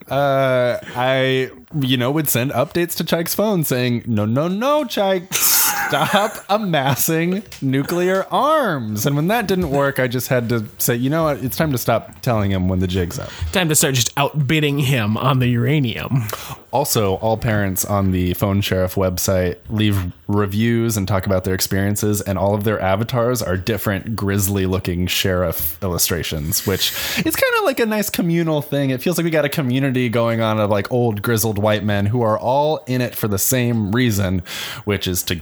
uh, 0.09 0.79
I, 0.95 1.51
you 1.79 1.95
know, 1.95 2.11
would 2.11 2.27
send 2.27 2.51
updates 2.51 2.95
to 2.97 3.03
Chike's 3.03 3.35
phone 3.35 3.63
saying, 3.63 4.03
"No, 4.07 4.25
no, 4.25 4.47
no, 4.47 4.83
Chike, 4.83 5.31
stop 5.65 6.45
amassing 6.49 7.43
nuclear 7.61 8.25
arms. 8.31 9.05
And 9.05 9.15
when 9.15 9.27
that 9.27 9.47
didn't 9.47 9.69
work, 9.69 9.99
I 9.99 10.07
just 10.07 10.27
had 10.27 10.49
to 10.49 10.65
say, 10.77 10.95
you 10.95 11.09
know 11.09 11.25
what? 11.25 11.43
It's 11.43 11.57
time 11.57 11.71
to 11.71 11.77
stop 11.77 12.21
telling 12.21 12.51
him 12.51 12.67
when 12.67 12.79
the 12.79 12.87
jig's 12.87 13.19
up. 13.19 13.29
Time 13.51 13.69
to 13.69 13.75
start 13.75 13.95
just 13.95 14.15
outbidding 14.17 14.79
him 14.79 15.17
on 15.17 15.39
the 15.39 15.47
uranium. 15.47 16.23
Also, 16.71 17.15
all 17.15 17.37
parents 17.37 17.85
on 17.85 18.11
the 18.11 18.33
PhoneSheriff 18.33 18.95
website 18.95 19.57
leave 19.69 20.11
reviews 20.27 20.97
and 20.97 21.07
talk 21.07 21.25
about 21.25 21.45
their 21.45 21.53
experiences, 21.53 22.19
and 22.19 22.37
all 22.37 22.53
of 22.53 22.65
their 22.65 22.81
avatars 22.81 23.41
are 23.41 23.55
different 23.55 24.15
grisly 24.15 24.65
looking 24.65 25.07
sheriff 25.07 25.81
illustrations, 25.81 26.67
which 26.67 26.91
is 27.25 27.35
kind 27.35 27.53
of 27.59 27.63
like 27.63 27.79
a 27.79 27.85
nice 27.85 28.09
communal 28.09 28.61
thing. 28.61 28.89
It 28.89 29.01
feels 29.01 29.17
like 29.17 29.23
we 29.23 29.29
got 29.29 29.45
a 29.45 29.49
community 29.49 30.09
going 30.09 30.41
on 30.41 30.59
of 30.59 30.69
like 30.69 30.91
old 30.91 31.21
grizzled 31.21 31.57
white 31.57 31.85
men 31.85 32.07
who 32.07 32.21
are 32.21 32.37
all 32.37 32.83
in 32.87 32.99
it 32.99 33.15
for 33.15 33.29
the 33.29 33.39
same 33.39 33.93
reason, 33.93 34.39
which 34.83 35.07
is 35.07 35.23
to 35.23 35.39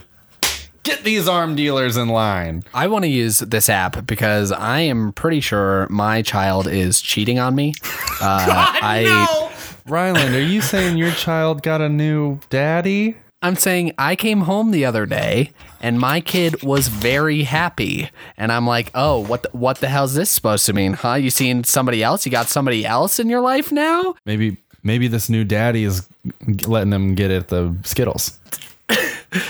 get 0.84 1.04
these 1.04 1.28
arm 1.28 1.56
dealers 1.56 1.98
in 1.98 2.10
line. 2.10 2.64
I 2.74 2.88
want 2.88 3.04
to 3.04 3.10
use 3.10 3.40
this 3.40 3.70
app 3.70 4.06
because 4.06 4.52
I 4.52 4.82
am 4.82 5.14
pretty 5.14 5.40
sure 5.40 5.88
my 5.90 6.22
child 6.22 6.68
is 6.68 7.02
cheating 7.02 7.40
on 7.40 7.56
me. 7.56 7.74
Uh, 8.22 8.46
I 8.48 9.52
Ryland, 9.86 10.34
are 10.34 10.42
you 10.42 10.62
saying 10.62 10.98
your 10.98 11.12
child 11.12 11.62
got 11.62 11.82
a 11.82 11.90
new 11.90 12.40
daddy? 12.50 13.18
I'm 13.42 13.58
saying 13.58 13.92
I 13.98 14.16
came 14.16 14.42
home 14.42 14.72
the 14.72 14.86
other 14.86 15.06
day 15.06 15.52
and 15.82 16.00
my 16.00 16.22
kid 16.22 16.64
was 16.64 16.88
very 16.88 17.44
happy, 17.44 18.10
and 18.38 18.50
I'm 18.54 18.66
like, 18.66 18.90
oh, 18.96 19.20
what 19.20 19.44
the, 19.44 19.50
what 19.52 19.80
the 19.80 19.90
hell's 19.90 20.14
this 20.14 20.30
supposed 20.30 20.66
to 20.68 20.74
mean? 20.74 20.94
Huh? 20.94 21.16
You 21.16 21.30
seen 21.30 21.66
somebody 21.66 22.02
else? 22.02 22.26
You 22.26 22.32
got 22.32 22.48
somebody 22.48 22.86
else 22.86 23.20
in 23.20 23.28
your 23.28 23.42
life 23.42 23.70
now? 23.70 24.16
Maybe 24.26 24.56
maybe 24.84 25.10
this 25.10 25.30
new 25.30 25.44
daddy 25.44 25.84
is 25.84 26.08
letting 26.66 26.92
them 26.92 27.16
get 27.16 27.32
at 27.32 27.50
the 27.50 27.76
Skittles. 27.84 28.40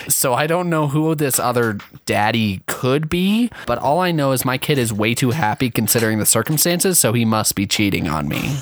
So 0.07 0.33
I 0.33 0.47
don't 0.47 0.69
know 0.69 0.87
who 0.87 1.15
this 1.15 1.39
other 1.39 1.77
daddy 2.05 2.61
could 2.67 3.09
be, 3.09 3.49
but 3.67 3.77
all 3.79 3.99
I 3.99 4.11
know 4.13 4.31
is 4.31 4.45
my 4.45 4.57
kid 4.57 4.77
is 4.77 4.93
way 4.93 5.13
too 5.13 5.31
happy 5.31 5.69
considering 5.69 6.19
the 6.19 6.25
circumstances, 6.25 6.97
so 6.97 7.11
he 7.11 7.25
must 7.25 7.55
be 7.55 7.67
cheating 7.67 8.07
on 8.07 8.29
me. 8.29 8.57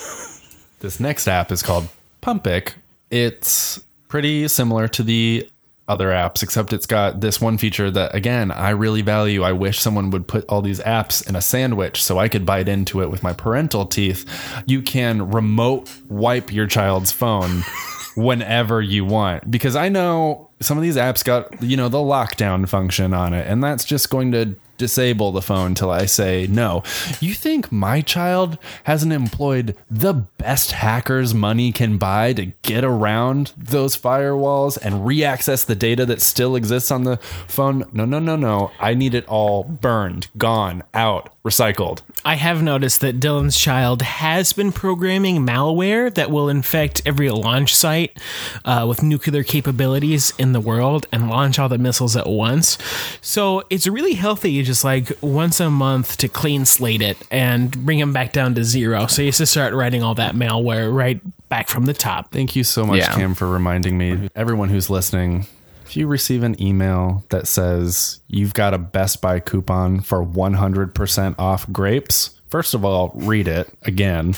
This 0.79 0.99
next 0.99 1.27
app 1.27 1.51
is 1.51 1.61
called 1.61 1.89
Pumpic. 2.21 2.73
It's 3.11 3.79
pretty 4.07 4.47
similar 4.47 4.87
to 4.87 5.03
the 5.03 5.47
other 5.87 6.07
apps, 6.09 6.41
except 6.41 6.73
it's 6.73 6.85
got 6.85 7.19
this 7.21 7.41
one 7.41 7.57
feature 7.57 7.91
that, 7.91 8.15
again, 8.15 8.49
I 8.49 8.69
really 8.71 9.01
value. 9.01 9.43
I 9.43 9.51
wish 9.51 9.79
someone 9.79 10.09
would 10.11 10.27
put 10.27 10.45
all 10.45 10.61
these 10.61 10.79
apps 10.79 11.27
in 11.27 11.35
a 11.35 11.41
sandwich 11.41 12.01
so 12.01 12.17
I 12.17 12.29
could 12.29 12.45
bite 12.45 12.69
into 12.69 13.01
it 13.01 13.11
with 13.11 13.23
my 13.23 13.33
parental 13.33 13.85
teeth. 13.85 14.25
You 14.65 14.81
can 14.81 15.29
remote 15.31 15.91
wipe 16.07 16.51
your 16.51 16.65
child's 16.65 17.11
phone 17.11 17.63
whenever 18.15 18.81
you 18.81 19.05
want 19.05 19.51
because 19.51 19.75
I 19.75 19.89
know 19.89 20.50
some 20.61 20.77
of 20.77 20.83
these 20.83 20.95
apps 20.95 21.23
got, 21.23 21.61
you 21.61 21.75
know, 21.75 21.89
the 21.89 21.97
lockdown 21.97 22.67
function 22.67 23.13
on 23.13 23.33
it, 23.33 23.47
and 23.47 23.63
that's 23.63 23.83
just 23.83 24.09
going 24.09 24.31
to 24.31 24.55
disable 24.81 25.31
the 25.31 25.43
phone 25.43 25.75
till 25.75 25.91
I 25.91 26.07
say 26.07 26.47
no. 26.49 26.81
You 27.19 27.35
think 27.35 27.71
my 27.71 28.01
child 28.01 28.57
hasn't 28.85 29.13
employed 29.13 29.75
the 29.91 30.13
best 30.13 30.71
hackers 30.71 31.35
money 31.35 31.71
can 31.71 31.99
buy 31.99 32.33
to 32.33 32.47
get 32.63 32.83
around 32.83 33.53
those 33.55 33.95
firewalls 33.95 34.79
and 34.81 35.05
re-access 35.05 35.63
the 35.63 35.75
data 35.75 36.03
that 36.07 36.19
still 36.19 36.55
exists 36.55 36.89
on 36.89 37.03
the 37.03 37.17
phone? 37.47 37.85
No, 37.93 38.05
no, 38.05 38.17
no, 38.17 38.35
no. 38.35 38.71
I 38.79 38.95
need 38.95 39.13
it 39.13 39.27
all 39.27 39.63
burned, 39.65 40.29
gone, 40.35 40.81
out, 40.95 41.31
recycled. 41.45 42.01
I 42.23 42.35
have 42.35 42.61
noticed 42.61 43.01
that 43.01 43.19
Dylan's 43.19 43.57
child 43.57 44.01
has 44.01 44.53
been 44.53 44.71
programming 44.71 45.37
malware 45.45 46.13
that 46.13 46.29
will 46.29 46.49
infect 46.49 47.01
every 47.05 47.29
launch 47.29 47.75
site 47.75 48.17
uh, 48.63 48.85
with 48.87 49.01
nuclear 49.01 49.43
capabilities 49.43 50.31
in 50.37 50.53
the 50.53 50.59
world 50.59 51.07
and 51.11 51.29
launch 51.29 51.57
all 51.57 51.67
the 51.69 51.77
missiles 51.79 52.15
at 52.15 52.27
once. 52.27 52.77
So 53.21 53.63
it's 53.69 53.87
really 53.87 54.13
healthy, 54.13 54.61
just 54.63 54.83
like 54.83 55.11
once 55.21 55.59
a 55.59 55.69
month, 55.69 56.17
to 56.17 56.27
clean 56.27 56.65
slate 56.65 57.01
it 57.01 57.17
and 57.31 57.71
bring 57.85 57.97
him 57.99 58.13
back 58.13 58.33
down 58.33 58.53
to 58.55 58.63
zero. 58.63 59.07
So 59.07 59.21
he 59.23 59.27
has 59.27 59.37
to 59.37 59.45
start 59.45 59.73
writing 59.73 60.03
all 60.03 60.15
that 60.15 60.35
malware 60.35 60.93
right 60.93 61.19
back 61.49 61.69
from 61.69 61.85
the 61.85 61.93
top. 61.93 62.31
Thank 62.31 62.55
you 62.55 62.63
so 62.63 62.85
much, 62.85 62.99
Yeah. 62.99 63.13
Cam, 63.15 63.33
for 63.33 63.47
reminding 63.47 63.97
me. 63.97 64.29
Everyone 64.35 64.69
who's 64.69 64.89
listening, 64.89 65.47
if 65.91 65.97
you 65.97 66.07
receive 66.07 66.41
an 66.41 66.55
email 66.63 67.21
that 67.31 67.45
says 67.45 68.21
you've 68.29 68.53
got 68.53 68.73
a 68.73 68.77
Best 68.77 69.21
Buy 69.21 69.41
coupon 69.41 69.99
for 69.99 70.25
100% 70.25 71.35
off 71.37 71.69
grapes, 71.69 72.39
first 72.47 72.73
of 72.73 72.85
all, 72.85 73.11
read 73.13 73.45
it 73.45 73.69
again. 73.81 74.33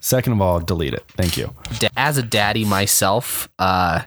Second 0.00 0.32
of 0.32 0.40
all, 0.40 0.60
delete 0.60 0.94
it. 0.94 1.04
Thank 1.08 1.36
you. 1.36 1.54
As 1.94 2.16
a 2.16 2.22
daddy 2.22 2.64
myself, 2.64 3.50
uh, 3.58 4.00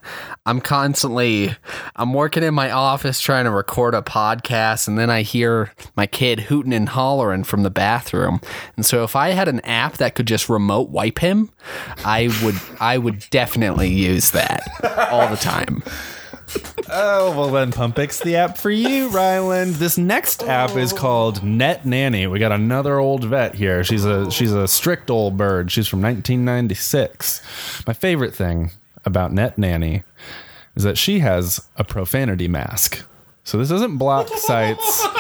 I'm 0.47 0.59
constantly 0.59 1.55
I'm 1.95 2.13
working 2.13 2.41
in 2.41 2.55
my 2.55 2.71
office 2.71 3.21
trying 3.21 3.45
to 3.45 3.51
record 3.51 3.93
a 3.93 4.01
podcast, 4.01 4.87
and 4.87 4.97
then 4.97 5.11
I 5.11 5.21
hear 5.21 5.71
my 5.95 6.07
kid 6.07 6.39
hooting 6.39 6.73
and 6.73 6.89
hollering 6.89 7.43
from 7.43 7.61
the 7.61 7.69
bathroom. 7.69 8.41
And 8.75 8.85
so, 8.87 9.03
if 9.03 9.15
I 9.15 9.29
had 9.29 9.47
an 9.47 9.59
app 9.61 9.97
that 9.97 10.13
could 10.15 10.27
just 10.27 10.49
remote 10.49 10.89
wipe 10.89 11.19
him, 11.19 11.51
I 12.05 12.29
would 12.43 12.55
I 12.79 12.97
would 12.97 13.27
definitely 13.29 13.89
use 13.89 14.31
that 14.31 14.61
all 15.11 15.27
the 15.27 15.37
time. 15.37 15.83
Oh, 16.93 17.33
well 17.37 17.49
then 17.49 17.71
Pumpic's 17.71 18.19
the 18.19 18.35
app 18.35 18.57
for 18.57 18.69
you, 18.69 19.07
Ryland. 19.11 19.75
This 19.75 19.97
next 19.97 20.43
app 20.43 20.75
is 20.75 20.91
oh. 20.91 20.97
called 20.97 21.43
Net 21.43 21.85
Nanny. 21.85 22.27
We 22.27 22.39
got 22.39 22.51
another 22.51 22.99
old 22.99 23.23
vet 23.23 23.55
here. 23.55 23.83
She's 23.83 24.05
a 24.05 24.25
oh. 24.25 24.29
she's 24.29 24.51
a 24.51 24.67
strict 24.67 25.09
old 25.09 25.37
bird. 25.37 25.71
She's 25.71 25.87
from 25.87 26.01
1996. 26.01 27.41
My 27.87 27.93
favorite 27.93 28.35
thing 28.35 28.71
about 29.05 29.31
Net 29.31 29.57
Nanny 29.57 30.03
is 30.75 30.83
that 30.83 30.97
she 30.97 31.19
has 31.19 31.67
a 31.77 31.83
profanity 31.83 32.47
mask. 32.47 33.03
So 33.43 33.57
this 33.57 33.69
doesn't 33.69 33.97
block 33.97 34.27
sites. 34.29 35.07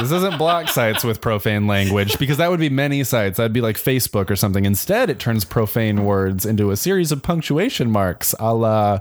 This 0.00 0.08
doesn't 0.08 0.38
block 0.38 0.68
sites 0.68 1.04
with 1.04 1.20
profane 1.20 1.66
language 1.66 2.18
because 2.18 2.38
that 2.38 2.50
would 2.50 2.58
be 2.58 2.70
many 2.70 3.04
sites. 3.04 3.36
That'd 3.36 3.52
be 3.52 3.60
like 3.60 3.76
Facebook 3.76 4.30
or 4.30 4.36
something. 4.36 4.64
Instead, 4.64 5.10
it 5.10 5.18
turns 5.18 5.44
profane 5.44 6.06
words 6.06 6.46
into 6.46 6.70
a 6.70 6.76
series 6.78 7.12
of 7.12 7.22
punctuation 7.22 7.90
marks, 7.90 8.34
a 8.40 8.54
la 8.54 9.00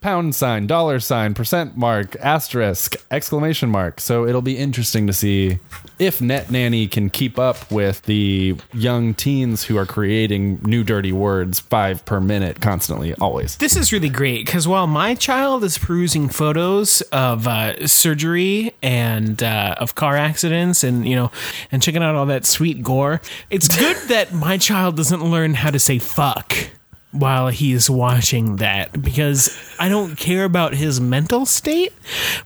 pound 0.00 0.34
sign, 0.34 0.66
dollar 0.66 1.00
sign, 1.00 1.34
percent 1.34 1.76
mark, 1.76 2.16
asterisk, 2.16 2.96
exclamation 3.10 3.68
mark. 3.68 4.00
So 4.00 4.26
it'll 4.26 4.42
be 4.42 4.56
interesting 4.56 5.06
to 5.06 5.12
see 5.12 5.58
if 5.98 6.20
Net 6.20 6.50
Nanny 6.50 6.86
can 6.86 7.10
keep 7.10 7.38
up 7.38 7.70
with 7.70 8.02
the 8.02 8.56
young 8.72 9.14
teens 9.14 9.64
who 9.64 9.76
are 9.76 9.86
creating 9.86 10.60
new 10.62 10.84
dirty 10.84 11.12
words 11.12 11.60
five 11.60 12.04
per 12.04 12.20
minute 12.20 12.60
constantly, 12.60 13.14
always. 13.14 13.56
This 13.56 13.76
is 13.76 13.92
really 13.92 14.08
great 14.08 14.44
because 14.46 14.68
while 14.68 14.86
my 14.86 15.14
child 15.14 15.64
is 15.64 15.78
perusing 15.78 16.28
photos 16.28 17.00
of 17.12 17.48
uh, 17.48 17.86
surgery 17.86 18.74
and 18.82 19.42
uh, 19.42 19.76
of 19.78 19.94
car 19.94 20.16
accidents 20.16 20.84
and 20.84 21.06
you 21.08 21.16
know 21.16 21.30
and 21.72 21.82
checking 21.82 22.02
out 22.02 22.14
all 22.14 22.26
that 22.26 22.44
sweet 22.44 22.82
gore, 22.82 23.20
it's 23.50 23.74
good 23.76 23.96
that 24.08 24.32
my 24.32 24.58
child 24.58 24.96
doesn't 24.96 25.24
learn 25.24 25.54
how 25.54 25.70
to 25.70 25.78
say 25.78 25.98
fuck 25.98 26.70
while 27.12 27.48
he's 27.48 27.88
watching 27.88 28.56
that 28.56 29.02
because 29.02 29.56
I 29.78 29.88
don't 29.88 30.16
care 30.16 30.44
about 30.44 30.74
his 30.74 31.00
mental 31.00 31.46
state, 31.46 31.92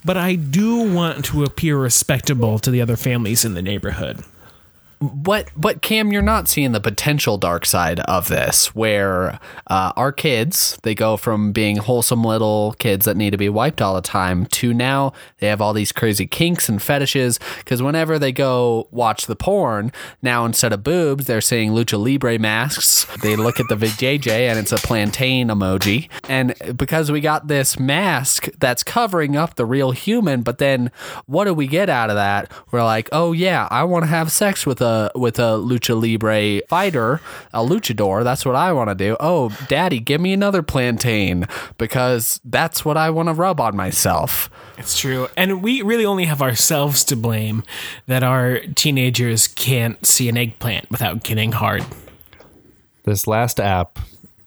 but 0.05 0.17
I 0.17 0.35
do 0.35 0.93
want 0.93 1.25
to 1.27 1.45
appear 1.45 1.77
respectable 1.77 2.59
to 2.61 2.71
the 2.71 2.81
other 2.81 2.97
families 2.97 3.45
in 3.45 3.55
the 3.55 3.63
neighborhood. 3.63 4.23
But 5.01 5.51
but 5.57 5.81
Cam, 5.81 6.13
you're 6.13 6.21
not 6.21 6.47
seeing 6.47 6.73
the 6.73 6.81
potential 6.81 7.39
dark 7.39 7.65
side 7.65 8.01
of 8.01 8.29
this, 8.29 8.75
where 8.75 9.41
uh, 9.67 9.93
our 9.97 10.13
kids 10.13 10.79
they 10.83 10.95
go 10.95 11.17
from 11.17 11.53
being 11.53 11.79
wholesome 11.79 12.23
little 12.23 12.75
kids 12.79 13.07
that 13.07 13.17
need 13.17 13.31
to 13.31 13.39
be 13.39 13.49
wiped 13.49 13.81
all 13.81 13.95
the 13.95 14.03
time 14.03 14.45
to 14.47 14.75
now 14.75 15.15
they 15.39 15.47
have 15.47 15.63
all 15.63 15.73
these 15.73 15.91
crazy 15.91 16.27
kinks 16.27 16.69
and 16.69 16.83
fetishes. 16.83 17.41
Because 17.59 17.83
whenever 17.83 18.19
they 18.19 18.31
go 18.31 18.89
watch 18.91 19.25
the 19.25 19.37
porn, 19.37 19.91
now 20.21 20.45
instead 20.45 20.73
of 20.73 20.85
boobs, 20.85 21.25
they're 21.25 21.41
seeing 21.41 21.71
lucha 21.71 21.99
libre 21.99 22.39
masks. 22.39 23.07
They 23.23 23.37
look 23.37 23.59
at 23.59 23.69
the 23.71 23.77
VJJ 23.77 24.29
and 24.29 24.59
it's 24.59 24.73
a 24.73 24.77
plantain 24.77 25.49
emoji. 25.49 26.11
And 26.29 26.55
because 26.77 27.11
we 27.11 27.23
got 27.23 27.49
this 27.49 27.79
mask 27.79 28.51
that's 28.59 28.83
covering 28.83 29.35
up 29.35 29.55
the 29.55 29.65
real 29.65 29.93
human, 29.93 30.43
but 30.43 30.59
then 30.59 30.91
what 31.25 31.47
do 31.47 31.55
we 31.55 31.67
get 31.67 31.89
out 31.89 32.11
of 32.11 32.17
that? 32.17 32.53
We're 32.71 32.85
like, 32.85 33.09
oh 33.13 33.33
yeah, 33.33 33.67
I 33.71 33.85
want 33.85 34.03
to 34.03 34.09
have 34.09 34.31
sex 34.31 34.67
with 34.67 34.83
a 34.83 34.90
with 35.15 35.39
a 35.39 35.59
lucha 35.59 36.01
libre 36.01 36.67
fighter, 36.69 37.21
a 37.53 37.61
luchador. 37.61 38.25
That's 38.25 38.45
what 38.45 38.57
I 38.57 38.73
want 38.73 38.91
to 38.91 38.95
do. 38.95 39.17
Oh, 39.21 39.57
daddy, 39.69 40.01
give 40.01 40.21
me 40.21 40.33
another 40.33 40.63
plantain 40.63 41.47
because 41.79 42.41
that's 42.45 42.85
what 42.85 42.97
I 42.97 43.11
want 43.11 43.29
to 43.29 43.33
rub 43.33 43.61
on 43.61 43.77
myself. 43.77 44.51
It's 44.79 44.99
true. 44.99 45.29
And 45.37 45.63
we 45.63 45.83
really 45.83 46.07
only 46.07 46.25
have 46.25 46.41
ourselves 46.41 47.05
to 47.05 47.17
blame 47.17 47.63
that 48.07 48.23
our 48.23 48.61
teenagers 48.75 49.47
can't 49.49 50.05
see 50.07 50.29
an 50.29 50.37
eggplant 50.37 50.91
without 50.91 51.23
getting 51.23 51.53
hard. 51.53 51.85
This 53.05 53.27
last 53.27 53.61
app 53.61 53.99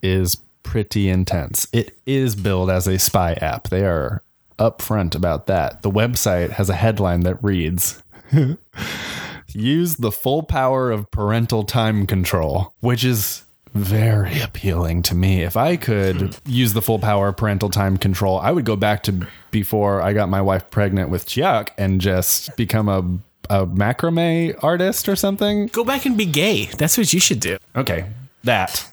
is 0.02 0.38
pretty 0.64 1.10
intense. 1.10 1.68
It 1.72 1.98
is 2.06 2.36
billed 2.36 2.70
as 2.70 2.88
a 2.88 2.98
spy 2.98 3.34
app. 3.34 3.70
They 3.70 3.86
are 3.86 4.24
upfront 4.58 5.16
about 5.16 5.48
that. 5.48 5.82
The 5.82 5.92
website 5.92 6.52
has 6.52 6.70
a 6.70 6.76
headline 6.76 7.22
that 7.22 7.44
reads 7.44 8.02
Use 9.56 9.96
the 9.98 10.12
full 10.12 10.44
power 10.44 10.92
of 10.92 11.10
parental 11.12 11.64
time 11.64 12.08
control, 12.08 12.74
which 12.80 13.04
is 13.04 13.44
very 13.74 14.40
appealing 14.40 15.02
to 15.04 15.16
me. 15.16 15.42
If 15.44 15.58
I 15.58 15.78
could 15.78 16.22
hmm. 16.22 16.30
use 16.46 16.74
the 16.74 16.82
full 16.82 17.00
power 17.00 17.30
of 17.30 17.38
parental 17.38 17.70
time 17.70 17.98
control, 17.98 18.40
I 18.40 18.52
would 18.52 18.66
go 18.66 18.76
back 18.76 19.04
to 19.04 19.28
before 19.52 20.02
I 20.02 20.14
got 20.14 20.30
my 20.30 20.42
wife 20.42 20.70
pregnant 20.70 21.10
with 21.10 21.26
Chuck 21.26 21.72
and 21.78 22.00
just 22.00 22.56
become 22.56 22.90
a 22.90 23.20
a 23.50 23.68
macrame 23.68 24.58
artist 24.64 25.10
or 25.10 25.16
something. 25.16 25.68
Go 25.68 25.84
back 25.84 26.06
and 26.06 26.18
be 26.18 26.26
gay. 26.26 26.66
That's 26.78 26.98
what 26.98 27.12
you 27.14 27.20
should 27.20 27.40
do. 27.40 27.58
Okay, 27.76 28.06
that. 28.44 28.93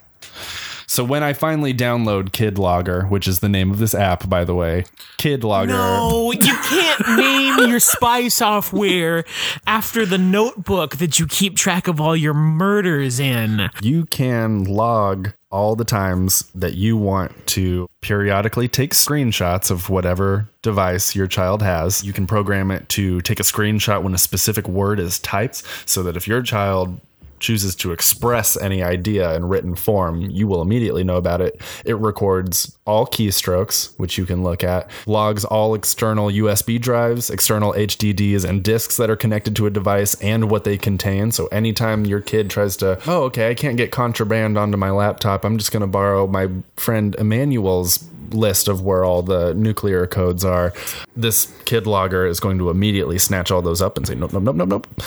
So 0.91 1.05
when 1.05 1.22
I 1.22 1.34
finally 1.34 1.72
download 1.72 2.32
Kid 2.32 2.59
Logger, 2.59 3.05
which 3.05 3.28
is 3.28 3.38
the 3.38 3.49
name 3.49 3.70
of 3.70 3.78
this 3.78 3.95
app, 3.95 4.28
by 4.28 4.43
the 4.43 4.57
way, 4.57 4.86
Kid 5.18 5.45
Logger. 5.45 5.72
No, 5.74 6.32
you 6.32 6.41
can't 6.41 7.09
name 7.16 7.70
your 7.70 7.78
spy 7.78 8.26
software 8.26 9.22
after 9.68 10.05
the 10.05 10.18
notebook 10.18 10.97
that 10.97 11.20
you 11.20 11.28
keep 11.28 11.57
track 11.57 11.86
of 11.86 12.01
all 12.01 12.16
your 12.16 12.34
murders 12.34 13.20
in. 13.20 13.70
you 13.80 14.05
can 14.07 14.64
log 14.64 15.32
all 15.53 15.76
the 15.76 15.84
times 15.84 16.51
that 16.57 16.74
you 16.74 16.97
want 16.97 17.47
to 17.47 17.88
periodically 18.01 18.66
take 18.66 18.93
screenshots 18.93 19.70
of 19.70 19.91
whatever 19.91 20.49
device 20.62 21.14
your 21.14 21.28
child 21.28 21.62
has. 21.62 22.03
You 22.03 22.12
can 22.12 22.26
program 22.26 22.72
it 22.72 22.88
to 22.91 23.20
take 23.20 23.38
a 23.38 23.45
screenshot 23.45 24.03
when 24.03 24.14
a 24.14 24.18
specific 24.18 24.66
word 24.66 24.99
is 24.99 25.20
typed 25.20 25.62
so 25.88 26.03
that 26.03 26.16
if 26.16 26.26
your 26.26 26.43
child 26.43 27.01
chooses 27.41 27.74
to 27.76 27.93
express 27.93 28.57
any 28.61 28.82
idea 28.82 29.34
in 29.34 29.47
written 29.47 29.74
form, 29.74 30.22
you 30.22 30.47
will 30.47 30.62
immediately 30.62 31.03
know 31.03 31.16
about 31.16 31.41
it. 31.41 31.61
It 31.84 31.97
records 31.97 32.78
all 32.86 33.07
keystrokes, 33.07 33.99
which 33.99 34.18
you 34.18 34.26
can 34.26 34.43
look 34.43 34.62
at, 34.62 34.91
logs 35.07 35.45
all 35.45 35.74
external 35.74 36.28
USB 36.28 36.80
drives, 36.80 37.30
external 37.30 37.72
HDDs, 37.72 38.45
and 38.45 38.62
disks 38.62 38.97
that 38.99 39.11
are 39.11 39.16
connected 39.16 39.57
to 39.57 39.66
a 39.66 39.70
device 39.70 40.14
and 40.22 40.51
what 40.51 40.64
they 40.64 40.76
contain. 40.76 41.32
So 41.32 41.47
anytime 41.47 42.05
your 42.05 42.20
kid 42.20 42.51
tries 42.51 42.76
to, 42.78 43.01
oh, 43.07 43.24
okay, 43.24 43.51
I 43.51 43.55
can't 43.55 43.76
get 43.76 43.91
contraband 43.91 44.59
onto 44.59 44.76
my 44.76 44.91
laptop, 44.91 45.45
I'm 45.45 45.59
just 45.59 45.72
going 45.72 45.80
to 45.80 45.86
borrow 45.86 46.26
my 46.26 46.49
friend 46.76 47.14
Emmanuel's 47.18 48.05
list 48.30 48.68
of 48.68 48.82
where 48.82 49.05
all 49.05 49.22
the 49.22 49.55
nuclear 49.55 50.07
codes 50.07 50.45
are. 50.45 50.72
This 51.16 51.53
kid 51.64 51.86
logger 51.86 52.26
is 52.26 52.41
going 52.41 52.59
to 52.59 52.70
immediately 52.70 53.18
snatch 53.18 53.51
all 53.51 53.62
those 53.62 53.82
up 53.82 53.97
and 53.97 54.07
say, 54.07 54.14
nope, 54.14 54.32
nope, 54.32 54.43
nope, 54.43 54.57
nope, 54.57 54.68
nope. 54.68 55.03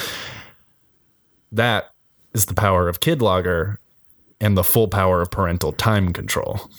That 1.51 1.92
is 2.34 2.45
the 2.45 2.53
power 2.53 2.88
of 2.89 2.99
Kid 2.99 3.21
and 4.43 4.57
the 4.57 4.63
full 4.63 4.89
power 4.89 5.21
of 5.21 5.31
parental 5.31 5.71
time 5.71 6.11
control. 6.11 6.69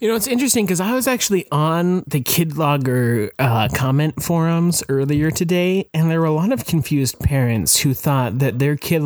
You 0.00 0.08
know, 0.08 0.16
it's 0.16 0.26
interesting 0.26 0.66
because 0.66 0.80
I 0.80 0.92
was 0.92 1.06
actually 1.06 1.46
on 1.52 2.02
the 2.06 2.20
Kid 2.20 2.58
uh, 2.58 3.68
comment 3.74 4.20
forums 4.22 4.82
earlier 4.88 5.30
today, 5.30 5.88
and 5.94 6.10
there 6.10 6.20
were 6.20 6.26
a 6.26 6.32
lot 6.32 6.50
of 6.52 6.66
confused 6.66 7.20
parents 7.20 7.78
who 7.78 7.94
thought 7.94 8.40
that 8.40 8.58
their 8.58 8.76
Kid 8.76 9.02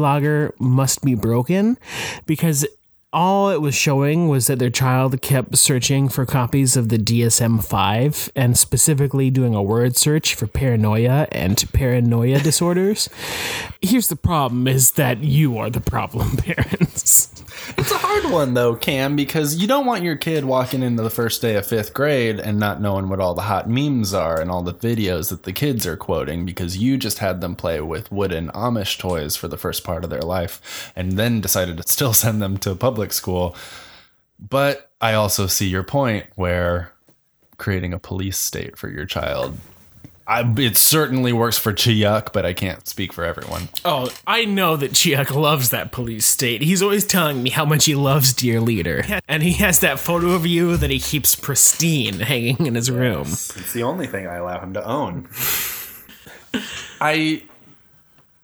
must 0.58 1.04
be 1.04 1.14
broken 1.14 1.76
because 2.24 2.66
all 3.12 3.50
it 3.50 3.60
was 3.60 3.74
showing 3.74 4.28
was 4.28 4.46
that 4.46 4.58
their 4.58 4.70
child 4.70 5.20
kept 5.20 5.56
searching 5.58 6.08
for 6.08 6.24
copies 6.24 6.76
of 6.76 6.88
the 6.90 6.98
DSM 6.98 7.64
5 7.64 8.32
and 8.36 8.56
specifically 8.56 9.30
doing 9.30 9.54
a 9.54 9.62
word 9.62 9.96
search 9.96 10.34
for 10.34 10.46
paranoia 10.46 11.26
and 11.32 11.64
paranoia 11.72 12.38
disorders. 12.42 13.08
Here's 13.80 14.08
the 14.08 14.16
problem 14.16 14.68
is 14.68 14.92
that 14.92 15.18
you 15.24 15.58
are 15.58 15.70
the 15.70 15.80
problem 15.80 16.36
parents. 16.36 17.29
It's 17.80 17.92
a 17.92 17.96
hard 17.96 18.30
one 18.30 18.52
though, 18.52 18.76
Cam, 18.76 19.16
because 19.16 19.56
you 19.56 19.66
don't 19.66 19.86
want 19.86 20.04
your 20.04 20.14
kid 20.14 20.44
walking 20.44 20.82
into 20.82 21.02
the 21.02 21.08
first 21.08 21.40
day 21.40 21.56
of 21.56 21.64
fifth 21.64 21.94
grade 21.94 22.38
and 22.38 22.58
not 22.58 22.78
knowing 22.78 23.08
what 23.08 23.20
all 23.20 23.32
the 23.32 23.40
hot 23.40 23.70
memes 23.70 24.12
are 24.12 24.38
and 24.38 24.50
all 24.50 24.62
the 24.62 24.74
videos 24.74 25.30
that 25.30 25.44
the 25.44 25.52
kids 25.54 25.86
are 25.86 25.96
quoting 25.96 26.44
because 26.44 26.76
you 26.76 26.98
just 26.98 27.20
had 27.20 27.40
them 27.40 27.56
play 27.56 27.80
with 27.80 28.12
wooden 28.12 28.48
Amish 28.50 28.98
toys 28.98 29.34
for 29.34 29.48
the 29.48 29.56
first 29.56 29.82
part 29.82 30.04
of 30.04 30.10
their 30.10 30.20
life 30.20 30.92
and 30.94 31.12
then 31.12 31.40
decided 31.40 31.78
to 31.78 31.90
still 31.90 32.12
send 32.12 32.42
them 32.42 32.58
to 32.58 32.74
public 32.74 33.14
school. 33.14 33.56
But 34.38 34.90
I 35.00 35.14
also 35.14 35.46
see 35.46 35.66
your 35.66 35.82
point 35.82 36.26
where 36.34 36.92
creating 37.56 37.94
a 37.94 37.98
police 37.98 38.36
state 38.36 38.76
for 38.76 38.90
your 38.90 39.06
child. 39.06 39.56
I, 40.30 40.48
it 40.58 40.76
certainly 40.76 41.32
works 41.32 41.58
for 41.58 41.72
Chiyuk, 41.72 42.32
but 42.32 42.46
I 42.46 42.52
can't 42.52 42.86
speak 42.86 43.12
for 43.12 43.24
everyone. 43.24 43.68
Oh, 43.84 44.14
I 44.28 44.44
know 44.44 44.76
that 44.76 44.92
Chiak 44.92 45.34
loves 45.34 45.70
that 45.70 45.90
police 45.90 46.24
state. 46.24 46.62
He's 46.62 46.82
always 46.82 47.04
telling 47.04 47.42
me 47.42 47.50
how 47.50 47.64
much 47.64 47.86
he 47.86 47.96
loves 47.96 48.32
Dear 48.32 48.60
Leader. 48.60 49.04
And 49.26 49.42
he 49.42 49.54
has 49.54 49.80
that 49.80 49.98
photo 49.98 50.30
of 50.30 50.46
you 50.46 50.76
that 50.76 50.88
he 50.88 51.00
keeps 51.00 51.34
pristine 51.34 52.20
hanging 52.20 52.64
in 52.64 52.76
his 52.76 52.92
room. 52.92 53.26
It's 53.26 53.72
the 53.72 53.82
only 53.82 54.06
thing 54.06 54.28
I 54.28 54.36
allow 54.36 54.60
him 54.60 54.72
to 54.74 54.84
own. 54.86 55.28
I 57.00 57.42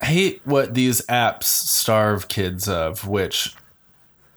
hate 0.01 0.41
what 0.43 0.73
these 0.73 1.01
apps 1.05 1.45
starve 1.45 2.27
kids 2.27 2.67
of, 2.67 3.07
which 3.07 3.55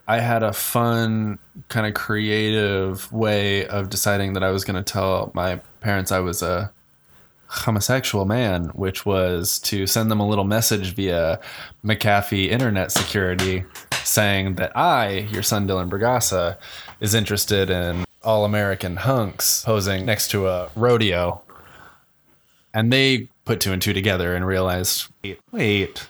I 0.07 0.21
had 0.21 0.45
a 0.45 0.53
fun, 0.53 1.41
kind 1.69 1.89
of 1.89 1.95
creative 1.95 3.13
way 3.13 3.67
of 3.67 3.91
deciding 3.91 4.35
that 4.35 4.45
I 4.45 4.51
was 4.53 4.63
going 4.63 4.83
to 4.83 4.93
tell 4.93 5.33
my 5.35 5.61
parents 5.81 6.13
I 6.13 6.21
was 6.21 6.43
a 6.43 6.71
homosexual 7.51 8.25
man, 8.25 8.67
which 8.69 9.05
was 9.05 9.59
to 9.59 9.87
send 9.87 10.11
them 10.11 10.21
a 10.21 10.29
little 10.29 10.45
message 10.45 10.95
via 10.95 11.41
McAfee 11.85 12.49
internet 12.49 12.93
security 12.93 13.65
saying 14.05 14.55
that 14.55 14.77
I, 14.77 15.29
your 15.33 15.43
son 15.43 15.67
Dylan 15.67 15.91
Bragasa, 15.91 16.57
is 17.01 17.13
interested 17.15 17.69
in 17.69 18.05
all 18.23 18.45
American 18.45 18.97
hunks 18.97 19.65
posing 19.65 20.07
next 20.07 20.29
to 20.31 20.47
a 20.47 20.71
rodeo. 20.77 21.43
And 22.73 22.93
they 22.93 23.29
put 23.45 23.61
two 23.61 23.73
and 23.73 23.83
two 23.83 23.93
together 23.93 24.35
and 24.37 24.47
realized 24.47 25.09
wait, 25.23 25.41
wait 25.51 26.09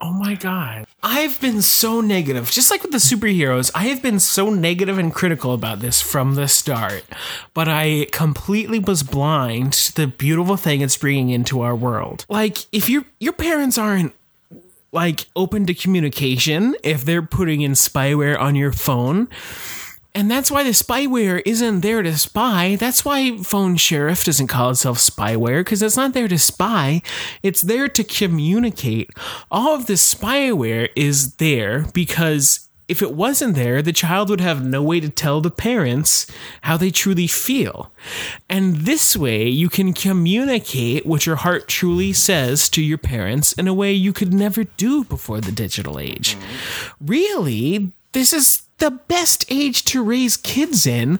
Oh 0.00 0.12
my 0.12 0.34
god. 0.34 0.86
I've 1.02 1.40
been 1.40 1.60
so 1.60 2.00
negative. 2.00 2.50
Just 2.50 2.70
like 2.70 2.82
with 2.82 2.92
the 2.92 2.98
superheroes, 2.98 3.72
I 3.74 3.88
have 3.88 4.00
been 4.00 4.20
so 4.20 4.48
negative 4.48 4.96
and 4.96 5.12
critical 5.12 5.52
about 5.54 5.80
this 5.80 6.00
from 6.00 6.36
the 6.36 6.46
start. 6.46 7.02
But 7.52 7.68
I 7.68 8.06
completely 8.12 8.78
was 8.78 9.02
blind 9.02 9.72
to 9.72 9.94
the 9.94 10.06
beautiful 10.06 10.56
thing 10.56 10.82
it's 10.82 10.96
bringing 10.96 11.30
into 11.30 11.62
our 11.62 11.74
world. 11.74 12.26
Like 12.28 12.58
if 12.70 12.88
your 12.88 13.04
your 13.18 13.32
parents 13.32 13.76
aren't 13.76 14.12
like 14.92 15.26
open 15.34 15.66
to 15.66 15.74
communication, 15.74 16.76
if 16.84 17.04
they're 17.04 17.20
putting 17.22 17.62
in 17.62 17.72
spyware 17.72 18.38
on 18.38 18.54
your 18.54 18.72
phone, 18.72 19.28
and 20.18 20.28
that's 20.28 20.50
why 20.50 20.64
the 20.64 20.70
spyware 20.70 21.40
isn't 21.46 21.82
there 21.82 22.02
to 22.02 22.18
spy. 22.18 22.74
That's 22.74 23.04
why 23.04 23.30
PhoneSheriff 23.30 24.24
doesn't 24.24 24.48
call 24.48 24.70
itself 24.70 24.98
spyware, 24.98 25.60
because 25.60 25.80
it's 25.80 25.96
not 25.96 26.12
there 26.12 26.26
to 26.26 26.40
spy. 26.40 27.02
It's 27.44 27.62
there 27.62 27.86
to 27.86 28.02
communicate. 28.02 29.10
All 29.48 29.76
of 29.76 29.86
this 29.86 30.12
spyware 30.12 30.88
is 30.96 31.36
there 31.36 31.86
because 31.94 32.68
if 32.88 33.00
it 33.00 33.14
wasn't 33.14 33.54
there, 33.54 33.80
the 33.80 33.92
child 33.92 34.28
would 34.28 34.40
have 34.40 34.66
no 34.66 34.82
way 34.82 34.98
to 34.98 35.08
tell 35.08 35.40
the 35.40 35.52
parents 35.52 36.26
how 36.62 36.76
they 36.76 36.90
truly 36.90 37.28
feel. 37.28 37.92
And 38.48 38.78
this 38.78 39.16
way, 39.16 39.46
you 39.46 39.68
can 39.68 39.92
communicate 39.92 41.06
what 41.06 41.26
your 41.26 41.36
heart 41.36 41.68
truly 41.68 42.12
says 42.12 42.68
to 42.70 42.82
your 42.82 42.98
parents 42.98 43.52
in 43.52 43.68
a 43.68 43.74
way 43.74 43.92
you 43.92 44.12
could 44.12 44.34
never 44.34 44.64
do 44.64 45.04
before 45.04 45.40
the 45.40 45.52
digital 45.52 46.00
age. 46.00 46.36
Really, 47.00 47.92
this 48.14 48.32
is 48.32 48.62
the 48.78 48.90
best 48.90 49.44
age 49.50 49.84
to 49.84 50.02
raise 50.02 50.36
kids 50.36 50.86
in 50.86 51.18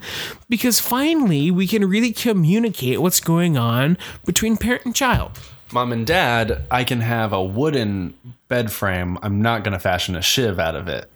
because 0.48 0.80
finally 0.80 1.50
we 1.50 1.66
can 1.66 1.88
really 1.88 2.12
communicate 2.12 3.00
what's 3.00 3.20
going 3.20 3.56
on 3.56 3.98
between 4.24 4.56
parent 4.56 4.84
and 4.84 4.94
child. 4.94 5.38
mom 5.72 5.92
and 5.92 6.06
dad 6.06 6.64
i 6.70 6.84
can 6.84 7.00
have 7.00 7.32
a 7.32 7.42
wooden 7.42 8.14
bed 8.48 8.72
frame. 8.72 9.18
I'm 9.22 9.42
not 9.42 9.62
going 9.62 9.72
to 9.72 9.78
fashion 9.78 10.16
a 10.16 10.22
shiv 10.22 10.58
out 10.58 10.74
of 10.74 10.88
it. 10.88 11.10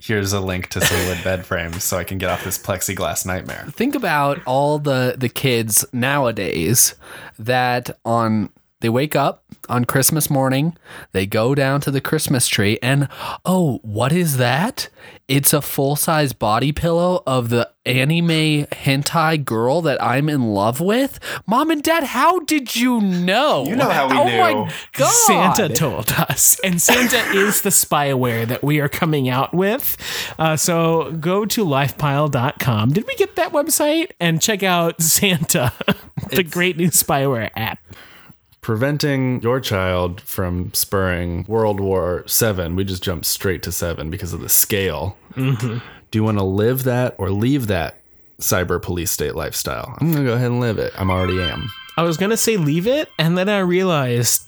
Here's 0.00 0.32
a 0.32 0.40
link 0.40 0.68
to 0.68 0.80
some 0.80 1.06
wood 1.06 1.22
bed 1.22 1.44
frames 1.44 1.84
so 1.84 1.98
i 1.98 2.04
can 2.04 2.18
get 2.18 2.30
off 2.30 2.44
this 2.44 2.58
plexiglass 2.58 3.26
nightmare. 3.26 3.66
Think 3.70 3.94
about 3.94 4.40
all 4.46 4.78
the 4.78 5.14
the 5.18 5.28
kids 5.28 5.84
nowadays 5.92 6.94
that 7.38 7.90
on 8.04 8.50
they 8.80 8.88
wake 8.88 9.16
up 9.16 9.44
on 9.68 9.84
Christmas 9.84 10.30
morning, 10.30 10.76
they 11.12 11.26
go 11.26 11.54
down 11.54 11.80
to 11.82 11.90
the 11.90 12.00
Christmas 12.00 12.48
tree 12.48 12.78
and 12.82 13.08
oh, 13.44 13.80
what 13.82 14.12
is 14.12 14.36
that? 14.36 14.88
It's 15.26 15.52
a 15.52 15.60
full-size 15.60 16.32
body 16.32 16.72
pillow 16.72 17.22
of 17.26 17.50
the 17.50 17.70
anime 17.84 18.66
hentai 18.66 19.44
girl 19.44 19.82
that 19.82 20.02
I'm 20.02 20.28
in 20.28 20.54
love 20.54 20.80
with. 20.80 21.18
Mom 21.46 21.70
and 21.70 21.82
dad, 21.82 22.04
how 22.04 22.40
did 22.40 22.76
you 22.76 23.00
know? 23.00 23.64
You 23.64 23.76
know 23.76 23.90
how 23.90 24.08
we 24.08 24.16
oh 24.16 24.24
knew. 24.24 24.38
my 24.38 24.72
god. 24.92 25.12
Santa 25.26 25.68
told 25.68 26.12
us. 26.12 26.58
And 26.64 26.80
Santa 26.80 27.18
is 27.32 27.62
the 27.62 27.70
spyware 27.70 28.46
that 28.46 28.62
we 28.62 28.80
are 28.80 28.88
coming 28.88 29.28
out 29.28 29.54
with. 29.54 29.96
Uh, 30.38 30.56
so 30.56 31.12
go 31.12 31.44
to 31.46 31.64
lifepile.com. 31.64 32.90
Did 32.90 33.06
we 33.06 33.14
get 33.16 33.36
that 33.36 33.52
website? 33.52 34.10
And 34.20 34.40
check 34.40 34.62
out 34.62 35.00
Santa, 35.00 35.72
the 36.30 36.42
great 36.42 36.76
new 36.76 36.88
spyware 36.88 37.50
app. 37.56 37.78
Preventing 38.60 39.40
your 39.42 39.60
child 39.60 40.20
from 40.20 40.72
spurring 40.74 41.44
world 41.48 41.80
war 41.80 42.24
7 42.26 42.76
we 42.76 42.84
just 42.84 43.02
jumped 43.02 43.26
straight 43.26 43.62
to 43.62 43.72
7 43.72 44.10
because 44.10 44.32
of 44.32 44.40
the 44.40 44.48
scale 44.48 45.16
mm-hmm. 45.34 45.78
do 46.10 46.18
you 46.18 46.24
want 46.24 46.38
to 46.38 46.44
live 46.44 46.84
that 46.84 47.14
or 47.18 47.30
leave 47.30 47.66
that 47.66 48.00
cyber 48.40 48.80
police 48.80 49.10
state 49.10 49.34
lifestyle 49.34 49.96
i'm 50.00 50.12
gonna 50.12 50.24
go 50.24 50.34
ahead 50.34 50.50
and 50.50 50.60
live 50.60 50.78
it 50.78 50.92
i'm 50.96 51.10
already 51.10 51.40
am 51.40 51.68
I 51.98 52.02
was 52.02 52.16
going 52.16 52.30
to 52.30 52.36
say 52.36 52.56
leave 52.56 52.86
it. 52.86 53.10
And 53.18 53.36
then 53.36 53.48
I 53.48 53.58
realized 53.58 54.46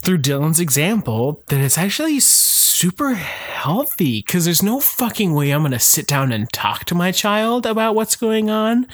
through 0.00 0.18
Dylan's 0.18 0.58
example 0.58 1.42
that 1.48 1.60
it's 1.60 1.76
actually 1.76 2.18
super 2.18 3.12
healthy 3.12 4.20
because 4.20 4.46
there's 4.46 4.62
no 4.62 4.80
fucking 4.80 5.34
way 5.34 5.50
I'm 5.50 5.60
going 5.60 5.72
to 5.72 5.78
sit 5.78 6.06
down 6.06 6.32
and 6.32 6.50
talk 6.50 6.86
to 6.86 6.94
my 6.94 7.12
child 7.12 7.66
about 7.66 7.94
what's 7.94 8.16
going 8.16 8.48
on. 8.48 8.86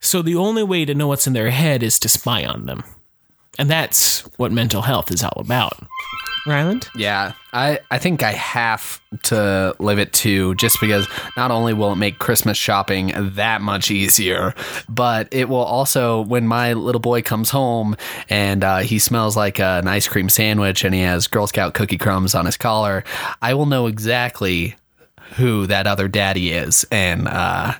So 0.00 0.20
the 0.20 0.34
only 0.34 0.64
way 0.64 0.84
to 0.84 0.96
know 0.96 1.06
what's 1.06 1.28
in 1.28 1.32
their 1.32 1.50
head 1.50 1.84
is 1.84 2.00
to 2.00 2.08
spy 2.08 2.44
on 2.44 2.66
them. 2.66 2.82
And 3.58 3.68
that's 3.68 4.20
what 4.38 4.52
mental 4.52 4.82
health 4.82 5.10
is 5.10 5.22
all 5.24 5.40
about. 5.40 5.74
Ryland? 6.46 6.88
Yeah, 6.96 7.32
I, 7.52 7.80
I 7.90 7.98
think 7.98 8.22
I 8.22 8.32
have 8.32 9.00
to 9.24 9.74
live 9.78 9.98
it 9.98 10.12
too, 10.12 10.54
just 10.54 10.80
because 10.80 11.06
not 11.36 11.50
only 11.50 11.74
will 11.74 11.92
it 11.92 11.96
make 11.96 12.18
Christmas 12.18 12.56
shopping 12.56 13.12
that 13.16 13.60
much 13.60 13.90
easier, 13.90 14.54
but 14.88 15.28
it 15.30 15.48
will 15.48 15.56
also, 15.56 16.22
when 16.22 16.46
my 16.46 16.72
little 16.72 17.00
boy 17.00 17.22
comes 17.22 17.50
home 17.50 17.96
and 18.30 18.64
uh, 18.64 18.78
he 18.78 18.98
smells 18.98 19.36
like 19.36 19.60
an 19.60 19.88
ice 19.88 20.08
cream 20.08 20.28
sandwich 20.28 20.84
and 20.84 20.94
he 20.94 21.02
has 21.02 21.26
Girl 21.26 21.46
Scout 21.46 21.74
cookie 21.74 21.98
crumbs 21.98 22.34
on 22.34 22.46
his 22.46 22.56
collar, 22.56 23.04
I 23.42 23.54
will 23.54 23.66
know 23.66 23.86
exactly 23.86 24.76
who 25.36 25.66
that 25.66 25.86
other 25.86 26.08
daddy 26.08 26.50
is 26.50 26.86
and 26.90 27.28
uh, 27.28 27.74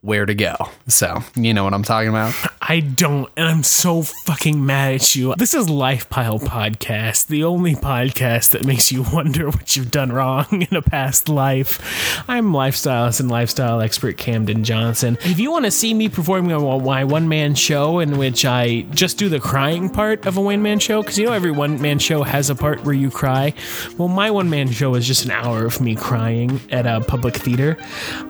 where 0.00 0.26
to 0.26 0.34
go. 0.34 0.56
So, 0.88 1.22
you 1.34 1.54
know 1.54 1.64
what 1.64 1.74
I'm 1.74 1.82
talking 1.82 2.08
about? 2.08 2.34
I 2.60 2.80
don't, 2.80 3.30
and 3.36 3.46
I'm 3.46 3.62
so 3.62 4.02
fucking 4.02 4.64
mad 4.64 4.94
at 4.94 5.16
you. 5.16 5.34
This 5.36 5.54
is 5.54 5.68
Life 5.68 6.08
Pile 6.10 6.38
Podcast, 6.38 7.26
the 7.26 7.44
only 7.44 7.74
podcast 7.74 8.50
that 8.50 8.64
makes 8.64 8.92
you 8.92 9.04
wonder 9.12 9.46
what 9.48 9.76
you've 9.76 9.90
done 9.90 10.12
wrong 10.12 10.46
in 10.50 10.76
a 10.76 10.82
past 10.82 11.28
life. 11.28 12.24
I'm 12.28 12.52
lifestylist 12.52 13.20
and 13.20 13.30
lifestyle 13.30 13.80
expert 13.80 14.16
Camden 14.16 14.64
Johnson. 14.64 15.18
If 15.22 15.38
you 15.38 15.50
want 15.50 15.64
to 15.64 15.70
see 15.70 15.92
me 15.94 16.08
performing 16.08 16.52
on 16.52 16.84
my 16.84 17.04
one 17.04 17.28
man 17.28 17.54
show, 17.54 17.98
in 17.98 18.16
which 18.16 18.44
I 18.44 18.82
just 18.90 19.18
do 19.18 19.28
the 19.28 19.40
crying 19.40 19.90
part 19.90 20.26
of 20.26 20.36
a 20.36 20.40
one 20.40 20.62
man 20.62 20.78
show, 20.78 21.02
because 21.02 21.18
you 21.18 21.26
know 21.26 21.32
every 21.32 21.52
one 21.52 21.80
man 21.80 21.98
show 21.98 22.22
has 22.22 22.50
a 22.50 22.54
part 22.54 22.84
where 22.84 22.94
you 22.94 23.10
cry. 23.10 23.54
Well, 23.98 24.08
my 24.08 24.30
one 24.30 24.50
man 24.50 24.70
show 24.70 24.94
is 24.94 25.06
just 25.06 25.24
an 25.24 25.30
hour 25.30 25.64
of 25.64 25.80
me 25.80 25.94
crying 25.94 26.60
at 26.70 26.86
a 26.86 26.91
public 27.00 27.36
theater. 27.36 27.76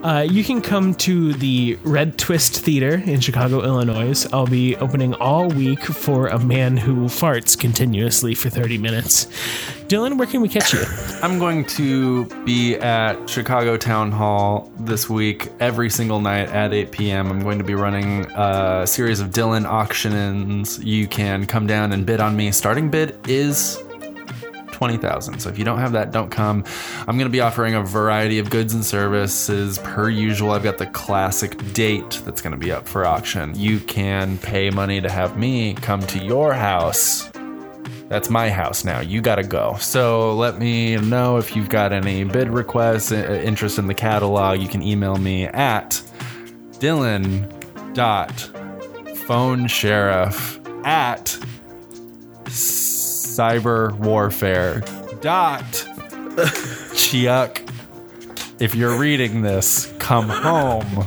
Uh, 0.03 0.25
you 0.29 0.43
can 0.43 0.61
come 0.61 0.93
to 0.95 1.33
the 1.33 1.75
Redtwist 1.77 2.57
Theater 2.59 3.01
in 3.05 3.19
Chicago, 3.19 3.63
Illinois. 3.63 4.25
I'll 4.33 4.47
be 4.47 4.75
opening 4.77 5.13
all 5.15 5.47
week 5.49 5.83
for 5.83 6.27
a 6.27 6.39
man 6.39 6.77
who 6.77 7.05
farts 7.05 7.57
continuously 7.57 8.35
for 8.35 8.49
30 8.49 8.77
minutes. 8.77 9.25
Dylan, 9.87 10.17
where 10.17 10.27
can 10.27 10.41
we 10.41 10.49
catch 10.49 10.73
you? 10.73 10.83
I'm 11.21 11.37
going 11.37 11.65
to 11.65 12.25
be 12.45 12.75
at 12.77 13.29
Chicago 13.29 13.77
Town 13.77 14.11
Hall 14.11 14.71
this 14.79 15.09
week 15.09 15.49
every 15.59 15.89
single 15.89 16.19
night 16.19 16.49
at 16.49 16.73
8 16.73 16.91
p.m. 16.91 17.29
I'm 17.29 17.41
going 17.41 17.57
to 17.57 17.63
be 17.63 17.75
running 17.75 18.25
a 18.35 18.87
series 18.87 19.19
of 19.19 19.29
Dylan 19.29 19.65
auctions. 19.65 20.83
You 20.83 21.07
can 21.07 21.45
come 21.45 21.67
down 21.67 21.91
and 21.91 22.05
bid 22.05 22.21
on 22.21 22.35
me. 22.35 22.51
Starting 22.51 22.89
bid 22.89 23.17
is 23.27 23.83
20,000. 24.83 25.39
So 25.39 25.47
if 25.47 25.57
you 25.57 25.63
don't 25.63 25.77
have 25.77 25.93
that, 25.93 26.11
don't 26.11 26.29
come. 26.29 26.65
I'm 27.07 27.17
going 27.17 27.19
to 27.19 27.29
be 27.29 27.39
offering 27.39 27.73
a 27.73 27.81
variety 27.81 28.37
of 28.37 28.49
goods 28.49 28.73
and 28.73 28.83
services 28.83 29.77
per 29.77 30.09
usual. 30.09 30.51
I've 30.51 30.63
got 30.63 30.77
the 30.77 30.87
classic 30.87 31.71
date 31.71 32.21
that's 32.25 32.41
going 32.41 32.51
to 32.51 32.57
be 32.57 32.69
up 32.69 32.85
for 32.85 33.05
auction. 33.05 33.57
You 33.57 33.79
can 33.79 34.37
pay 34.39 34.69
money 34.71 34.99
to 34.99 35.09
have 35.09 35.37
me 35.37 35.73
come 35.75 36.01
to 36.07 36.19
your 36.19 36.53
house. 36.53 37.29
That's 38.09 38.29
my 38.29 38.49
house 38.49 38.83
now. 38.83 38.99
You 38.99 39.21
got 39.21 39.35
to 39.35 39.43
go. 39.43 39.77
So 39.79 40.35
let 40.35 40.59
me 40.59 40.97
know 40.97 41.37
if 41.37 41.55
you've 41.55 41.69
got 41.69 41.93
any 41.93 42.25
bid 42.25 42.49
requests, 42.49 43.13
uh, 43.13 43.41
interest 43.41 43.79
in 43.79 43.87
the 43.87 43.93
catalog. 43.93 44.59
You 44.59 44.67
can 44.67 44.81
email 44.81 45.15
me 45.15 45.45
at 45.45 46.01
Dylan 46.73 47.49
dot 47.93 48.37
phone 49.15 49.67
sheriff 49.67 50.59
at 50.83 51.39
cyber 53.37 53.97
warfare. 53.99 54.81
Dot. 55.21 55.87
Chuck 56.95 57.61
if 58.59 58.75
you're 58.75 58.97
reading 58.97 59.41
this 59.41 59.91
come 59.99 60.29
home. 60.29 61.05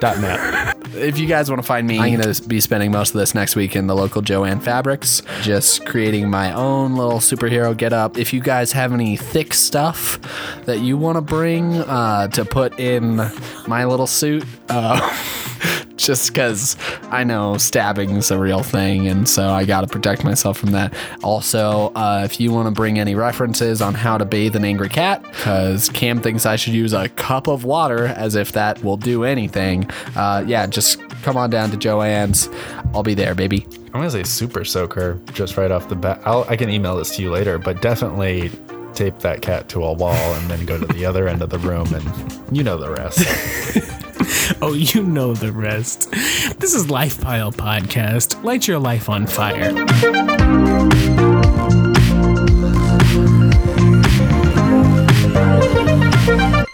Dot 0.00 0.18
net. 0.20 0.76
If 0.94 1.18
you 1.18 1.26
guys 1.26 1.50
want 1.50 1.60
to 1.60 1.66
find 1.66 1.86
me, 1.86 1.98
I'm 1.98 2.20
going 2.20 2.32
to 2.34 2.48
be 2.48 2.60
spending 2.60 2.90
most 2.90 3.14
of 3.14 3.20
this 3.20 3.34
next 3.34 3.54
week 3.54 3.76
in 3.76 3.86
the 3.86 3.94
local 3.94 4.22
Jo-Ann 4.22 4.60
Fabrics, 4.60 5.22
just 5.42 5.84
creating 5.86 6.30
my 6.30 6.52
own 6.52 6.96
little 6.96 7.18
superhero 7.18 7.76
get 7.76 7.92
up. 7.92 8.16
If 8.16 8.32
you 8.32 8.40
guys 8.40 8.72
have 8.72 8.92
any 8.92 9.16
thick 9.16 9.54
stuff 9.54 10.18
that 10.64 10.80
you 10.80 10.96
want 10.96 11.16
to 11.16 11.20
bring 11.20 11.74
uh, 11.74 12.28
to 12.28 12.44
put 12.44 12.78
in 12.80 13.16
my 13.66 13.84
little 13.84 14.06
suit, 14.06 14.44
uh, 14.68 14.98
just 16.08 16.32
because 16.32 16.76
I 17.10 17.24
know 17.24 17.56
stabbing 17.58 18.10
is 18.10 18.30
a 18.30 18.38
real 18.38 18.62
thing, 18.62 19.06
and 19.06 19.28
so 19.28 19.50
I 19.50 19.64
got 19.64 19.82
to 19.82 19.86
protect 19.86 20.24
myself 20.24 20.56
from 20.58 20.70
that. 20.70 20.94
Also, 21.22 21.92
uh, 21.94 22.22
if 22.24 22.40
you 22.40 22.52
want 22.52 22.66
to 22.66 22.70
bring 22.72 22.98
any 22.98 23.14
references 23.14 23.82
on 23.82 23.94
how 23.94 24.16
to 24.16 24.24
bathe 24.24 24.56
an 24.56 24.64
angry 24.64 24.88
cat, 24.88 25.22
because 25.22 25.88
Cam 25.90 26.20
thinks 26.20 26.46
I 26.46 26.56
should 26.56 26.74
use 26.74 26.92
a 26.92 27.08
cup 27.10 27.46
of 27.48 27.64
water 27.64 28.06
as 28.06 28.34
if 28.34 28.52
that 28.52 28.82
will 28.82 28.96
do 28.96 29.24
anything, 29.24 29.90
uh, 30.16 30.44
yeah, 30.46 30.66
just 30.66 31.00
come 31.22 31.36
on 31.36 31.50
down 31.50 31.70
to 31.70 31.76
Jo-Ann's. 31.76 32.48
I'll 32.94 33.02
be 33.02 33.14
there, 33.14 33.34
baby. 33.34 33.66
i'm 33.86 33.92
gonna 34.00 34.10
say 34.10 34.22
super 34.22 34.64
soaker 34.64 35.18
just 35.32 35.56
right 35.56 35.70
off 35.70 35.88
the 35.88 35.96
bat 35.96 36.20
I'll, 36.24 36.44
i 36.48 36.56
can 36.56 36.70
email 36.70 36.96
this 36.96 37.16
to 37.16 37.22
you 37.22 37.30
later 37.30 37.58
but 37.58 37.80
definitely 37.82 38.50
tape 38.94 39.18
that 39.20 39.42
cat 39.42 39.68
to 39.70 39.82
a 39.84 39.92
wall 39.92 40.14
and 40.34 40.50
then 40.50 40.64
go 40.66 40.78
to 40.78 40.86
the 40.86 41.04
other 41.06 41.26
end 41.28 41.42
of 41.42 41.50
the 41.50 41.58
room 41.58 41.92
and 41.94 42.56
you 42.56 42.62
know 42.62 42.76
the 42.78 42.90
rest 42.90 43.20
oh, 44.62 44.74
you 44.74 45.02
know 45.02 45.34
the 45.34 45.52
rest. 45.52 46.10
This 46.58 46.74
is 46.74 46.90
Life 46.90 47.20
Pile 47.20 47.52
Podcast. 47.52 48.42
Light 48.42 48.66
your 48.66 48.78
life 48.78 49.08
on 49.08 49.26
fire. 49.26 49.72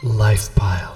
Life 0.02 0.54
Pile. 0.54 0.93